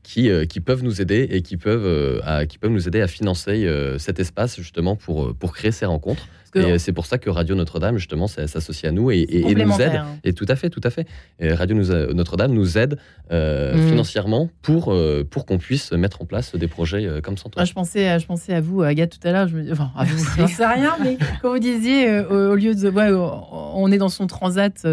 qui, 0.04 0.30
qui 0.48 0.60
peuvent 0.60 0.84
nous 0.84 1.02
aider 1.02 1.28
et 1.30 1.41
qui 1.41 1.58
peuvent, 1.58 2.21
qui 2.48 2.58
peuvent 2.58 2.71
nous 2.71 2.88
aider 2.88 3.02
à 3.02 3.08
financer 3.08 3.67
cet 3.98 4.19
espace 4.19 4.58
justement 4.58 4.95
pour, 4.95 5.34
pour 5.36 5.54
créer 5.54 5.71
ces 5.71 5.86
rencontres. 5.86 6.28
Et 6.56 6.80
c'est 6.80 6.94
pour 6.94 7.06
ça 7.06 7.18
que 7.18 7.30
Radio 7.30 7.56
Notre-Dame, 7.56 7.98
justement, 7.98 8.28
s'associe 8.28 8.89
à 8.89 8.91
nous 8.91 9.12
et, 9.12 9.28
nous 9.56 9.82
aide. 9.82 10.02
Et 10.24 10.34
tout 10.34 10.46
à 10.48 10.56
fait, 10.56 10.70
tout 10.70 10.82
à 10.84 10.89
fait. 10.89 11.08
Radio 11.41 11.76
Notre-Dame 12.13 12.54
nous 12.54 12.78
aide 12.78 12.98
euh, 13.32 13.76
mm. 13.76 13.89
financièrement 13.89 14.50
pour, 14.62 14.94
euh, 14.94 15.28
pour 15.28 15.46
qu'on 15.46 15.58
puisse 15.58 15.91
mettre 15.94 16.22
en 16.22 16.26
place 16.26 16.56
des 16.56 16.68
projets 16.68 17.06
euh, 17.06 17.22
comme 17.22 17.38
Santos. 17.38 17.63
je, 17.65 17.74
pensais, 17.74 18.20
je 18.20 18.26
pensais 18.28 18.54
à 18.54 18.62
vous, 18.62 18.84
Agathe, 18.84 19.20
tout 19.20 19.28
à 19.28 19.32
l'heure. 19.32 19.48
Je 19.48 19.58
me 19.58 19.72
enfin, 19.72 19.91
à 19.98 20.04
vous, 20.04 20.18
je 20.38 20.46
sais 20.46 20.65
rien, 20.65 20.96
mais 21.02 21.18
quand 21.41 21.52
vous 21.52 21.60
disiez, 21.60 22.20
au 22.20 22.56
lieu 22.56 22.76
de. 22.76 22.89
Ouais, 22.89 23.10
on 23.12 23.91
est 23.91 23.98
dans 23.98 24.10
son 24.10 24.28
transat 24.28 24.86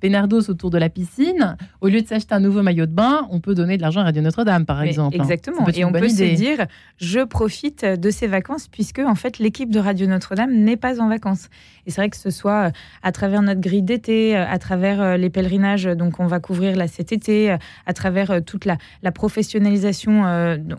Pénardos 0.00 0.50
autour 0.50 0.70
de 0.70 0.78
la 0.78 0.88
piscine, 0.88 1.56
au 1.80 1.88
lieu 1.88 2.02
de 2.02 2.06
s'acheter 2.06 2.34
un 2.34 2.40
nouveau 2.40 2.62
maillot 2.62 2.86
de 2.86 2.92
bain, 2.92 3.26
on 3.30 3.40
peut 3.40 3.54
donner 3.54 3.76
de 3.76 3.82
l'argent 3.82 4.00
à 4.00 4.04
Radio 4.04 4.22
Notre-Dame, 4.22 4.66
par 4.66 4.82
exemple. 4.82 5.16
Hein. 5.16 5.22
Exactement. 5.22 5.66
Et 5.74 5.84
on 5.84 5.92
peut 5.92 6.08
se 6.08 6.34
dire, 6.34 6.66
je 6.96 7.20
profite 7.20 7.84
de 7.84 8.10
ces 8.10 8.26
vacances, 8.26 8.68
puisque, 8.68 8.98
en 8.98 9.14
fait, 9.14 9.38
l'équipe 9.38 9.70
de 9.70 9.78
Radio 9.78 10.06
Notre-Dame 10.06 10.52
n'est 10.52 10.76
pas 10.82 11.00
en 11.00 11.08
vacances. 11.08 11.48
Et 11.86 11.90
c'est 11.90 12.00
vrai 12.00 12.10
que 12.10 12.16
ce 12.16 12.30
soit 12.30 12.66
euh, 12.66 12.70
à 13.02 13.12
travers 13.12 13.42
notre 13.42 13.60
grille 13.60 13.82
d'été, 13.82 14.36
euh, 14.36 14.44
à 14.46 14.58
travers 14.58 15.00
euh, 15.00 15.16
les 15.16 15.30
pèlerinages 15.30 15.84
donc 15.84 16.20
on 16.20 16.26
va 16.26 16.40
couvrir 16.40 16.76
là 16.76 16.88
cet 16.88 17.12
été, 17.12 17.56
à 17.86 17.92
travers 17.92 18.42
toute 18.44 18.64
la, 18.64 18.76
la 19.02 19.12
professionnalisation 19.12 20.22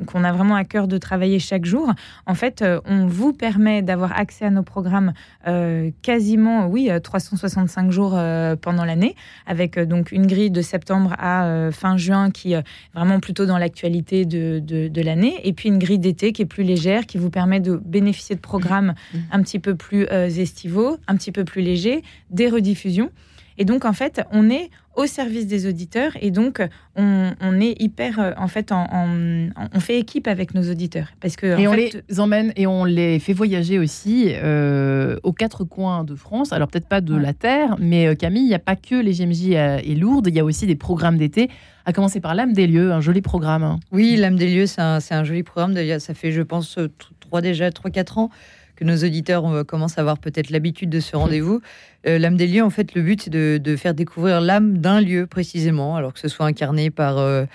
qu'on 0.06 0.24
a 0.24 0.32
vraiment 0.32 0.56
à 0.56 0.66
cœur 0.66 0.88
de 0.88 0.98
travailler 0.98 1.40
chaque 1.40 1.66
jour. 1.66 1.92
En 2.26 2.34
fait, 2.36 2.64
on 2.86 3.08
vous 3.08 3.32
permet 3.32 3.82
d'avoir 3.82 4.18
accès 4.18 4.46
à 4.46 4.50
nos 4.50 4.64
programmes 4.64 5.14
quasiment, 6.02 6.68
oui, 6.68 6.90
365 7.02 7.92
jours 7.92 8.20
pendant 8.62 8.86
l'année, 8.86 9.16
avec 9.46 9.80
donc 9.80 10.12
une 10.12 10.28
grille 10.28 10.52
de 10.52 10.62
septembre 10.62 11.16
à 11.18 11.70
fin 11.72 11.98
juin 11.98 12.32
qui 12.32 12.54
est 12.54 12.64
vraiment 12.94 13.20
plutôt 13.20 13.46
dans 13.46 13.58
l'actualité 13.58 14.26
de, 14.26 14.60
de, 14.60 14.88
de 14.88 15.02
l'année, 15.02 15.40
et 15.44 15.54
puis 15.54 15.70
une 15.70 15.80
grille 15.80 16.00
d'été 16.00 16.34
qui 16.34 16.42
est 16.42 16.48
plus 16.48 16.64
légère, 16.64 17.06
qui 17.06 17.18
vous 17.18 17.30
permet 17.30 17.60
de 17.60 17.76
bénéficier 17.76 18.36
de 18.36 18.42
programmes 18.42 18.94
mmh. 19.14 19.18
un 19.32 19.42
petit 19.42 19.60
peu 19.60 19.76
plus 19.76 19.93
estivaux, 20.02 20.98
un 21.08 21.16
petit 21.16 21.32
peu 21.32 21.46
plus 21.46 21.62
léger, 21.62 22.04
des 22.30 22.50
rediffusions. 22.50 23.12
Et 23.58 23.66
donc, 23.66 23.86
en 23.86 23.94
fait, 23.94 24.22
on 24.32 24.50
est 24.50 24.72
au 24.96 25.06
service 25.06 25.48
des 25.48 25.68
auditeurs 25.68 26.12
et 26.22 26.32
donc 26.32 26.62
on, 26.96 27.60
est 27.60 27.82
hyper 27.82 28.20
euh, 28.20 28.32
en 28.38 28.48
fait 28.48 28.72
on 28.72 29.80
fait 29.80 29.98
équipe 29.98 30.28
avec 30.28 30.54
nos 30.54 30.70
auditeurs. 30.70 31.08
Parce 31.20 31.36
que 31.36 31.60
et 31.60 31.68
on 31.68 31.74
les 31.74 31.92
emmène 32.20 32.54
et 32.56 32.68
on 32.68 32.86
les 32.86 33.20
fait 33.20 33.34
voyager 33.34 33.80
aussi 33.80 34.28
euh, 34.30 35.18
aux 35.24 35.34
quatre 35.34 35.64
coins 35.64 36.04
de 36.04 36.16
France. 36.16 36.54
Alors 36.54 36.68
peut-être 36.68 36.88
pas 36.88 37.02
de 37.02 37.16
la 37.16 37.34
terre 37.34 37.76
mais 37.80 38.08
euh, 38.08 38.16
Camille 38.16 38.44
il 38.44 38.50
n'y 38.50 38.54
a 38.54 38.60
pas 38.60 38.76
que 38.76 38.96
les 38.96 39.14
GMJ 39.14 39.52
et 39.84 39.96
Lourdes 39.96 40.28
il 40.28 40.36
y 40.36 40.40
a 40.40 40.46
aussi 40.46 40.68
des 40.68 40.76
programmes 40.76 41.18
d'été. 41.18 41.50
À 41.86 41.92
commencer 41.92 42.22
par 42.22 42.34
l'âme 42.34 42.54
des 42.54 42.66
lieux 42.66 42.94
un 42.94 43.02
joli 43.02 43.22
programme 43.22 43.64
hein. 43.64 43.80
oui 43.92 44.16
l'âme 44.16 44.38
des 44.38 44.54
lieux 44.54 44.68
c'est 44.68 44.82
un, 44.82 45.00
un, 45.10 45.24
joli 45.24 45.44
programme. 45.44 45.76
Ça 46.00 46.14
fait 46.14 46.32
je 46.32 46.42
pense 46.42 46.78
trois 47.20 47.42
déjà 47.42 47.72
trois 47.72 47.90
quatre 47.90 48.20
ans 48.20 48.30
que 48.76 48.84
nos 48.84 48.98
auditeurs 48.98 49.46
euh, 49.48 49.64
commencent 49.64 49.98
à 49.98 50.02
avoir 50.02 50.18
peut-être 50.18 50.50
l'habitude 50.50 50.90
de 50.90 51.00
ce 51.00 51.16
rendez-vous. 51.16 51.62
Euh, 52.08 52.18
l'âme 52.18 52.38
des 52.38 52.48
lieux, 52.48 52.64
en 52.64 52.70
fait, 52.70 52.96
le 52.96 53.02
but, 53.02 53.24
c'est 53.24 53.30
de, 53.30 53.76
faire 53.76 53.94
découvrir 53.94 54.42
l'âme 54.42 54.78
d'un 54.78 55.02
lieu 55.02 55.28
précisément, 55.28 55.96
alors 55.96 56.14
que 56.14 56.20
ce 56.20 56.28
soit 56.28 56.46
incarné 56.46 56.90
par 56.90 57.18
euh, 57.18 57.46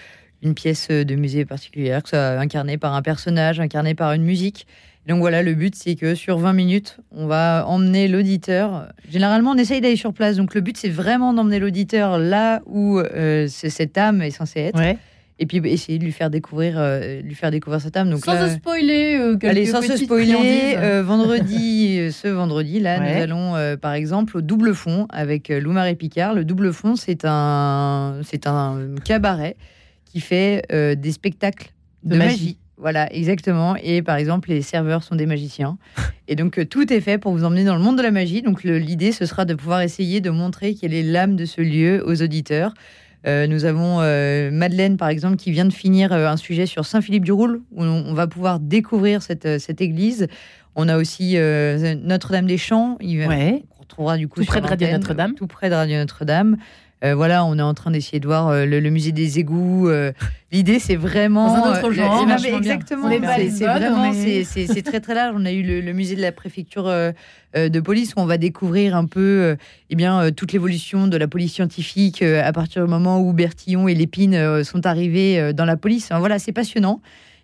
une 0.43 0.55
pièce 0.55 0.89
de 0.89 1.15
musée 1.15 1.45
particulière, 1.45 2.03
que 2.03 2.09
ce 2.09 2.17
soit 2.17 2.39
incarné 2.39 2.79
par 2.79 2.95
un 2.95 3.03
personnage, 3.03 3.61
incarné 3.61 3.95
par 3.95 4.13
une 4.13 4.25
musique. 4.25 4.67
donc 5.07 5.21
voilà, 5.21 5.43
le 5.43 5.55
but, 5.55 5.75
c'est 5.75 5.95
que 5.95 6.15
sur 6.15 6.39
20 6.39 6.53
minutes, 6.53 6.99
on 7.13 7.27
va 7.27 7.65
emmener 7.67 8.09
l'auditeur. 8.09 8.89
Généralement, 9.11 9.53
on 9.53 9.59
essaye 9.59 9.81
d'aller 9.81 9.97
sur 9.97 10.13
place. 10.13 10.37
Donc 10.37 10.55
le 10.55 10.61
but, 10.61 10.77
c'est 10.77 10.89
vraiment 10.89 11.33
d'emmener 11.33 11.59
l'auditeur 11.59 12.19
là 12.19 12.61
où 12.67 13.01
cette 13.49 13.99
âme 13.99 14.23
est 14.23 14.31
censée 14.31 14.61
être 14.61 14.99
et 15.39 15.47
puis 15.47 15.61
bah, 15.61 15.69
essayer 15.69 15.99
de 15.99 16.05
lui 16.05 16.13
faire 16.13 16.31
découvrir, 16.31 16.75
euh, 16.77 17.21
lui 17.21 17.35
faire 17.35 17.51
découvrir 17.51 17.81
cette 17.81 17.97
âme. 17.97 18.11
Donc 18.11 18.25
sans 18.25 18.49
se 18.49 18.55
spoiler, 18.55 19.17
euh, 19.19 19.37
allez, 19.43 19.67
sans 19.67 19.83
se 19.83 19.97
spoiler, 19.97 20.75
euh, 20.77 21.03
vendredi, 21.03 22.11
ce 22.13 22.29
vendredi 22.29 22.81
là, 22.81 22.99
nous 22.99 23.23
allons 23.23 23.77
par 23.81 23.93
exemple 23.93 24.37
au 24.39 24.41
Double 24.41 24.75
Fond 24.75 25.07
avec 25.11 25.49
Lou-Marie 25.49 25.95
Picard. 25.95 26.35
Le 26.35 26.45
Double 26.45 26.73
Fond, 26.73 26.97
c'est 26.97 27.25
un, 27.25 28.21
c'est 28.25 28.47
un 28.47 28.95
cabaret 29.05 29.57
qui 30.05 30.21
fait 30.21 30.67
des 30.71 31.13
spectacles 31.13 31.73
de, 32.03 32.17
magie. 32.17 32.59
Voilà, 32.77 33.13
exactement. 33.13 33.77
Et 33.83 34.03
par 34.03 34.17
exemple, 34.17 34.51
les 34.51 34.63
serveurs 34.63 35.03
sont 35.03 35.17
des 35.17 35.27
magiciens. 35.27 35.79
Et 36.29 36.37
donc, 36.37 36.69
tout 36.69 36.93
est 36.93 37.01
fait 37.01 37.19
pour 37.19 37.33
vous 37.33 37.45
emmener 37.45 37.65
dans 37.65 37.75
le 37.75 37.83
monde 37.83 37.99
de 37.99 38.03
la 38.03 38.13
magie. 38.13 38.41
Donc, 38.41 38.63
l'idée, 38.63 39.11
ce 39.11 39.27
sera 39.27 39.45
de 39.45 39.55
pouvoir 39.55 39.81
essayer 39.81 40.21
de 40.21 40.31
montrer 40.31 40.75
quelle 40.75 40.95
est 40.95 41.03
l'âme 41.03 41.35
de 41.35 41.45
ce 41.45 41.61
lieu 41.61 42.03
aux 42.07 42.23
auditeurs. 42.23 42.73
Euh, 43.27 43.47
nous 43.47 43.65
avons 43.65 44.01
euh, 44.01 44.51
Madeleine, 44.51 44.97
par 44.97 45.09
exemple, 45.09 45.37
qui 45.37 45.51
vient 45.51 45.65
de 45.65 45.73
finir 45.73 46.13
euh, 46.13 46.29
un 46.29 46.37
sujet 46.37 46.67
sur 46.67 46.87
Saint-Philippe-du-Roule, 46.87 47.63
où 47.73 47.83
on, 47.83 48.15
va 48.15 48.27
pouvoir 48.27 48.61
découvrir 48.61 49.23
cette, 49.23 49.59
cette 49.59 49.81
église. 49.81 50.29
On 50.77 50.89
a 50.89 50.97
aussi 50.97 51.37
Notre-Dame 51.37 52.47
des 52.47 52.59
Champs. 52.59 52.97
Il 53.01 53.27
retrouvera 53.81 54.17
du 54.17 54.29
coup 54.29 54.41
tout 54.41 54.47
près 54.47 54.61
de 54.61 54.67
Radio 54.67 54.89
Notre-Dame. 54.89 55.35
Tout 55.35 55.49
près 55.49 55.71
de 55.71 55.75
Radio 55.75 55.97
Notre-Dame. 55.97 56.57
Euh, 57.05 57.15
voilà, 57.15 57.45
on 57.45 57.57
est 57.59 57.63
en 57.63 57.75
train 57.75 57.93
d'essayer 57.93 58.19
de 58.19 58.27
voir 58.27 58.49
euh, 58.49 58.67
le, 58.67 58.91
musée 58.91 59.13
des 59.13 59.39
égouts. 59.39 59.89
Euh, 59.89 60.13
l'idée, 60.53 60.79
c'est 60.81 60.97
vraiment. 60.97 61.47
Dans 61.47 61.65
un 61.65 61.79
autre 61.79 61.93
genre, 61.93 62.27
exactement. 62.57 63.09
C'est 63.09 63.65
vraiment, 63.65 64.13
c'est 64.13 64.83
très 64.83 65.01
très 65.01 65.15
large. 65.15 65.35
On 65.39 65.45
a 65.45 65.53
eu 65.53 65.63
le, 65.63 65.93
musée 65.93 66.17
de 66.17 66.23
la 66.23 66.33
préfecture 66.33 66.85
de 67.55 67.81
police 67.81 68.15
où 68.17 68.21
on 68.21 68.27
va 68.27 68.39
découvrir 68.39 68.97
un 68.97 69.07
peu, 69.07 69.57
eh 69.91 69.97
bien, 69.97 70.31
toute 70.33 70.53
l'évolution 70.53 71.07
de 71.07 71.17
la 71.17 71.29
police 71.29 71.53
scientifique 71.53 72.23
à 72.23 72.53
partir 72.53 72.85
du 72.85 72.91
moment 72.91 73.21
où 73.21 73.33
Bertillon 73.33 73.89
et 73.89 73.95
Lépine 73.95 74.65
sont 74.65 74.87
arrivés 74.87 75.53
dans 75.53 75.65
la 75.65 75.77
police. 75.77 76.11
voilà, 76.19 76.39
c'est 76.39 76.53
passionnant. 76.53 77.01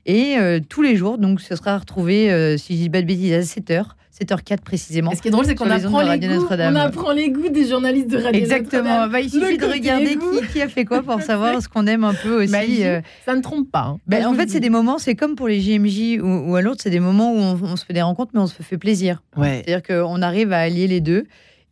Et 0.06 0.36
tous 0.68 0.82
les 0.82 0.96
jours, 0.96 1.18
donc, 1.18 1.40
ce 1.40 1.56
sera 1.56 1.78
retrouvé, 1.78 2.56
si 2.58 2.76
je 2.76 2.82
dis 2.82 2.90
pas 2.90 3.00
de 3.00 3.06
bêtises, 3.06 3.32
à 3.32 3.42
7 3.42 3.70
heures 3.70 3.96
7h04 4.20 4.60
précisément. 4.60 5.12
ce 5.12 5.20
qui 5.20 5.28
est 5.28 5.30
drôle, 5.32 5.44
c'est 5.44 5.56
qu'on 5.56 5.68
apprend, 5.68 6.02
les 6.02 6.18
goûts, 6.20 6.46
on 6.48 6.76
apprend 6.76 7.12
les 7.12 7.30
goûts 7.30 7.48
des 7.48 7.66
journalistes 7.66 8.08
de 8.08 8.18
Radio 8.18 8.40
Exactement. 8.40 9.08
Bah, 9.08 9.20
il 9.20 9.28
suffit 9.28 9.58
de 9.58 9.66
regarder 9.66 10.16
qui, 10.52 10.62
a 10.62 10.68
fait 10.68 10.84
quoi 10.84 11.02
pour 11.02 11.20
savoir 11.22 11.60
ce 11.60 11.68
qu'on 11.68 11.86
aime 11.88 12.04
un 12.04 12.14
peu 12.14 12.44
aussi. 12.44 12.52
Bah, 12.52 12.60
euh. 12.68 13.00
ça 13.24 13.34
ne 13.34 13.42
trompe 13.42 13.70
pas. 13.72 13.86
Hein. 13.86 13.98
Bah, 14.06 14.18
en 14.28 14.34
fait, 14.34 14.48
c'est 14.50 14.60
des 14.60 14.70
moments, 14.70 14.98
c'est 14.98 15.16
comme 15.16 15.34
pour 15.34 15.48
les 15.48 15.60
JMJ 15.60 16.20
ou, 16.22 16.54
à 16.54 16.62
l'autre, 16.62 16.80
c'est 16.82 16.90
des 16.90 17.00
moments 17.00 17.32
où 17.32 17.38
on, 17.38 17.76
se 17.76 17.84
fait 17.84 17.92
des 17.92 18.02
rencontres, 18.02 18.30
mais 18.34 18.40
on 18.40 18.46
se 18.46 18.62
fait 18.62 18.78
plaisir. 18.78 19.20
Ouais. 19.36 19.62
C'est-à-dire 19.64 19.82
qu'on 19.82 20.22
arrive 20.22 20.52
à 20.52 20.60
allier 20.60 20.86
les 20.86 21.00
deux. 21.00 21.24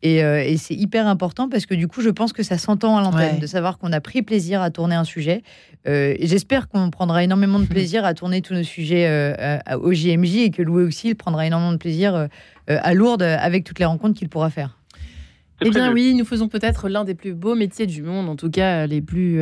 Euh, 0.04 0.42
et, 0.44 0.56
c'est 0.56 0.74
hyper 0.74 1.06
important 1.06 1.48
parce 1.48 1.66
que 1.66 1.74
du 1.74 1.86
coup, 1.86 2.00
je 2.00 2.10
pense 2.10 2.32
que 2.32 2.42
ça 2.42 2.58
s'entend 2.58 2.96
à 2.96 3.02
l'antenne, 3.02 3.38
de 3.38 3.46
savoir 3.46 3.78
qu'on 3.78 3.92
a 3.92 4.00
pris 4.00 4.22
plaisir 4.22 4.60
à 4.60 4.70
tourner 4.70 4.94
un 4.94 5.04
sujet. 5.04 5.42
Euh, 5.86 6.14
j'espère 6.20 6.68
qu'on 6.68 6.90
prendra 6.90 7.22
énormément 7.22 7.58
de 7.58 7.64
plaisir 7.66 8.04
à 8.04 8.14
tourner 8.14 8.42
tous 8.42 8.54
nos 8.54 8.64
sujets 8.64 9.06
euh, 9.08 9.58
au 9.80 9.92
JMJ 9.92 10.36
et 10.36 10.50
que 10.50 10.62
Louis 10.62 10.84
Auxil 10.84 11.14
prendra 11.14 11.46
énormément 11.46 11.72
de 11.72 11.78
plaisir 11.78 12.28
à 12.68 12.94
Lourdes 12.94 13.22
avec 13.22 13.64
toutes 13.64 13.78
les 13.78 13.84
rencontres 13.84 14.18
qu'il 14.18 14.28
pourra 14.28 14.50
faire. 14.50 14.78
Eh 15.64 15.70
bien 15.70 15.92
oui, 15.92 16.12
nous 16.14 16.24
faisons 16.24 16.48
peut-être 16.48 16.88
l'un 16.88 17.04
des 17.04 17.14
plus 17.14 17.34
beaux 17.34 17.54
métiers 17.54 17.86
du 17.86 18.02
monde, 18.02 18.28
en 18.28 18.34
tout 18.34 18.50
cas 18.50 18.88
les 18.88 19.00
plus 19.00 19.40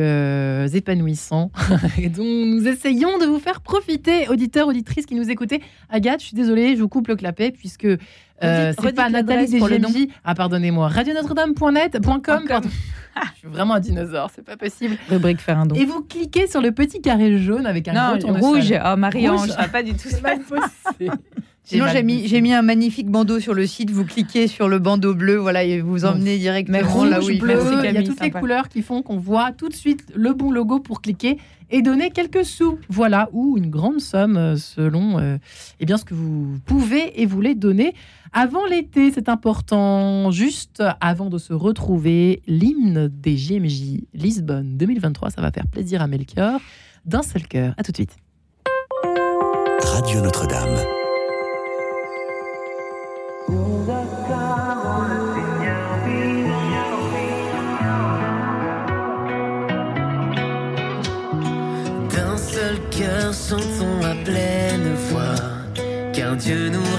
épanouissants, 0.75 1.51
et 1.97 2.09
dont 2.09 2.23
nous 2.23 2.67
essayons 2.67 3.17
de 3.17 3.25
vous 3.25 3.39
faire 3.39 3.61
profiter, 3.61 4.27
auditeurs, 4.27 4.67
auditrices 4.67 5.07
qui 5.07 5.15
nous 5.15 5.31
écoutez. 5.31 5.61
Agathe, 5.89 6.19
je 6.19 6.27
suis 6.27 6.35
désolée, 6.35 6.75
je 6.75 6.81
vous 6.81 6.89
coupe 6.89 7.07
le 7.07 7.15
clapet, 7.15 7.51
puisque 7.51 7.87
euh, 8.43 8.73
c'est 8.81 8.95
pas 8.95 9.09
Nathalie 9.09 9.47
DGMJ. 9.47 10.07
Ah, 10.23 10.35
pardonnez-moi. 10.35 10.87
radionotre-dame.net.com. 10.87 12.43
je 13.33 13.39
suis 13.39 13.47
vraiment 13.47 13.75
un 13.75 13.79
dinosaure, 13.79 14.31
c'est 14.33 14.45
pas 14.45 14.57
possible. 14.57 14.97
Rubrique 15.09 15.39
faire 15.39 15.59
un 15.59 15.65
don. 15.65 15.75
Et 15.75 15.85
vous 15.85 16.01
cliquez 16.01 16.47
sur 16.47 16.61
le 16.61 16.71
petit 16.71 17.01
carré 17.01 17.37
jaune 17.37 17.65
avec 17.65 17.87
un 17.87 18.17
non, 18.17 18.33
rouge. 18.33 18.73
Oh, 18.73 18.95
Marie-Ange, 18.95 19.49
ça 19.49 19.67
pas 19.67 19.83
du 19.83 19.93
tout 19.93 20.09
C'est. 20.99 21.09
Sinon, 21.63 21.85
j'ai 21.93 22.03
mis, 22.03 22.27
j'ai 22.27 22.41
mis 22.41 22.53
un 22.53 22.63
magnifique 22.63 23.09
bandeau 23.09 23.39
sur 23.39 23.53
le 23.53 23.67
site. 23.67 23.91
Vous 23.91 24.03
cliquez 24.03 24.47
sur 24.47 24.67
le 24.67 24.79
bandeau 24.79 25.13
bleu, 25.13 25.37
voilà, 25.37 25.63
et 25.63 25.79
vous 25.79 26.05
emmenez 26.05 26.37
directement 26.37 27.05
là 27.05 27.21
où 27.21 27.29
il 27.29 27.39
bleu, 27.39 27.59
Il 27.83 27.91
y 27.91 27.97
a 27.97 28.03
toutes 28.03 28.19
les 28.19 28.31
couleurs 28.31 28.67
qui 28.67 28.81
font 28.81 29.01
qu'on 29.01 29.17
voit 29.17 29.51
tout 29.51 29.69
de 29.69 29.73
suite 29.73 30.03
le 30.13 30.33
bon 30.33 30.51
logo 30.51 30.79
pour 30.79 31.01
cliquer 31.01 31.37
et 31.69 31.81
donner 31.81 32.09
quelques 32.09 32.43
sous. 32.43 32.79
Voilà, 32.89 33.29
ou 33.31 33.57
une 33.57 33.69
grande 33.69 34.01
somme 34.01 34.35
euh, 34.37 34.57
selon 34.57 35.19
euh, 35.19 35.37
eh 35.79 35.85
bien, 35.85 35.97
ce 35.97 36.03
que 36.03 36.13
vous 36.13 36.57
pouvez 36.65 37.21
et 37.21 37.25
voulez 37.25 37.55
donner. 37.55 37.93
Avant 38.33 38.65
l'été, 38.65 39.11
c'est 39.11 39.27
important, 39.27 40.31
juste 40.31 40.81
avant 41.01 41.29
de 41.29 41.37
se 41.37 41.51
retrouver, 41.51 42.41
l'hymne 42.47 43.09
des 43.09 43.35
JMJ 43.35 44.05
Lisbonne 44.13 44.77
2023, 44.77 45.31
ça 45.31 45.41
va 45.41 45.51
faire 45.51 45.67
plaisir 45.67 46.01
à 46.01 46.07
Melchior, 46.07 46.61
d'un 47.03 47.23
seul 47.23 47.45
cœur. 47.45 47.73
À 47.77 47.83
tout 47.83 47.91
de 47.91 47.97
suite. 47.97 48.15
Radio 49.83 50.21
Notre-Dame. 50.21 50.77
D'un 62.15 62.37
seul 62.37 62.79
cœur 62.91 63.33
chantons 63.33 64.05
à 64.05 64.15
pleine 64.23 64.93
voix, 65.09 65.35
car 66.13 66.37
Dieu 66.37 66.69
nous 66.69 66.90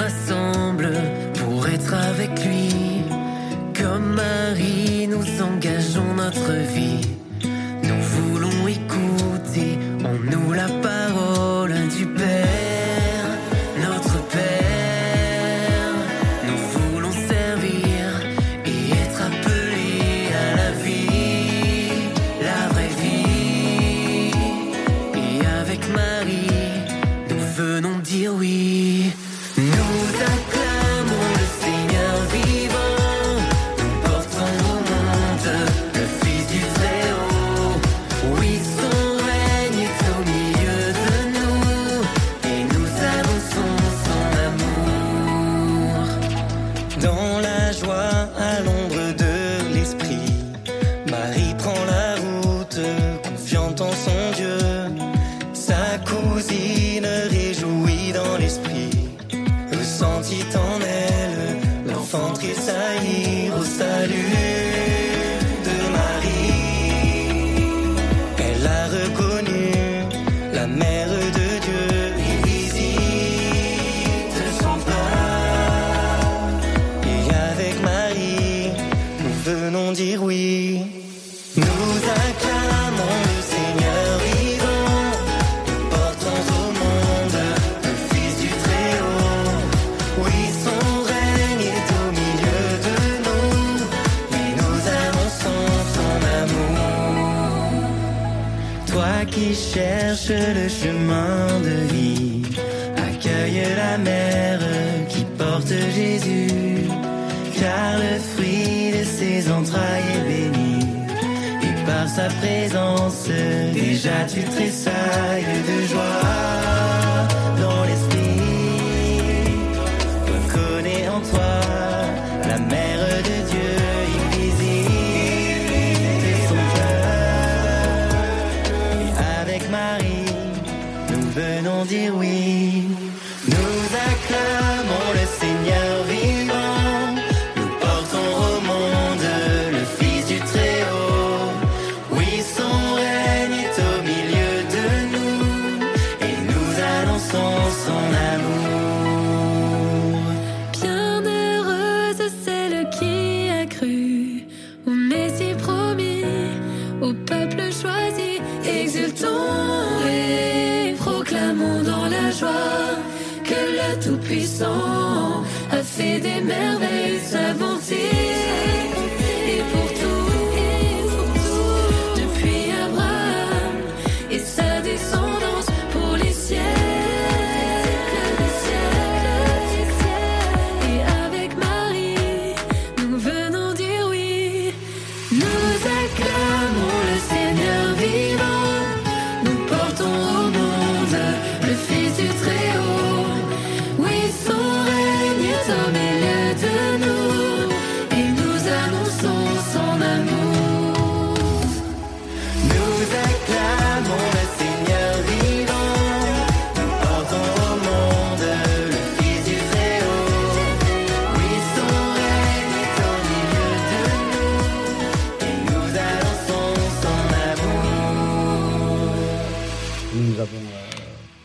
tu 114.32 114.42
tressailles 114.44 114.81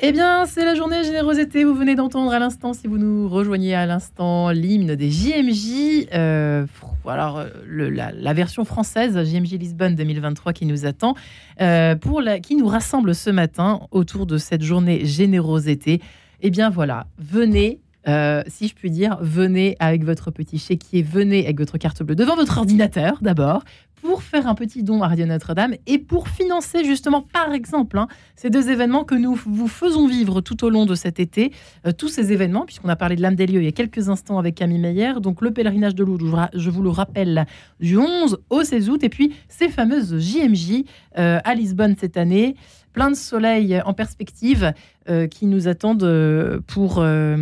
Eh 0.09 0.13
bien, 0.13 0.45
c'est 0.45 0.63
la 0.63 0.73
journée 0.73 1.03
générosité. 1.03 1.65
Vous 1.65 1.75
venez 1.75 1.95
d'entendre 1.95 2.31
à 2.31 2.39
l'instant, 2.39 2.71
si 2.71 2.87
vous 2.87 2.97
nous 2.97 3.27
rejoignez 3.27 3.75
à 3.75 3.85
l'instant, 3.85 4.51
l'hymne 4.51 4.95
des 4.95 5.11
JMJ. 5.11 6.07
Euh, 6.13 6.65
alors, 7.05 7.43
la, 7.67 8.33
version 8.33 8.63
française, 8.63 9.21
JMJ 9.21 9.55
Lisbonne 9.55 9.95
2023, 9.95 10.53
qui 10.53 10.65
nous 10.65 10.85
attend, 10.85 11.15
euh, 11.59 11.97
pour 11.97 12.21
qui 12.41 12.55
nous 12.55 12.67
rassemble 12.67 13.13
ce 13.13 13.29
matin 13.29 13.81
autour 13.91 14.25
de 14.27 14.37
cette 14.37 14.63
journée 14.63 15.05
générosité. 15.05 15.99
Eh 16.39 16.51
bien, 16.51 16.69
voilà, 16.69 17.07
venez. 17.17 17.81
Euh, 18.07 18.41
si 18.47 18.67
je 18.67 18.75
puis 18.75 18.89
dire, 18.89 19.17
venez 19.21 19.75
avec 19.79 20.03
votre 20.03 20.31
petit 20.31 20.57
chéquier, 20.57 21.01
venez 21.01 21.43
avec 21.45 21.59
votre 21.59 21.77
carte 21.77 22.03
bleue 22.03 22.15
devant 22.15 22.35
votre 22.35 22.57
ordinateur 22.57 23.17
d'abord, 23.21 23.63
pour 24.01 24.23
faire 24.23 24.47
un 24.47 24.55
petit 24.55 24.83
don 24.83 25.01
à 25.01 25.07
Radio 25.07 25.25
Notre-Dame 25.25 25.75
et 25.85 25.97
pour 25.97 26.27
financer 26.27 26.85
justement, 26.85 27.21
par 27.21 27.51
exemple, 27.51 27.97
hein, 27.97 28.07
ces 28.35 28.49
deux 28.49 28.69
événements 28.69 29.03
que 29.03 29.15
nous 29.15 29.35
vous 29.35 29.67
faisons 29.67 30.07
vivre 30.07 30.41
tout 30.41 30.63
au 30.63 30.69
long 30.69 30.85
de 30.85 30.95
cet 30.95 31.19
été. 31.19 31.51
Euh, 31.85 31.91
tous 31.91 32.07
ces 32.07 32.31
événements, 32.31 32.65
puisqu'on 32.65 32.89
a 32.89 32.95
parlé 32.95 33.15
de 33.15 33.21
l'âme 33.21 33.35
des 33.35 33.47
lieux 33.47 33.61
il 33.61 33.65
y 33.65 33.69
a 33.69 33.73
quelques 33.73 34.09
instants 34.09 34.37
avec 34.37 34.55
Camille 34.55 34.79
Meyer. 34.79 35.13
Donc 35.21 35.41
le 35.41 35.51
pèlerinage 35.51 35.95
de 35.95 36.03
Lourdes, 36.03 36.49
je 36.53 36.69
vous 36.69 36.83
le 36.83 36.89
rappelle, 36.89 37.45
du 37.79 37.97
11 37.97 38.37
au 38.49 38.63
16 38.63 38.89
août. 38.89 39.03
Et 39.03 39.09
puis 39.09 39.33
ces 39.49 39.69
fameuses 39.69 40.17
JMJ 40.17 40.83
euh, 41.17 41.39
à 41.43 41.55
Lisbonne 41.55 41.95
cette 41.99 42.17
année 42.17 42.55
plein 42.97 43.11
de 43.11 43.15
soleil 43.15 43.79
en 43.85 43.93
perspective 43.93 44.73
euh, 45.07 45.27
qui 45.27 45.45
nous 45.45 45.67
attendent 45.67 46.01
euh, 46.01 46.59
pour, 46.65 46.97
euh, 46.97 47.37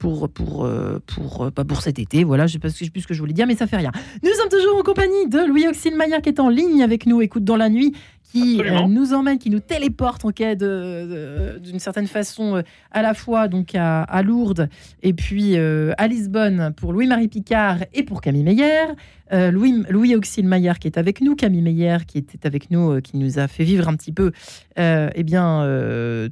pour, 0.00 0.28
pour, 0.28 0.68
pour, 1.06 1.52
pas 1.52 1.64
pour 1.64 1.80
cet 1.80 2.00
été. 2.00 2.24
Voilà, 2.24 2.48
je 2.48 2.54
sais 2.54 2.58
pas 2.58 2.70
plus 2.70 3.00
ce 3.02 3.06
que 3.06 3.14
je 3.14 3.20
voulais 3.20 3.32
dire, 3.32 3.46
mais 3.46 3.54
ça 3.54 3.68
fait 3.68 3.76
rien. 3.76 3.92
Nous 4.24 4.32
sommes 4.32 4.48
toujours 4.48 4.76
en 4.76 4.82
compagnie 4.82 5.28
de 5.28 5.46
Louis 5.46 5.68
Auxil-Maillard 5.68 6.22
qui 6.22 6.30
est 6.30 6.40
en 6.40 6.48
ligne 6.48 6.82
avec 6.82 7.06
nous, 7.06 7.22
écoute 7.22 7.44
dans 7.44 7.54
la 7.54 7.68
nuit, 7.68 7.94
qui 8.32 8.60
nous 8.88 9.14
emmène, 9.14 9.38
qui 9.38 9.50
nous 9.50 9.60
téléporte 9.60 10.24
en 10.24 10.30
quai 10.30 10.56
d'une 10.56 11.78
certaine 11.78 12.06
façon 12.06 12.62
à 12.90 13.02
la 13.02 13.14
fois 13.14 13.48
donc 13.48 13.74
à, 13.74 14.02
à 14.02 14.22
Lourdes 14.22 14.68
et 15.02 15.12
puis 15.12 15.56
à 15.56 16.06
Lisbonne 16.06 16.72
pour 16.76 16.92
Louis-Marie 16.92 17.28
Picard 17.28 17.78
et 17.94 18.02
pour 18.02 18.20
Camille 18.20 18.44
Meyer. 18.44 18.94
Euh, 19.32 19.50
Louis, 19.50 19.84
Louis 19.90 20.14
Auxil 20.14 20.46
Maillard 20.46 20.78
qui 20.78 20.86
est 20.86 20.98
avec 20.98 21.20
nous, 21.20 21.34
Camille 21.34 21.62
Meyer 21.62 21.98
qui 22.06 22.18
était 22.18 22.46
avec 22.46 22.70
nous, 22.70 22.92
euh, 22.92 23.00
qui 23.00 23.16
nous 23.16 23.38
a 23.38 23.48
fait 23.48 23.64
vivre 23.64 23.88
un 23.88 23.96
petit 23.96 24.12
peu 24.12 24.30
euh, 24.78 25.10
eh 25.14 25.22
bien, 25.24 25.66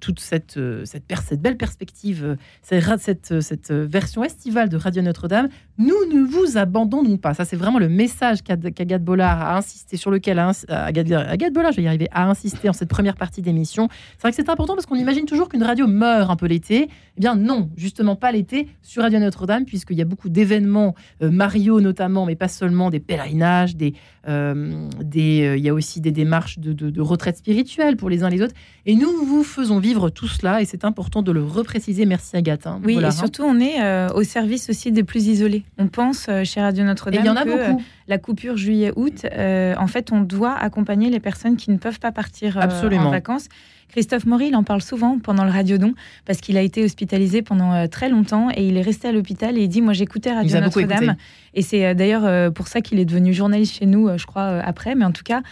toute 0.01 0.21
cette, 0.21 0.59
cette, 0.85 1.41
belle 1.41 1.57
perspective, 1.57 2.37
cette, 2.63 3.41
cette, 3.41 3.73
version 3.73 4.23
estivale 4.23 4.69
de 4.69 4.77
Radio 4.77 5.03
Notre-Dame. 5.03 5.49
Nous 5.79 5.95
ne 6.13 6.25
vous 6.25 6.57
abandonnons 6.57 7.17
pas. 7.17 7.35
Ça, 7.35 7.45
c'est 7.45 7.57
vraiment 7.57 7.79
le 7.79 7.89
message 7.89 8.43
qu'Agathe 8.43 9.03
Bollard 9.03 9.41
a 9.41 9.57
insisté, 9.57 9.97
sur 9.97 10.11
lequel 10.11 10.39
Agathe, 10.39 11.53
Bollard, 11.53 11.73
je 11.73 11.81
y 11.85 11.89
arriver, 11.89 12.09
a 12.13 12.29
insisté 12.29 12.69
en 12.69 12.73
cette 12.73 12.89
première 12.89 13.17
partie 13.17 13.43
d'émission. 13.43 13.89
C'est 14.13 14.23
vrai 14.23 14.31
que 14.31 14.37
c'est 14.37 14.49
important 14.49 14.75
parce 14.75 14.87
qu'on 14.87 14.97
imagine 14.97 15.27
toujours 15.27 15.49
qu'une 15.49 15.63
radio 15.63 15.87
meurt 15.87 16.31
un 16.31 16.37
peu 16.37 16.47
l'été. 16.47 16.89
Eh 17.17 17.21
bien, 17.21 17.37
non, 17.37 17.71
justement 17.77 18.17
pas 18.17 18.33
l'été 18.33 18.69
sur 18.83 19.03
Radio 19.03 19.21
Notre-Dame, 19.21 19.65
puisqu'il 19.65 19.97
y 19.97 20.03
a 20.03 20.05
beaucoup 20.05 20.29
d'événements, 20.29 20.95
Mario 21.21 21.81
notamment, 21.81 22.27
mais 22.27 22.37
pas 22.37 22.49
seulement 22.49 22.91
des 22.91 23.01
pèlerinages, 23.01 23.77
des, 23.77 23.95
euh, 24.27 24.89
des, 25.03 25.43
euh, 25.43 25.57
il 25.57 25.65
y 25.65 25.69
a 25.69 25.75
aussi 25.75 26.01
des 26.01 26.13
démarches 26.13 26.59
de, 26.59 27.01
retraite 27.01 27.37
spirituelle 27.37 27.97
pour 27.97 28.09
les 28.09 28.23
uns 28.23 28.31
les 28.31 28.41
autres. 28.43 28.55
Et 28.87 28.95
nous 28.95 29.11
vous 29.25 29.45
faisons 29.45 29.79
vivre 29.79 30.09
tout 30.11 30.29
cela 30.29 30.63
et 30.63 30.65
c'est 30.65 30.85
important 30.85 31.23
de 31.23 31.33
le 31.33 31.45
repréciser. 31.45 32.07
Merci 32.07 32.37
Agathe. 32.37 32.67
Hein. 32.67 32.81
Oui, 32.85 32.99
et 32.99 33.05
hein. 33.05 33.11
surtout 33.11 33.43
on 33.43 33.61
est 33.61 33.83
euh, 33.83 34.09
au 34.15 34.23
service 34.23 34.71
aussi 34.71 34.93
des 34.93 35.05
plus 35.05 35.27
isolés. 35.27 35.65
On 35.79 35.89
pense 35.89 36.29
chez 36.45 36.61
Radio 36.61 36.85
Notre-Dame 36.85 37.23
il 37.23 37.27
y 37.27 37.31
en 37.31 37.37
a 37.37 37.45
beaucoup. 37.45 37.83
La 38.09 38.19
coupure 38.19 38.57
juillet-août, 38.57 39.27
en 39.33 39.87
fait, 39.87 40.13
on 40.13 40.21
doit 40.21 40.55
accompagner 40.55 41.11
les 41.11 41.21
personnes 41.21 41.57
qui 41.57 41.71
ne 41.71 41.79
peuvent 41.79 42.01
pas 42.01 42.13
partir 42.13 42.57
en 42.59 43.11
vacances. 43.11 43.49
Christophe 43.89 44.27
Maury, 44.27 44.49
il 44.49 44.57
en 44.57 44.65
parle 44.65 44.83
souvent 44.83 45.19
pendant 45.19 45.45
le 45.45 45.51
Radiodon 45.51 45.95
parce 46.25 46.41
qu'il 46.41 46.57
a 46.57 46.63
été 46.63 46.83
hospitalisé 46.83 47.43
pendant 47.43 47.87
très 47.87 48.09
longtemps 48.09 48.49
et 48.55 48.67
il 48.67 48.77
est 48.77 48.83
resté 48.83 49.09
à 49.09 49.13
l'hôpital 49.13 49.57
et 49.57 49.63
il 49.63 49.69
dit 49.69 49.83
Moi, 49.83 49.93
j'écoutais 49.93 50.33
Radio 50.33 50.59
Notre-Dame. 50.61 51.17
Et 51.55 51.63
c'est 51.63 51.87
euh, 51.87 51.95
d'ailleurs 51.95 52.25
euh, 52.25 52.51
pour 52.51 52.69
ça 52.69 52.81
qu'il 52.81 52.99
est 52.99 53.05
devenu 53.05 53.33
journaliste 53.33 53.79
chez 53.79 53.87
nous, 53.87 54.09
euh, 54.09 54.19
je 54.19 54.27
crois, 54.27 54.61
après. 54.65 54.95
Mais 54.95 55.05
en 55.05 55.13
tout 55.13 55.23
cas, 55.23 55.43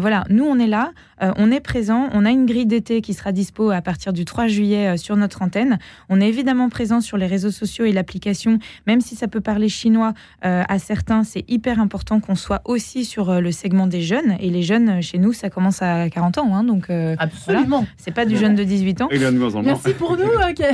voilà, 0.00 0.24
nous, 0.28 0.44
on 0.44 0.58
est 0.58 0.66
là, 0.66 0.92
on 1.20 1.50
est 1.50 1.60
présent, 1.60 2.08
on 2.12 2.24
a 2.24 2.30
une 2.30 2.46
grille 2.46 2.66
d'été 2.66 3.00
qui 3.00 3.12
sera 3.12 3.32
dispo 3.32 3.70
à 3.70 3.80
partir 3.80 4.12
du 4.12 4.24
3 4.24 4.46
juillet 4.46 4.96
sur 4.96 5.16
notre 5.16 5.42
antenne. 5.42 5.78
On 6.08 6.20
est 6.20 6.28
évidemment 6.28 6.68
présent 6.68 7.00
sur 7.00 7.16
les 7.16 7.26
réseaux 7.26 7.50
sociaux 7.50 7.84
et 7.84 7.92
l'application, 7.92 8.58
même 8.86 9.00
si 9.00 9.16
ça 9.16 9.26
peut 9.26 9.40
parler 9.40 9.68
chinois 9.68 10.12
à 10.42 10.78
certains, 10.78 11.24
c'est 11.24 11.44
hyper 11.48 11.80
important 11.80 12.20
qu'on 12.20 12.36
soit 12.36 12.62
aussi 12.64 13.04
sur 13.04 13.40
le 13.40 13.52
segment 13.52 13.86
des 13.86 14.00
jeunes. 14.00 14.36
Et 14.40 14.48
les 14.50 14.62
jeunes, 14.62 15.02
chez 15.02 15.18
nous, 15.18 15.32
ça 15.32 15.50
commence 15.50 15.82
à 15.82 16.08
40 16.08 16.38
ans. 16.38 16.54
Hein, 16.54 16.64
donc, 16.64 16.88
Absolument. 17.18 17.86
c'est 17.96 18.14
pas 18.14 18.26
du 18.26 18.36
jeune 18.36 18.54
de 18.54 18.64
18 18.64 19.02
ans. 19.02 19.08
Merci 19.66 19.94
pour 19.94 20.16
nous. 20.16 20.30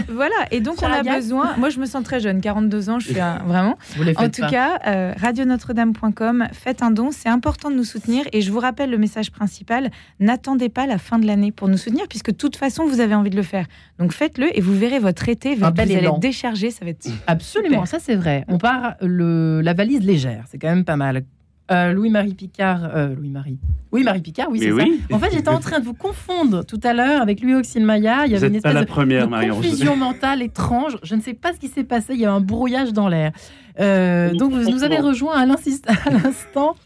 Voilà, 0.08 0.34
et 0.50 0.60
donc 0.60 0.76
on 0.82 0.86
a 0.86 1.02
besoin. 1.02 1.54
Moi, 1.56 1.70
je 1.70 1.78
me 1.80 1.86
sens 1.86 2.02
très 2.02 2.20
jeune, 2.20 2.40
42 2.40 2.90
ans, 2.90 2.98
je 2.98 3.06
suis 3.06 3.14
vraiment. 3.14 3.78
en 4.16 4.28
tout 4.28 4.46
cas, 4.50 4.75
euh, 4.86 5.12
radionotre-dame.com, 5.16 6.48
faites 6.52 6.82
un 6.82 6.90
don, 6.90 7.10
c'est 7.10 7.28
important 7.28 7.70
de 7.70 7.76
nous 7.76 7.84
soutenir. 7.84 8.24
Et 8.32 8.40
je 8.40 8.50
vous 8.50 8.60
rappelle 8.60 8.90
le 8.90 8.98
message 8.98 9.30
principal 9.30 9.90
n'attendez 10.20 10.68
pas 10.68 10.86
la 10.86 10.98
fin 10.98 11.18
de 11.18 11.26
l'année 11.26 11.52
pour 11.52 11.68
nous 11.68 11.76
soutenir, 11.76 12.06
puisque 12.08 12.30
de 12.30 12.36
toute 12.36 12.56
façon, 12.56 12.86
vous 12.86 13.00
avez 13.00 13.14
envie 13.14 13.30
de 13.30 13.36
le 13.36 13.42
faire. 13.42 13.66
Donc 13.98 14.12
faites-le 14.12 14.56
et 14.56 14.60
vous 14.60 14.76
verrez 14.76 14.98
votre 14.98 15.28
été, 15.28 15.54
vous 15.54 15.64
allez 15.64 16.08
décharger, 16.18 16.70
ça 16.70 16.84
va 16.84 16.90
être 16.90 17.08
Absolument, 17.26 17.86
ça 17.86 17.98
c'est 17.98 18.16
vrai. 18.16 18.44
On 18.48 18.58
part 18.58 18.94
le, 19.00 19.60
la 19.60 19.74
valise 19.74 20.00
légère, 20.00 20.44
c'est 20.48 20.58
quand 20.58 20.68
même 20.68 20.84
pas 20.84 20.96
mal. 20.96 21.22
Euh, 21.70 21.92
Louis-Marie 21.92 22.34
Picard, 22.34 22.90
euh, 22.94 23.14
Louis-Marie. 23.14 23.58
Oui, 23.90 24.04
Marie 24.04 24.20
Picard, 24.20 24.48
oui, 24.50 24.60
c'est 24.60 24.70
ça. 24.70 24.84
En 25.12 25.18
fait, 25.18 25.32
j'étais 25.32 25.48
en 25.48 25.58
train 25.58 25.80
de 25.80 25.84
vous 25.84 25.94
confondre 25.94 26.64
tout 26.64 26.80
à 26.84 26.92
l'heure 26.92 27.22
avec 27.22 27.40
Louis 27.40 27.54
Auxil 27.54 27.84
Maya. 27.84 28.26
Il 28.26 28.32
y 28.32 28.36
avait 28.36 28.48
une 28.48 28.56
espèce 28.56 28.74
de, 28.74 28.84
confusion 28.84 29.96
mentale 29.96 30.42
étrange. 30.42 30.98
Je 31.02 31.14
ne 31.14 31.20
sais 31.20 31.34
pas 31.34 31.52
ce 31.52 31.58
qui 31.58 31.68
s'est 31.68 31.84
passé. 31.84 32.14
Il 32.14 32.20
y 32.20 32.24
a 32.24 32.32
un 32.32 32.40
brouillage 32.40 32.92
dans 32.92 33.08
l'air. 33.08 33.32
Euh, 33.80 34.32
donc, 34.34 34.52
vous 34.52 34.70
nous 34.70 34.84
avez 34.84 34.98
rejoint 34.98 35.34
à 35.34 35.46
l'instant. 35.46 36.76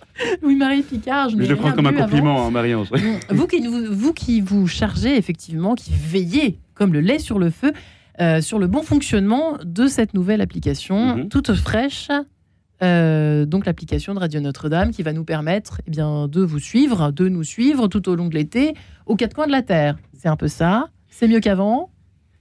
Louis-Marie 0.43 0.83
Picard, 0.83 1.31
je, 1.31 1.43
je 1.43 1.49
le 1.49 1.57
prends 1.57 1.73
comme 1.73 1.87
un 1.87 1.93
compliment, 1.93 2.47
hein, 2.47 2.51
Marie. 2.51 2.75
vous, 2.75 3.47
qui, 3.47 3.67
vous, 3.67 4.13
qui 4.13 4.41
vous 4.41 4.67
chargez, 4.67 5.17
effectivement, 5.17 5.75
qui 5.75 5.93
veillez 5.93 6.59
comme 6.75 6.93
le 6.93 7.01
lait 7.01 7.19
sur 7.19 7.39
le 7.39 7.51
feu, 7.51 7.73
sur 8.41 8.59
le 8.59 8.67
bon 8.67 8.83
fonctionnement 8.83 9.59
de 9.63 9.87
cette 9.87 10.15
nouvelle 10.15 10.41
application, 10.41 11.17
mhm. 11.17 11.29
toute 11.29 11.55
fraîche, 11.55 12.09
euh, 12.83 13.45
donc 13.47 13.67
l'application 13.67 14.15
de 14.15 14.21
Radio 14.21 14.41
Notre-Dame 14.41 14.91
qui 14.91 15.03
va 15.03 15.13
nous 15.13 15.25
permettre 15.25 15.81
eh 15.87 15.91
bien, 15.91 16.29
de 16.29 16.41
vous 16.41 16.59
suivre, 16.59 17.13
de 17.13 17.29
nous 17.29 17.45
suivre 17.45 17.89
tout 17.89 18.09
au 18.09 18.15
long 18.15 18.29
de 18.29 18.35
l'été 18.35 18.75
aux 19.07 19.17
quatre 19.17 19.35
coins 19.35 19.47
de 19.47 19.53
la 19.53 19.63
Terre. 19.63 19.97
C'est 20.15 20.29
un 20.29 20.37
peu 20.37 20.49
ça. 20.49 20.89
C'est 21.09 21.29
mieux 21.29 21.41
qu'avant? 21.41 21.91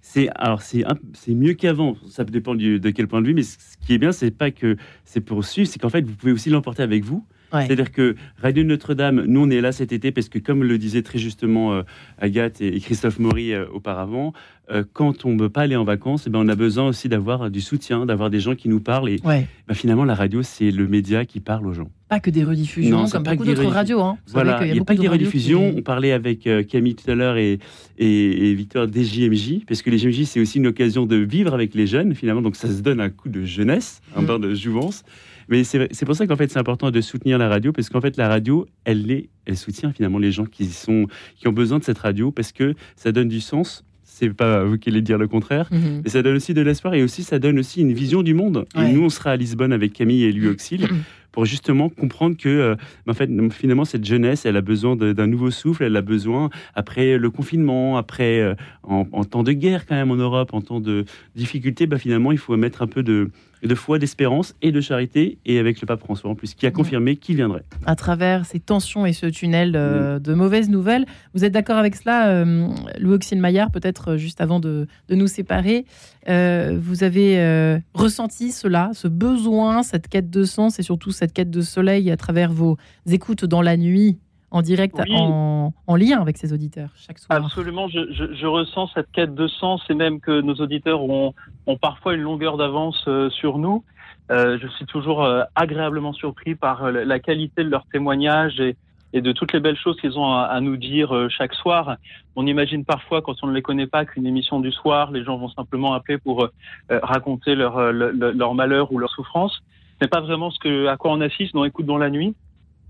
C'est 0.02 0.30
alors 0.36 0.62
c'est 0.62 0.84
c'est 1.14 1.34
mieux 1.34 1.54
qu'avant. 1.54 1.96
Ça 2.10 2.24
dépend 2.24 2.56
de 2.56 2.90
quel 2.90 3.08
point 3.08 3.22
de 3.22 3.28
vue, 3.28 3.34
mais 3.34 3.44
ce 3.44 3.58
qui 3.86 3.94
est 3.94 3.98
bien, 3.98 4.12
c'est 4.12 4.32
pas 4.32 4.50
que 4.50 4.78
c'est 5.04 5.22
pour 5.22 5.44
suivre, 5.44 5.68
c'est 5.70 5.80
qu'en 5.80 5.90
fait 5.90 6.06
vous 6.06 6.16
pouvez 6.16 6.32
aussi 6.32 6.50
l'emporter 6.50 6.84
avec 6.84 7.04
vous. 7.04 7.26
C'est-à-dire 7.52 7.92
que 7.92 8.16
Radio 8.42 8.64
Notre-Dame, 8.64 9.26
nous, 9.26 9.42
on 9.42 9.50
est 9.50 9.62
là 9.62 9.72
cet 9.72 9.92
été 9.92 10.12
parce 10.12 10.30
que, 10.30 10.40
comme 10.40 10.64
le 10.64 10.78
disait 10.78 11.02
très 11.02 11.18
justement 11.18 11.74
euh, 11.74 11.82
Agathe 12.18 12.62
et, 12.62 12.80
Christophe 12.80 13.20
Maury 13.20 13.54
euh, 13.54 13.66
auparavant, 13.74 14.34
euh, 14.72 14.84
quand 14.93 15.26
on 15.26 15.34
ne 15.34 15.41
veut 15.41 15.49
pas 15.49 15.61
aller 15.61 15.76
en 15.76 15.84
vacances, 15.84 16.26
eh 16.28 16.30
ben, 16.30 16.39
on 16.39 16.47
a 16.47 16.55
besoin 16.55 16.88
aussi 16.88 17.09
d'avoir 17.09 17.49
du 17.49 17.61
soutien, 17.61 18.05
d'avoir 18.05 18.30
des 18.30 18.39
gens 18.39 18.55
qui 18.55 18.70
nous 18.70 18.80
parlent. 18.80 19.09
Et 19.09 19.20
ben, 19.24 19.45
finalement, 19.74 20.05
la 20.05 20.15
radio, 20.15 20.43
c'est 20.43 20.72
le 20.72 20.88
média 20.88 21.26
qui 21.26 21.39
parle 21.39 21.67
aux 21.67 21.74
gens. 21.74 21.89
Pas 22.07 22.20
que 22.20 22.30
des 22.30 22.43
rediffusions, 22.43 23.07
comme 23.07 23.24
beaucoup 23.24 23.45
d'autres 23.45 23.65
radios. 23.65 24.01
Hein. 24.01 24.17
Voilà, 24.28 24.65
il 24.65 24.74
n'y 24.74 24.80
a, 24.80 24.84
pas 24.84 24.95
que 24.95 25.01
des 25.01 25.07
rediffusions. 25.07 25.74
On 25.78 25.82
parlait 25.82 26.11
avec 26.11 26.49
Camille 26.67 26.95
tout 26.95 27.09
à 27.09 27.15
l'heure 27.15 27.38
et, 27.38 27.59
et, 27.97 28.53
Victor 28.55 28.88
des 28.88 29.03
JMJ, 29.03 29.65
parce 29.67 29.82
que 29.82 29.89
les 29.89 29.99
JMJ, 29.99 30.24
c'est 30.24 30.39
aussi 30.39 30.57
une 30.57 30.67
occasion 30.67 31.05
de 31.05 31.17
vivre 31.17 31.53
avec 31.53 31.76
les 31.76 31.86
jeunes, 31.86 32.15
finalement. 32.15 32.41
Donc, 32.41 32.55
ça 32.55 32.67
se 32.67 32.82
donne 32.82 32.99
un 32.99 33.09
coup 33.09 33.30
de 33.30 33.43
jeunesse, 33.43 34.01
un 34.15 34.22
mm. 34.22 34.41
de 34.41 34.55
jouvence. 34.55 35.03
Mais 35.49 35.63
c'est 35.63 36.05
pour 36.05 36.15
ça 36.15 36.28
qu'en 36.28 36.36
fait, 36.36 36.51
c'est 36.51 36.59
important 36.59 36.91
de 36.91 37.01
soutenir 37.01 37.39
la 37.39 37.49
radio, 37.49 37.74
parce 37.74 37.89
qu'en 37.89 38.01
fait, 38.01 38.17
la 38.17 38.28
radio, 38.28 38.67
elle, 38.86 39.09
est, 39.09 39.30
elle 39.45 39.57
soutient 39.57 39.91
finalement 39.91 40.20
les 40.20 40.32
gens 40.32 40.45
qui, 40.45 40.65
sont, 40.65 41.07
qui 41.38 41.47
ont 41.47 41.51
besoin 41.51 41.80
de 41.80 41.84
cette 41.84 41.97
radio, 41.97 42.32
parce 42.32 42.51
que 42.51 42.76
ça 42.95 43.11
donne 43.11 43.28
du 43.28 43.41
sens 43.41 43.84
c'est 44.20 44.34
pas 44.34 44.63
vous 44.63 44.78
qui 44.78 44.89
allez 44.89 45.01
dire 45.01 45.17
le 45.17 45.28
contraire, 45.28 45.70
mhm. 45.72 46.01
mais 46.03 46.09
ça 46.09 46.22
donne 46.22 46.36
aussi 46.36 46.53
de 46.53 46.61
l'espoir 46.61 46.93
et 46.93 47.03
aussi 47.03 47.24
ça 47.24 47.39
donne 47.39 47.59
aussi 47.59 47.82
une 47.82 47.93
vision 47.93 48.22
du 48.22 48.34
monde. 48.34 48.65
Et 48.76 48.91
nous, 48.91 49.03
on 49.03 49.09
sera 49.09 49.32
à 49.32 49.36
Lisbonne 49.36 49.72
avec 49.72 49.93
Camille 49.93 50.24
et 50.24 50.32
lui 50.32 50.47
Auxil 50.47 50.88
pour 51.32 51.46
justement 51.46 51.90
comprendre 51.90 52.38
que 52.38 52.50
euh, 52.50 52.76
en 53.08 53.14
fait, 53.14 53.30
finalement, 53.52 53.86
cette 53.86 54.06
jeunesse, 54.06 54.46
elle 54.46 54.58
a 54.58 54.62
besoin 54.62 54.96
d'un 54.96 55.28
nouveau 55.28 55.52
souffle, 55.52 55.84
elle 55.84 55.96
a 55.96 56.02
besoin, 56.02 56.50
après 56.76 57.18
le 57.18 57.30
confinement, 57.30 57.98
après, 57.98 58.40
euh, 58.40 58.56
en, 58.84 59.06
en, 59.12 59.24
temps 59.24 59.44
de 59.44 59.52
guerre 59.52 59.86
quand 59.86 59.96
même 59.96 60.12
en 60.12 60.16
Europe, 60.16 60.54
en 60.54 60.62
temps 60.62 60.80
de 60.80 61.06
difficulté, 61.36 61.88
bah, 61.88 61.98
finalement, 61.98 62.32
il 62.32 62.38
faut 62.38 62.56
mettre 62.58 62.82
un 62.82 62.88
peu 62.88 63.04
de, 63.04 63.32
de 63.64 63.76
foi, 63.76 64.00
d'espérance 64.00 64.56
et 64.62 64.72
de 64.72 64.82
charité, 64.82 65.38
et 65.46 65.60
avec 65.60 65.82
le 65.82 65.86
pape 65.86 66.00
François 66.00 66.30
en 66.30 66.36
plus, 66.36 66.54
qui 66.54 66.66
a 66.66 66.72
confirmé 66.72 67.18
qu'il 67.18 67.36
viendrait. 67.36 67.64
À 67.86 67.96
travers 67.96 68.46
ces 68.46 68.60
tensions 68.60 69.06
et 69.06 69.14
ce 69.14 69.26
tunnel 69.26 69.74
euh, 69.76 70.20
de 70.20 70.34
mauvaises 70.34 70.70
nouvelles, 70.70 71.06
vous 71.34 71.44
êtes 71.44 71.52
d'accord 71.52 71.78
avec 71.78 71.96
cela, 71.96 72.30
euh, 72.30 72.68
Louis 73.00 73.16
Auxil 73.16 73.40
Maillard, 73.40 73.72
peut-être 73.72 74.16
juste 74.16 74.42
avant 74.42 74.60
de, 74.60 74.88
nous 75.10 75.28
séparer, 75.28 75.86
vous 76.28 77.03
avez 77.03 77.82
ressenti 77.93 78.51
cela, 78.51 78.91
ce 78.93 79.07
besoin, 79.07 79.84
cette 79.84 80.07
quête 80.07 80.30
de 80.30 80.43
sens 80.43 80.80
et 80.80 80.84
surtout 80.84 81.11
cette 81.11 81.34
quête 81.34 81.51
de 81.51 81.61
soleil 81.61 82.11
à 82.11 82.17
travers 82.17 82.51
vos 82.51 82.78
écoutes 83.07 83.45
dans 83.45 83.61
la 83.61 83.78
nuit 83.78 84.20
en 84.51 84.61
direct, 84.61 84.99
en, 85.09 85.95
lien 85.95 86.22
avec 86.22 86.38
ses 86.38 86.53
auditeurs 86.53 86.89
chaque 86.95 87.20
soir? 87.20 87.43
Absolument, 87.43 87.88
je, 87.88 88.45
ressens 88.45 88.89
cette 88.93 89.11
quête 89.11 89.36
de 89.36 89.47
sens 89.47 89.82
et 89.89 89.93
même 89.93 90.20
que 90.20 90.41
nos 90.41 90.55
auditeurs 90.55 91.01
ont, 91.03 91.34
parfois 91.82 92.15
une 92.15 92.22
longueur 92.22 92.57
d'avance 92.57 93.03
euh, 93.07 93.30
sur 93.30 93.59
nous. 93.59 93.84
Euh, 94.32 94.57
je 94.61 94.67
suis 94.67 94.86
toujours 94.86 95.24
euh, 95.24 95.43
agréablement 95.55 96.13
surpris 96.13 96.55
par 96.55 96.91
la 96.91 97.20
qualité 97.20 97.63
de 97.63 97.70
leurs 97.70 97.86
témoignages 97.88 98.59
et, 98.59 98.76
de 99.14 99.32
toutes 99.32 99.53
les 99.53 99.60
belles 99.60 99.78
choses 99.78 99.99
qu'ils 99.99 100.18
ont 100.20 100.34
à, 100.34 100.60
nous 100.62 100.78
dire 100.78 101.28
chaque 101.30 101.53
soir. 101.53 101.97
On 102.36 102.45
imagine 102.45 102.86
parfois, 102.86 103.22
quand 103.22 103.36
on 103.43 103.47
ne 103.47 103.53
les 103.53 103.62
connaît 103.62 103.88
pas, 103.88 104.05
qu'une 104.05 104.28
émission 104.28 104.60
du 104.60 104.72
soir, 104.72 105.12
les 105.12 105.24
gens 105.24 105.38
vont 105.38 105.49
simplement 105.49 105.93
appeler 105.93 106.18
pour 106.18 106.47
raconter 106.89 107.55
leur, 107.55 107.91
leur, 107.91 108.53
malheur 108.53 108.91
ou 108.91 108.99
leur 108.99 109.10
souffrance. 109.10 109.64
Ce 109.99 110.05
n'est 110.05 110.10
pas 110.10 110.22
vraiment 110.22 110.51
ce 110.51 110.60
que, 110.60 110.88
à 110.88 110.97
quoi 110.97 111.12
on 111.12 111.22
assiste 111.22 111.53
dans 111.53 111.66
Écoute 111.66 111.88
dans 111.88 111.97
la 111.97 112.10
nuit. 112.10 112.36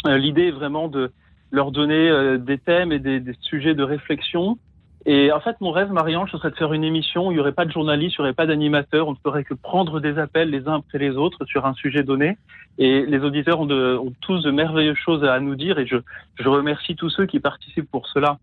L'idée 0.05 0.47
est 0.47 0.51
vraiment 0.51 0.89
de, 0.89 1.11
leur 1.51 1.71
donner 1.71 2.09
euh, 2.09 2.37
des 2.37 2.57
thèmes 2.57 2.91
et 2.91 2.99
des, 2.99 3.19
des, 3.19 3.35
sujets 3.41 3.75
de 3.75 3.83
réflexion. 3.83 4.57
Et 5.05 5.31
en 5.31 5.39
fait, 5.39 5.55
mon 5.61 5.71
rêve, 5.71 5.91
Marianne, 5.91 6.25
ce 6.29 6.37
serait 6.37 6.51
de 6.51 6.55
faire 6.55 6.73
une 6.73 6.83
émission 6.83 7.27
où 7.27 7.31
il 7.31 7.35
n'y 7.35 7.39
aurait 7.39 7.53
pas 7.53 7.65
de 7.65 7.71
journaliste, 7.71 8.15
il 8.17 8.21
n'y 8.21 8.25
aurait 8.25 8.33
pas 8.33 8.45
d'animateur, 8.45 9.07
on 9.07 9.11
ne 9.11 9.17
ferait 9.23 9.45
que 9.45 9.53
prendre 9.53 9.99
des 9.99 10.17
appels 10.17 10.49
les 10.49 10.67
uns 10.67 10.75
après 10.75 10.97
les 10.97 11.11
autres 11.11 11.45
sur 11.45 11.65
un 11.65 11.73
sujet 11.73 12.03
donné. 12.03 12.37
Et 12.77 13.05
les 13.05 13.19
auditeurs 13.19 13.61
ont, 13.61 14.13
tous 14.21 14.43
de 14.43 14.51
merveilleuses 14.51 14.97
choses 14.97 15.23
à 15.23 15.39
nous 15.39 15.55
dire 15.55 15.79
et 15.79 15.87
je, 15.87 15.97
je 16.37 16.49
remercie 16.49 16.95
tous 16.95 17.09
ceux 17.09 17.25
qui 17.25 17.39
participent 17.39 17.89
pour 17.89 18.07
cela 18.07 18.39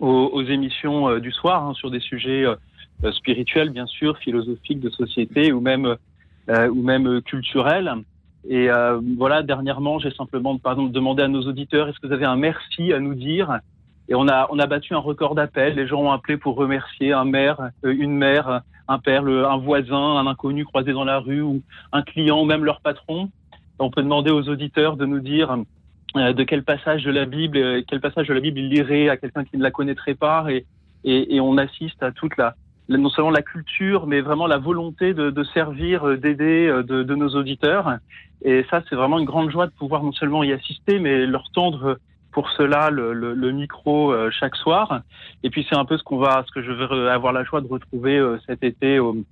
aux, 0.00 0.42
émissions 0.42 1.08
euh, 1.08 1.18
du 1.18 1.32
soir 1.32 1.64
hein, 1.64 1.74
sur 1.74 1.90
des 1.90 2.00
sujets 2.00 2.44
euh, 2.44 3.12
spirituels, 3.12 3.70
bien 3.70 3.86
sûr, 3.86 4.16
philosophiques, 4.18 4.80
de 4.80 4.90
société 4.90 5.52
ou 5.52 5.60
même, 5.60 5.96
euh, 6.48 6.68
ou 6.68 6.82
même 6.82 7.20
culturels. 7.22 7.92
Et 8.48 8.70
euh, 8.70 9.00
voilà, 9.16 9.42
dernièrement, 9.42 9.98
j'ai 9.98 10.10
simplement 10.12 10.56
par 10.58 10.72
exemple, 10.72 10.92
demandé 10.92 11.22
à 11.22 11.28
nos 11.28 11.42
auditeurs 11.42 11.88
est-ce 11.88 11.98
que 11.98 12.06
vous 12.06 12.12
avez 12.12 12.24
un 12.24 12.36
merci 12.36 12.92
à 12.92 13.00
nous 13.00 13.14
dire 13.14 13.58
Et 14.08 14.14
on 14.14 14.26
a, 14.28 14.46
on 14.50 14.58
a 14.58 14.66
battu 14.66 14.94
un 14.94 14.98
record 14.98 15.34
d'appels. 15.34 15.74
Les 15.74 15.86
gens 15.86 16.00
ont 16.00 16.10
appelé 16.10 16.36
pour 16.36 16.56
remercier 16.56 17.12
un 17.12 17.24
maire, 17.24 17.60
euh, 17.84 17.94
une 17.96 18.16
mère, 18.16 18.62
un 18.88 18.98
père, 18.98 19.26
un 19.26 19.58
voisin, 19.58 20.16
un 20.16 20.26
inconnu 20.26 20.64
croisé 20.64 20.92
dans 20.92 21.04
la 21.04 21.18
rue, 21.18 21.42
ou 21.42 21.62
un 21.92 22.02
client, 22.02 22.44
même 22.44 22.64
leur 22.64 22.80
patron. 22.80 23.30
On 23.78 23.90
peut 23.90 24.02
demander 24.02 24.30
aux 24.30 24.48
auditeurs 24.48 24.96
de 24.96 25.04
nous 25.04 25.20
dire 25.20 25.56
euh, 26.16 26.32
de 26.32 26.42
quel 26.42 26.64
passage 26.64 27.04
de 27.04 27.10
la 27.10 27.26
Bible, 27.26 27.84
quel 27.84 28.00
passage 28.00 28.28
de 28.28 28.34
la 28.34 28.40
Bible 28.40 28.58
ils 28.58 28.68
liraient 28.70 29.08
à 29.10 29.18
quelqu'un 29.18 29.44
qui 29.44 29.58
ne 29.58 29.62
la 29.62 29.70
connaîtrait 29.70 30.14
pas. 30.14 30.46
Et, 30.48 30.64
et, 31.04 31.36
et 31.36 31.40
on 31.40 31.58
assiste 31.58 32.02
à 32.02 32.10
toute 32.10 32.36
la, 32.38 32.54
non 32.88 33.10
seulement 33.10 33.30
la 33.30 33.42
culture, 33.42 34.06
mais 34.06 34.22
vraiment 34.22 34.46
la 34.46 34.56
volonté 34.56 35.12
de, 35.12 35.44
servir, 35.52 36.16
d'aider 36.16 36.66
de, 36.66 37.02
de, 37.02 37.14
nos 37.14 37.28
auditeurs. 37.36 37.98
Et 38.42 38.64
ça, 38.70 38.82
c'est 38.88 38.96
vraiment 38.96 39.18
une 39.18 39.26
grande 39.26 39.50
joie 39.50 39.66
de 39.66 39.72
pouvoir 39.72 40.02
non 40.02 40.12
seulement 40.12 40.42
y 40.42 40.52
assister, 40.52 40.98
mais 40.98 41.26
leur 41.26 41.50
tendre 41.52 41.98
pour 42.38 42.50
cela 42.50 42.90
le, 42.90 43.14
le, 43.14 43.34
le 43.34 43.50
micro 43.50 44.12
euh, 44.12 44.30
chaque 44.30 44.54
soir. 44.54 45.00
Et 45.42 45.50
puis 45.50 45.66
c'est 45.68 45.74
un 45.74 45.84
peu 45.84 45.98
ce 45.98 46.04
qu'on 46.04 46.18
va, 46.18 46.44
ce 46.46 46.52
que 46.52 46.62
je 46.62 46.70
vais 46.70 47.10
avoir 47.10 47.32
la 47.32 47.42
joie 47.42 47.60
de 47.60 47.66
retrouver 47.66 48.16
euh, 48.16 48.38
cet 48.46 48.62
été 48.62 49.00
au, 49.00 49.24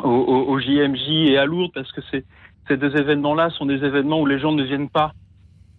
au, 0.00 0.08
au, 0.08 0.60
JMJ 0.60 1.32
et 1.32 1.38
à 1.38 1.44
Lourdes, 1.44 1.72
parce 1.74 1.90
que 1.90 2.02
ces 2.12 2.76
deux 2.76 2.96
événements-là 2.96 3.50
sont 3.50 3.66
des 3.66 3.84
événements 3.84 4.20
où 4.20 4.26
les 4.26 4.38
gens 4.38 4.52
ne 4.52 4.62
viennent 4.62 4.90
pas 4.90 5.10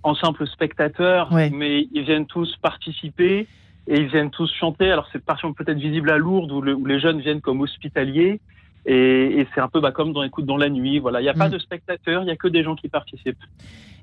en 0.04 0.14
simple 0.14 0.46
spectateur, 0.46 1.32
mais 1.32 1.88
ils 1.94 2.04
viennent 2.04 2.26
tous 2.26 2.54
participer 2.58 3.48
et 3.88 3.98
ils 4.02 4.08
viennent 4.08 4.32
tous 4.32 4.54
chanter. 4.54 4.92
Alors 4.92 5.08
c'est 5.14 5.24
peut-être 5.24 5.80
visible 5.80 6.12
à 6.12 6.18
Lourdes 6.18 6.52
où, 6.52 6.62
où, 6.68 6.86
les 6.86 7.00
jeunes 7.00 7.22
viennent 7.22 7.40
comme 7.40 7.62
hospitaliers, 7.62 8.42
et, 8.86 9.40
et 9.40 9.48
c'est 9.54 9.62
un 9.62 9.68
peu 9.68 9.80
bah, 9.80 9.92
comme 9.92 10.14
dans 10.14 10.24
Écoute 10.24 10.46
dans 10.46 10.58
la 10.58 10.70
nuit. 10.70 11.00
Voilà, 11.00 11.22
il 11.22 11.24
n'y 11.24 11.30
a 11.30 11.34
pas 11.34 11.48
mm. 11.48 11.52
de 11.52 11.60
spectateurs, 11.60 12.22
il 12.24 12.26
n'y 12.26 12.32
a 12.32 12.36
que 12.36 12.48
des 12.48 12.64
gens 12.64 12.76
qui 12.76 12.90
participent. 12.90 13.38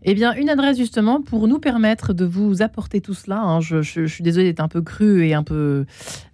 Eh 0.03 0.15
bien, 0.15 0.33
une 0.33 0.49
adresse 0.49 0.79
justement 0.79 1.21
pour 1.21 1.47
nous 1.47 1.59
permettre 1.59 2.15
de 2.15 2.25
vous 2.25 2.63
apporter 2.63 3.03
tout 3.03 3.13
cela. 3.13 3.39
Hein. 3.39 3.61
Je, 3.61 3.83
suis 3.83 4.25
désolée 4.25 4.47
d'être 4.47 4.61
un 4.61 4.69
peu 4.69 4.81
cru 4.81 5.27
et 5.27 5.35
un 5.35 5.43
peu 5.43 5.85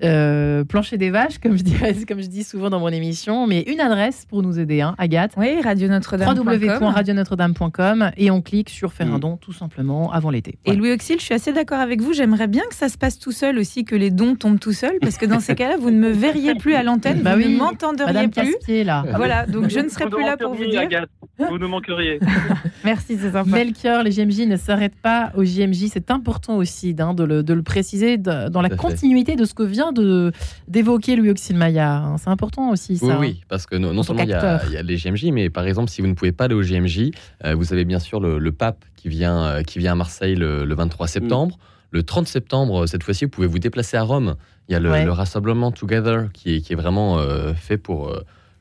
euh, 0.04 0.62
plancher 0.64 0.98
des 0.98 1.10
vaches, 1.10 1.38
comme 1.38 1.58
je, 1.58 1.64
dirais, 1.64 1.94
comme 2.08 2.20
je 2.20 2.28
dis 2.28 2.44
souvent 2.44 2.70
dans 2.70 2.78
mon 2.78 2.88
émission, 2.88 3.46
mais 3.48 3.62
une 3.62 3.80
adresse 3.80 4.24
pour 4.28 4.42
nous 4.42 4.60
aider, 4.60 4.82
hein, 4.82 4.94
Agathe. 4.98 5.32
Oui, 5.36 5.60
Radio 5.62 5.88
Notre-Dame. 5.88 6.38
www.radionotre-dame.com 6.38 8.12
et 8.16 8.30
on 8.30 8.40
clique 8.40 8.70
sur 8.70 8.92
faire 8.92 9.12
un 9.12 9.16
mm. 9.16 9.20
don 9.20 9.36
tout 9.36 9.52
simplement 9.52 10.12
avant 10.12 10.30
l'été. 10.30 10.58
Et 10.64 10.76
Louis 10.76 10.92
Auxil, 10.92 11.18
je 11.18 11.24
suis 11.24 11.34
assez 11.34 11.52
d'accord 11.52 11.80
avec 11.80 12.00
vous. 12.00 12.12
J'aimerais 12.12 12.46
bien 12.46 12.62
que 12.70 12.74
ça 12.74 12.88
se 12.88 12.96
passe 12.96 13.18
tout 13.18 13.32
seul 13.32 13.58
aussi, 13.58 13.84
que 13.84 13.96
les 13.96 14.10
dons 14.10 14.36
tombent 14.36 14.60
tout 14.60 14.72
seuls, 14.72 14.98
parce 15.00 15.18
que 15.18 15.26
dans 15.26 15.40
ces 15.40 15.54
cas-là, 15.56 15.76
vous 15.76 15.90
ne 15.90 15.98
me 15.98 16.10
verriez 16.10 16.54
plus 16.54 16.74
à 16.74 16.84
l'antenne, 16.84 17.22
bah 17.22 17.34
vous 17.34 17.48
ne 17.48 17.56
m'entendriez 17.56 18.28
plus. 18.42 18.84
là. 18.84 19.04
Voilà, 19.14 19.46
donc 19.46 19.68
je 19.68 19.80
ne 19.80 19.88
serai 19.88 20.08
plus 20.08 20.22
là 20.22 20.36
pour 20.36 20.54
vous 20.54 20.66
dire. 20.66 20.80
Agathe, 20.80 21.10
vous 21.38 21.58
nous 21.58 21.68
manqueriez. 21.68 22.20
Merci, 22.84 23.18
c'est 23.18 23.32
sympa. 23.32 23.50
Melchior, 23.50 24.02
les 24.02 24.12
JMJ 24.12 24.46
ne 24.46 24.56
s'arrêtent 24.56 25.00
pas 25.00 25.32
aux 25.36 25.44
JMJ. 25.44 25.88
C'est 25.92 26.10
important 26.10 26.56
aussi 26.56 26.94
hein, 26.98 27.14
de, 27.14 27.24
le, 27.24 27.62
préciser 27.62 28.16
dans 28.16 28.62
la 28.62 28.70
continuité 28.70 29.36
de 29.36 29.44
ce 29.44 29.54
que 29.54 29.62
vient 29.62 29.92
de, 29.92 30.32
d'évoquer 30.68 31.16
Louis 31.16 31.30
Auxil 31.30 31.56
Maillard. 31.56 32.04
Hein. 32.04 32.16
C'est 32.18 32.30
important 32.30 32.70
aussi, 32.70 32.96
ça. 32.96 33.18
Oui, 33.18 33.42
parce 33.48 33.66
que 33.66 33.76
non, 33.76 34.02
seulement 34.02 34.22
il 34.22 34.30
y, 34.30 34.32
a, 34.32 34.82
les 34.82 34.96
JMJ, 34.96 35.26
mais 35.32 35.50
par 35.50 35.66
exemple, 35.66 35.90
si 35.90 36.00
vous 36.00 36.08
ne 36.08 36.14
pouvez 36.14 36.32
pas 36.32 36.44
aller 36.44 36.54
aux 36.54 36.62
JMJ, 36.62 37.10
euh, 37.44 37.54
vous 37.54 37.72
avez 37.72 37.84
bien 37.84 37.98
sûr 37.98 38.20
le, 38.20 38.52
pape 38.52 38.84
qui 38.96 39.08
vient, 39.08 39.44
euh, 39.44 39.62
qui 39.62 39.78
vient 39.78 39.92
à 39.92 39.96
Marseille 39.96 40.34
le, 40.34 40.74
23 40.74 41.06
septembre. 41.06 41.58
Le 41.90 42.02
30 42.02 42.26
septembre, 42.26 42.86
cette 42.86 43.02
fois-ci, 43.02 43.24
vous 43.24 43.30
pouvez 43.30 43.46
vous 43.46 43.58
déplacer 43.58 43.96
à 43.96 44.02
Rome. 44.02 44.36
Il 44.68 44.72
y 44.72 44.74
a 44.74 44.80
le, 44.80 45.10
rassemblement 45.10 45.70
Together 45.70 46.28
qui 46.32 46.56
est, 46.56 46.60
qui 46.60 46.72
est 46.72 46.76
vraiment 46.76 47.18
euh, 47.18 47.54
fait 47.54 47.78
pour 47.78 48.12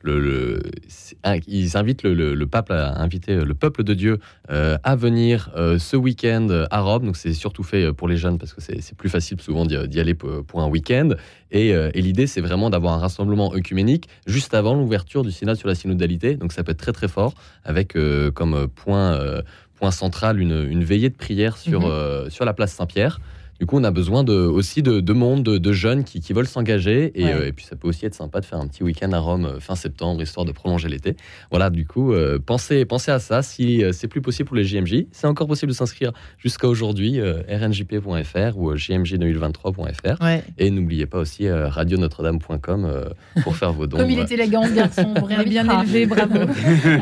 le, 0.06 0.62
ils 1.46 1.76
invitent 1.76 2.04
le, 2.04 2.46
pape 2.46 2.70
à 2.70 3.00
inviter 3.00 3.36
le 3.36 3.54
peuple 3.54 3.82
de 3.82 3.94
Dieu 3.94 4.18
euh, 4.50 4.78
à 4.84 4.96
venir 4.96 5.50
euh, 5.56 5.78
ce 5.78 5.96
week-end 5.96 6.48
à 6.70 6.80
Rome. 6.80 7.06
Donc 7.06 7.16
c'est 7.16 7.32
surtout 7.32 7.62
fait 7.62 7.92
pour 7.92 8.08
les 8.08 8.16
jeunes 8.16 8.38
parce 8.38 8.52
que 8.52 8.60
c'est 8.60 8.96
plus 8.96 9.08
facile 9.08 9.40
souvent 9.40 9.66
d'y 9.66 10.00
aller 10.00 10.14
pour, 10.14 10.60
un 10.60 10.68
week-end. 10.68 11.10
Et, 11.50 11.74
euh, 11.74 11.90
et 11.94 12.02
l'idée 12.02 12.26
c'est 12.26 12.40
vraiment 12.40 12.70
d'avoir 12.70 12.94
un 12.94 12.98
rassemblement 12.98 13.54
œcuménique 13.54 14.08
juste 14.26 14.54
avant 14.54 14.74
l'ouverture 14.74 15.22
du 15.22 15.32
synode 15.32 15.56
sur 15.56 15.68
la 15.68 15.74
synodalité. 15.74 16.36
Donc 16.36 16.52
ça 16.52 16.62
peut 16.62 16.72
être 16.72 16.78
très 16.78 16.92
très 16.92 17.08
fort 17.08 17.34
avec 17.64 17.96
comme 18.34 18.68
point, 18.68 19.18
point 19.74 19.90
central 19.90 20.40
une, 20.40 20.84
veillée 20.84 21.10
de 21.10 21.16
prière 21.16 21.56
sur, 21.56 21.80
mhm. 21.80 22.30
sur 22.30 22.44
la 22.44 22.52
place 22.52 22.72
Saint-Pierre. 22.72 23.20
Du 23.58 23.66
coup, 23.66 23.76
on 23.78 23.84
a 23.84 23.90
besoin 23.90 24.24
de, 24.24 24.34
aussi 24.34 24.82
de, 24.82 25.12
monde, 25.12 25.42
de, 25.42 25.72
jeunes 25.72 26.04
qui, 26.04 26.32
veulent 26.32 26.46
s'engager. 26.46 27.12
Et, 27.14 27.52
puis, 27.52 27.64
ça 27.64 27.76
peut 27.76 27.88
aussi 27.88 28.06
être 28.06 28.14
sympa 28.14 28.40
de 28.40 28.44
faire 28.44 28.58
un 28.58 28.66
petit 28.66 28.82
week-end 28.82 29.12
à 29.12 29.18
Rome 29.18 29.56
fin 29.60 29.74
septembre, 29.74 30.22
histoire 30.22 30.46
de 30.46 30.52
prolonger 30.52 30.88
l'été. 30.88 31.16
Voilà, 31.50 31.70
du 31.70 31.86
coup, 31.86 32.14
pensez, 32.44 32.84
pensez 32.84 33.10
à 33.10 33.18
ça. 33.18 33.42
Si 33.42 33.82
c'est 33.92 34.08
plus 34.08 34.20
possible 34.20 34.48
pour 34.48 34.56
les 34.56 34.64
JMJ, 34.64 35.06
c'est 35.12 35.26
encore 35.26 35.46
possible 35.46 35.72
de 35.72 35.76
s'inscrire 35.76 36.12
jusqu'à 36.38 36.68
aujourd'hui, 36.68 37.20
rnjp.fr 37.20 38.58
ou 38.58 38.74
jmj2023.fr. 38.74 40.42
Et 40.58 40.70
n'oubliez 40.70 41.06
pas 41.06 41.18
aussi 41.18 41.48
radionotre-dame.com 41.50 43.10
pour 43.42 43.56
faire 43.56 43.72
vos 43.72 43.86
dons. 43.86 43.98
Comme 43.98 44.10
il 44.10 44.18
est 44.20 44.30
élégant, 44.30 44.62
garçon, 44.68 45.14
bien 45.46 45.80
élevé, 45.80 46.06
bravo. 46.06 46.34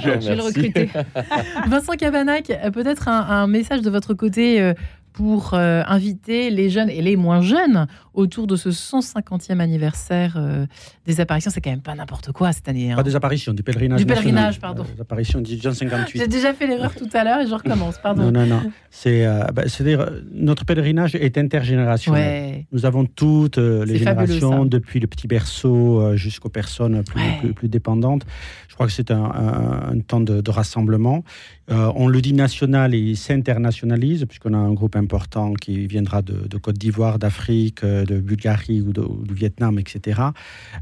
Je 0.00 0.28
vais 0.28 0.36
le 0.36 0.42
recruter. 0.42 0.90
Vincent 1.68 1.94
Cabanac, 1.94 2.50
peut-être 2.72 3.08
un, 3.08 3.46
message 3.46 3.82
de 3.82 3.90
votre 3.90 4.14
côté 4.14 4.60
euh, 4.60 4.74
pour 5.14 5.54
euh, 5.54 5.82
inviter 5.86 6.50
les 6.50 6.68
jeunes 6.68 6.90
et 6.90 7.00
les 7.00 7.16
moins 7.16 7.40
jeunes 7.40 7.86
autour 8.14 8.46
de 8.46 8.56
ce 8.56 8.70
150e 8.70 9.60
anniversaire 9.60 10.34
euh, 10.36 10.66
des 11.06 11.20
apparitions. 11.20 11.50
C'est 11.52 11.60
quand 11.60 11.70
même 11.70 11.82
pas 11.82 11.94
n'importe 11.94 12.32
quoi 12.32 12.52
cette 12.52 12.68
année. 12.68 12.92
Hein. 12.92 12.96
Pas 12.96 13.02
des 13.02 13.16
apparitions, 13.16 13.52
du 13.52 13.62
pèlerinage. 13.62 14.00
Du 14.00 14.06
pèlerinage, 14.06 14.60
pardon. 14.60 14.84
des 14.94 15.00
apparitions 15.00 15.40
de 15.40 15.48
1858. 15.48 16.18
J'ai 16.18 16.28
déjà 16.28 16.54
fait 16.54 16.66
l'erreur 16.66 16.94
tout 16.94 17.08
à 17.12 17.24
l'heure 17.24 17.40
et 17.40 17.46
je 17.46 17.54
recommence, 17.54 17.98
pardon. 17.98 18.30
Non, 18.30 18.32
non, 18.32 18.46
non. 18.46 18.72
C'est, 18.90 19.26
bah, 19.52 19.64
c'est-à-dire, 19.66 20.10
notre 20.32 20.64
pèlerinage 20.64 21.14
est 21.14 21.36
intergénérationnel. 21.38 22.64
Nous 22.72 22.86
avons 22.86 23.04
toutes 23.04 23.58
les 23.58 23.98
générations, 23.98 24.64
depuis 24.64 25.00
le 25.00 25.06
petit 25.06 25.26
berceau 25.26 26.16
jusqu'aux 26.16 26.48
personnes 26.48 27.02
plus, 27.04 27.20
plus, 27.40 27.52
plus, 27.52 27.68
dépendantes. 27.68 28.24
Je 28.68 28.74
crois 28.74 28.86
que 28.86 28.92
c'est 28.92 29.10
un, 29.10 29.24
un, 29.24 30.00
temps 30.00 30.20
de, 30.20 30.40
de 30.40 30.50
rassemblement. 30.50 31.24
Euh, 31.70 31.90
on 31.94 32.08
le 32.08 32.20
dit 32.20 32.34
national 32.34 32.94
et 32.94 32.98
il 32.98 33.16
s'internationalise, 33.16 34.26
puisqu'on 34.26 34.52
a 34.52 34.58
un 34.58 34.72
groupe 34.72 34.96
important 34.96 35.54
qui 35.54 35.86
viendra 35.86 36.20
de, 36.20 36.58
Côte 36.58 36.76
d'Ivoire, 36.76 37.18
d'Afrique, 37.18 37.82
euh, 37.84 38.03
de 38.04 38.20
Bulgarie 38.20 38.80
ou, 38.80 38.92
du 38.92 39.34
Vietnam, 39.34 39.78
etc. 39.78 40.20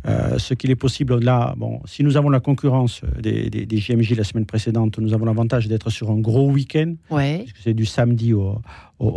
Euh, 0.06 0.38
ce 0.38 0.54
qu'il 0.54 0.70
est 0.70 0.76
possible 0.76 1.18
là, 1.18 1.54
bon, 1.56 1.80
si 1.84 2.02
nous 2.04 2.16
avons 2.16 2.30
la 2.30 2.40
concurrence 2.40 3.02
des, 3.20 3.50
des, 3.50 3.76
JMJ 3.76 4.14
la 4.16 4.24
semaine 4.24 4.46
précédente, 4.46 4.98
nous 4.98 5.14
avons 5.14 5.24
l'avantage 5.24 5.68
d'être 5.68 5.90
sur 5.90 6.10
un 6.10 6.18
gros 6.18 6.50
week-end, 6.50 6.94
puisque 7.08 7.58
c'est 7.62 7.74
du 7.74 7.86
samedi 7.86 8.32
au, 8.32 8.60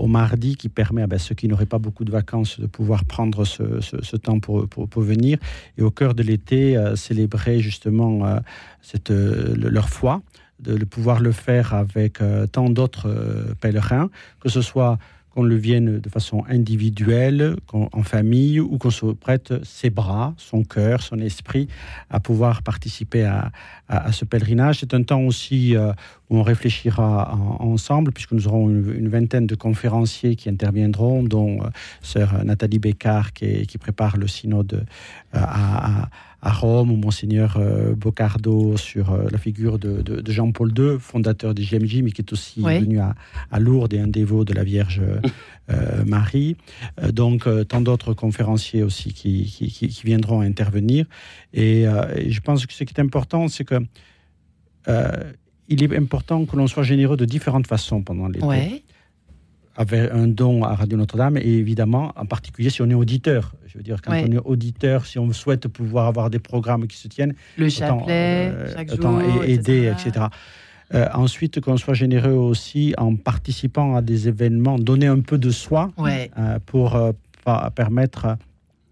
mardi 0.07 0.55
qui 0.55 0.69
permet 0.69 1.03
à 1.03 1.07
ben, 1.07 1.19
ceux 1.19 1.35
qui 1.35 1.47
n'auraient 1.47 1.65
pas 1.65 1.77
beaucoup 1.77 2.05
de 2.05 2.11
vacances 2.11 2.59
de 2.59 2.65
pouvoir 2.65 3.05
prendre 3.05 3.45
ce, 3.45 4.15
temps 4.15 4.39
pour, 4.39 4.67
pour, 4.67 5.03
venir. 5.03 5.37
Et 5.77 5.83
au 5.83 5.91
cœur 5.91 6.15
de 6.15 6.23
l'été 6.23 6.81
célébrer 6.95 7.59
justement 7.59 8.39
cette, 8.81 9.11
leur 9.11 9.89
foi 9.89 10.21
de 10.59 10.85
pouvoir 10.85 11.19
le 11.19 11.31
faire 11.31 11.73
avec 11.73 12.21
euh, 12.21 12.47
tant 12.47 12.69
d'autres 12.69 13.09
euh, 13.09 13.53
pèlerins, 13.59 14.09
que 14.39 14.49
ce 14.49 14.61
soit 14.61 14.97
qu'on 15.35 15.43
le 15.43 15.55
vienne 15.55 15.99
de 15.99 16.09
façon 16.09 16.43
individuelle, 16.47 17.57
en 17.73 18.03
famille, 18.03 18.61
ou 18.61 18.77
qu'on 18.77 18.89
se 18.89 19.05
prête 19.07 19.53
ses 19.63 19.89
bras, 19.89 20.33
son 20.37 20.63
cœur, 20.63 21.01
son 21.01 21.19
esprit 21.19 21.67
à 22.09 22.21
pouvoir 22.21 22.63
participer 22.63 23.23
à, 23.23 23.51
ce 24.11 24.25
pèlerinage. 24.25 24.79
C'est 24.79 24.93
un 24.93 25.03
temps 25.03 25.21
aussi 25.21 25.75
euh, 25.75 25.91
où 26.29 26.37
on 26.37 26.43
réfléchira 26.43 27.37
ensemble, 27.59 28.11
puisque 28.11 28.31
nous 28.31 28.47
aurons 28.47 28.69
une, 28.69 29.09
vingtaine 29.09 29.47
de 29.47 29.55
conférenciers 29.55 30.35
qui 30.35 30.49
interviendront, 30.49 31.23
dont 31.23 31.59
sœur 32.01 32.43
Nathalie 32.43 32.79
Bécard 32.79 33.33
qui, 33.33 33.67
qui, 33.67 33.77
prépare 33.77 34.17
le 34.17 34.27
synode 34.27 34.85
à 35.33 36.09
à 36.45 36.51
Rome, 36.51 36.91
ou 36.91 36.95
Monseigneur 36.95 37.57
euh, 37.57 37.95
Boccardo 37.95 38.77
sur 38.77 39.11
euh, 39.11 39.27
la 39.31 39.39
figure 39.39 39.79
de, 39.79 40.23
Jean-Paul 40.31 40.71
II, 40.77 40.99
fondateur 40.99 41.55
des 41.55 41.63
JMJ, 41.63 42.03
mais 42.03 42.11
qui 42.11 42.21
est 42.21 42.31
aussi 42.31 42.61
venu 42.61 42.99
à, 42.99 43.15
Lourdes 43.59 43.95
et 43.95 43.99
un 43.99 44.07
dévot 44.07 44.45
de 44.45 44.53
la 44.53 44.63
Vierge 44.63 45.01
euh, 45.71 46.05
Marie. 46.05 46.55
donc, 47.11 47.47
tant 47.67 47.81
d'autres 47.81 48.13
conférenciers 48.13 48.83
aussi 48.83 49.11
qui, 49.11 50.01
viendront 50.03 50.41
intervenir. 50.41 51.07
Et, 51.53 51.85
je 52.27 52.39
pense 52.41 52.65
que 52.67 52.73
ce 52.73 52.83
qui 52.83 52.93
est 52.93 53.01
important, 53.01 53.47
c'est 53.47 53.63
que 53.63 53.79
il 55.67 55.83
est 55.83 55.95
important 55.95 56.45
que 56.45 56.55
l'on 56.55 56.67
soit 56.67 56.83
généreux 56.83 57.17
de 57.17 57.25
différentes 57.25 57.67
façons 57.67 58.01
pendant 58.01 58.27
l'été. 58.27 58.45
Ouais 58.45 58.83
avec 59.75 60.11
un 60.11 60.27
don 60.27 60.63
à 60.63 60.73
Radio 60.75 60.97
Notre-Dame 60.97 61.37
et 61.37 61.47
évidemment, 61.47 62.13
en 62.15 62.25
particulier 62.25 62.69
si 62.69 62.81
on 62.81 62.89
est 62.89 62.93
auditeur. 62.93 63.53
Je 63.67 63.77
veux 63.77 63.83
dire, 63.83 64.01
quand 64.01 64.13
on 64.13 64.31
est 64.31 64.37
auditeur, 64.37 65.05
si 65.05 65.19
on 65.19 65.31
souhaite 65.33 65.67
pouvoir 65.67 66.07
avoir 66.07 66.29
des 66.29 66.39
programmes 66.39 66.87
qui 66.87 66.97
se 66.97 67.07
tiennent, 67.07 67.35
le 67.57 67.67
chapelet, 67.67 68.51
euh, 68.53 68.73
chaque 68.73 68.95
jour, 68.95 69.21
aider, 69.43 69.91
etc. 69.93 70.27
Euh, 70.93 71.07
ensuite, 71.13 71.59
qu'on 71.59 71.77
soit 71.77 71.93
généreux 71.93 72.31
aussi 72.31 72.93
en 72.97 73.15
participant 73.15 73.95
à 73.95 74.01
des 74.01 74.27
événements, 74.27 74.79
donner 74.79 75.07
un 75.07 75.19
peu 75.19 75.37
de 75.37 75.49
soi 75.49 75.91
euh, 75.99 76.59
pour 76.65 76.97
permettre 77.75 78.37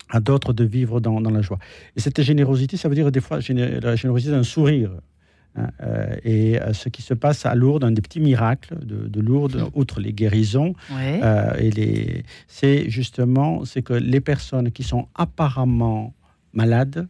à 0.09 0.19
d'autres 0.19 0.53
de 0.53 0.63
vivre 0.65 0.99
dans, 0.99 1.21
dans, 1.21 1.31
la 1.31 1.41
joie. 1.41 1.59
Et 1.95 2.01
cette 2.01 2.21
générosité, 2.21 2.77
ça 2.77 2.89
veut 2.89 2.95
dire 2.95 3.11
des 3.11 3.21
fois 3.21 3.39
la 3.39 3.95
générosité 3.95 4.31
d'un 4.31 4.43
sourire. 4.43 4.91
Hein, 5.55 5.69
euh, 5.81 6.15
et 6.23 6.59
euh, 6.59 6.73
ce 6.73 6.89
qui 6.89 7.01
se 7.01 7.13
passe 7.13 7.45
à 7.45 7.53
Lourdes, 7.53 7.83
un 7.83 7.91
des 7.91 8.01
petits 8.01 8.19
miracles 8.19 8.75
de, 8.83 9.21
Lourdes, 9.21 9.69
outre 9.73 9.99
les 9.99 10.13
guérisons, 10.13 10.73
euh, 10.91 11.53
et 11.57 11.69
les, 11.71 12.23
c'est 12.47 12.89
justement 12.89 13.63
c'est 13.65 13.81
que 13.81 13.93
les 13.93 14.19
personnes 14.19 14.71
qui 14.71 14.83
sont 14.83 15.07
apparemment 15.15 16.13
malades 16.53 17.07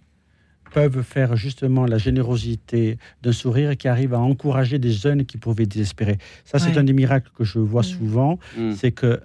peuvent 0.73 1.03
faire 1.03 1.35
justement 1.35 1.85
la 1.85 1.97
générosité 1.97 2.97
d'un 3.21 3.31
sourire 3.31 3.77
qui 3.77 3.87
arrive 3.87 4.13
à 4.13 4.19
encourager 4.19 4.79
des 4.79 4.91
jeunes 4.91 5.25
qui 5.25 5.37
pouvaient 5.37 5.67
désespérer. 5.67 6.17
Ça, 6.45 6.57
c'est 6.57 6.77
un 6.77 6.83
des 6.83 6.93
miracles 6.93 7.29
que 7.35 7.43
je 7.43 7.59
vois 7.59 7.83
souvent, 7.83 8.39
mm. 8.57 8.73
c'est 8.73 8.91
que 8.91 9.21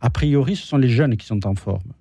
a 0.00 0.10
priori, 0.10 0.54
ce 0.54 0.66
sont 0.66 0.78
les 0.78 0.88
jeunes 0.88 1.16
qui 1.16 1.26
sont 1.26 1.46
en 1.46 1.54
forme. 1.54 1.92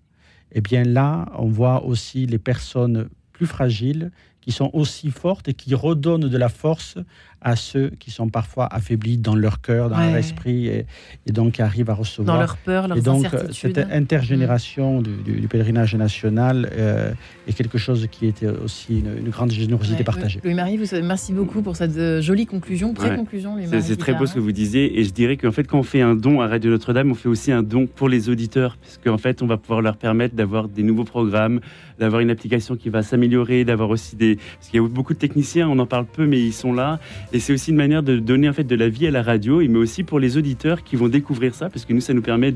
Et 0.51 0.59
eh 0.59 0.61
bien 0.61 0.84
là, 0.84 1.26
on 1.39 1.47
voit 1.47 1.84
aussi 1.84 2.28
les 2.28 2.38
personnes 2.38 3.09
plus 3.32 3.47
fragiles 3.47 4.11
qui 4.43 4.51
sont 4.51 4.69
aussi 4.73 5.09
fortes 5.09 5.47
et 5.47 5.53
qui 5.53 5.73
redonnent 5.73 6.27
de 6.27 6.37
la 6.37 6.49
force 6.49 6.97
à 7.43 7.55
ceux 7.55 7.91
qui 7.99 8.09
sont 8.09 8.29
parfois 8.29 8.67
affaiblis 8.73 9.17
dans 9.17 9.35
leur 9.35 9.61
cœur, 9.61 9.89
dans 9.89 9.97
leur 9.97 10.15
esprit, 10.15 10.67
et, 10.67 10.85
donc 11.27 11.53
qui 11.53 11.61
arrivent 11.61 11.89
à 11.89 11.93
recevoir. 11.93 12.35
Dans 12.35 12.39
leur 12.39 12.57
peur, 12.57 12.87
leurs 12.87 12.97
Et 12.97 13.01
donc, 13.01 13.27
cette 13.51 13.77
intergénération 13.77 15.01
du, 15.01 15.47
pèlerinage 15.49 15.93
national 15.95 16.69
euh, 16.71 17.13
est 17.47 17.53
quelque 17.53 17.77
chose 17.77 18.07
qui 18.09 18.27
était 18.27 18.47
aussi 18.47 18.99
une, 18.99 19.29
grande 19.29 19.51
générosité 19.51 20.03
partagée. 20.03 20.39
Louis-Marie, 20.43 20.79
merci 21.03 21.33
beaucoup 21.33 21.61
pour 21.61 21.75
cette 21.75 21.97
euh, 21.97 22.21
jolie 22.21 22.45
conclusion, 22.45 22.93
pré-conclusion. 22.93 23.57
C'est 23.81 23.97
très 23.97 24.13
beau 24.13 24.25
ce 24.25 24.33
que 24.33 24.39
vous 24.39 24.51
disiez, 24.51 24.99
et 24.99 25.03
je 25.03 25.11
dirais 25.11 25.37
qu'en 25.37 25.51
fait, 25.51 25.65
quand 25.65 25.79
on 25.79 25.83
fait 25.83 26.01
un 26.01 26.15
don 26.15 26.41
à 26.41 26.47
Radio 26.47 26.71
Notre-Dame, 26.71 27.11
on 27.11 27.15
fait 27.15 27.29
aussi 27.29 27.51
un 27.51 27.63
don 27.63 27.87
pour 27.87 28.07
les 28.07 28.29
auditeurs, 28.29 28.77
puisqu'en 28.77 29.17
fait, 29.17 29.41
on 29.41 29.47
va 29.47 29.57
pouvoir 29.57 29.81
leur 29.81 29.97
permettre 29.97 30.35
d'avoir 30.35 30.69
des 30.69 30.83
nouveaux 30.83 31.03
programmes, 31.03 31.59
d'avoir 31.99 32.21
une 32.21 32.29
application 32.29 32.75
qui 32.75 32.89
va 32.89 33.03
s'améliorer, 33.03 33.65
d'avoir 33.65 33.89
aussi 33.89 34.15
des... 34.15 34.32
Parce 34.36 34.69
qu'il 34.69 34.81
y 34.81 34.84
a 34.84 34.88
beaucoup 34.88 35.13
de 35.13 35.19
techniciens, 35.19 35.67
on 35.69 35.79
en 35.79 35.86
parle 35.86 36.05
peu, 36.05 36.25
mais 36.25 36.39
ils 36.39 36.53
sont 36.53 36.73
là. 36.73 36.99
Et 37.31 37.39
c'est 37.39 37.53
aussi 37.53 37.71
une 37.71 37.77
manière 37.77 38.03
de 38.03 38.17
donner 38.17 38.49
en 38.49 38.53
fait 38.53 38.63
de 38.63 38.75
la 38.75 38.89
vie 38.89 39.07
à 39.07 39.11
la 39.11 39.23
radio, 39.23 39.59
mais 39.59 39.77
aussi 39.77 40.03
pour 40.03 40.19
les 40.19 40.38
auditeurs 40.38 40.84
qui 40.84 40.95
vont 40.95 41.07
découvrir 41.07 41.55
ça, 41.55 41.69
parce 41.69 41.86
que 41.86 41.93
nous, 41.93 42.01
ça 42.01 42.13
nous 42.13 42.21
permet 42.21 42.51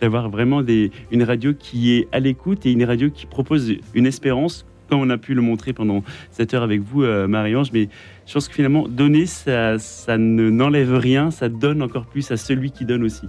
d'avoir 0.00 0.28
vraiment 0.28 0.62
une 1.10 1.22
radio 1.22 1.52
qui 1.54 1.92
est 1.92 2.08
à 2.12 2.20
l'écoute 2.20 2.66
et 2.66 2.72
une 2.72 2.84
radio 2.84 3.10
qui 3.10 3.26
propose 3.26 3.72
une 3.94 4.06
espérance, 4.06 4.66
comme 4.88 5.00
on 5.00 5.10
a 5.10 5.18
pu 5.18 5.34
le 5.34 5.40
montrer 5.40 5.72
pendant 5.72 6.02
cette 6.30 6.54
heure 6.54 6.62
avec 6.62 6.80
vous, 6.80 7.02
euh, 7.02 7.26
Marie-Ange. 7.26 7.72
Mais 7.72 7.88
je 8.26 8.32
pense 8.32 8.48
que 8.48 8.54
finalement, 8.54 8.86
donner, 8.88 9.26
ça, 9.26 9.78
ça 9.78 10.18
n'enlève 10.18 10.94
rien, 10.94 11.30
ça 11.30 11.48
donne 11.48 11.82
encore 11.82 12.06
plus 12.06 12.30
à 12.30 12.36
celui 12.36 12.70
qui 12.70 12.84
donne 12.84 13.02
aussi. 13.02 13.26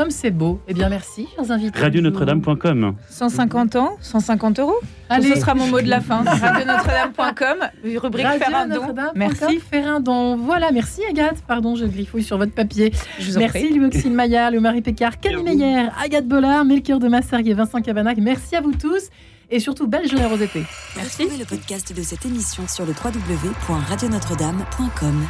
Comme 0.00 0.10
c'est 0.10 0.30
beau. 0.30 0.58
Eh 0.66 0.72
bien, 0.72 0.88
merci, 0.88 1.28
chers 1.36 1.50
invités. 1.50 1.78
Radio-Notre-Dame.com. 1.78 2.94
150 3.10 3.76
ans, 3.76 3.98
150 4.00 4.60
euros. 4.60 4.76
Allez. 5.10 5.34
Ce 5.34 5.40
sera 5.40 5.54
mon 5.54 5.66
mot 5.66 5.82
de 5.82 5.88
la 5.88 6.00
fin. 6.00 6.24
Radio-Notre-Dame.com, 6.24 7.68
rubrique 7.98 8.26
faire 8.26 8.56
un 8.56 8.66
don. 8.66 8.94
Merci, 9.14 9.60
faire 9.60 9.86
un 9.86 10.00
don. 10.00 10.38
Voilà, 10.38 10.72
merci 10.72 11.02
Agathe. 11.04 11.42
Pardon, 11.46 11.76
je 11.76 11.84
griffouille 11.84 12.22
sur 12.22 12.38
votre 12.38 12.52
papier. 12.52 12.94
Je 13.18 13.38
merci 13.38 13.74
Louis-Auxile 13.74 14.14
Maillard, 14.14 14.52
Louis-Marie 14.52 14.80
Pécard, 14.80 15.20
Camille 15.20 15.44
Meyer, 15.44 15.90
Agathe 16.02 16.26
Bollard, 16.26 16.64
Melchior 16.64 16.98
de 16.98 17.08
Massargue 17.08 17.48
et 17.48 17.54
Vincent 17.54 17.82
Cabanac. 17.82 18.16
Merci 18.16 18.56
à 18.56 18.62
vous 18.62 18.72
tous 18.72 19.10
et 19.50 19.60
surtout 19.60 19.86
belle 19.86 20.08
générosité. 20.08 20.62
Merci. 20.96 21.24
Retrouvez 21.24 21.40
le 21.40 21.44
podcast 21.44 21.94
de 21.94 22.00
cette 22.00 22.24
émission 22.24 22.66
sur 22.66 22.86
le 22.86 22.92
www.radionotre-dame.com. 22.92 25.26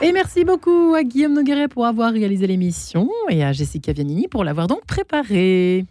Et 0.00 0.12
merci 0.12 0.44
beaucoup 0.44 0.94
à 0.94 1.02
Guillaume 1.02 1.32
Nogueret 1.32 1.66
pour 1.66 1.84
avoir 1.84 2.12
réalisé 2.12 2.46
l'émission 2.46 3.10
et 3.28 3.42
à 3.42 3.52
Jessica 3.52 3.92
Vianini 3.92 4.28
pour 4.28 4.44
l'avoir 4.44 4.68
donc 4.68 4.86
préparée. 4.86 5.86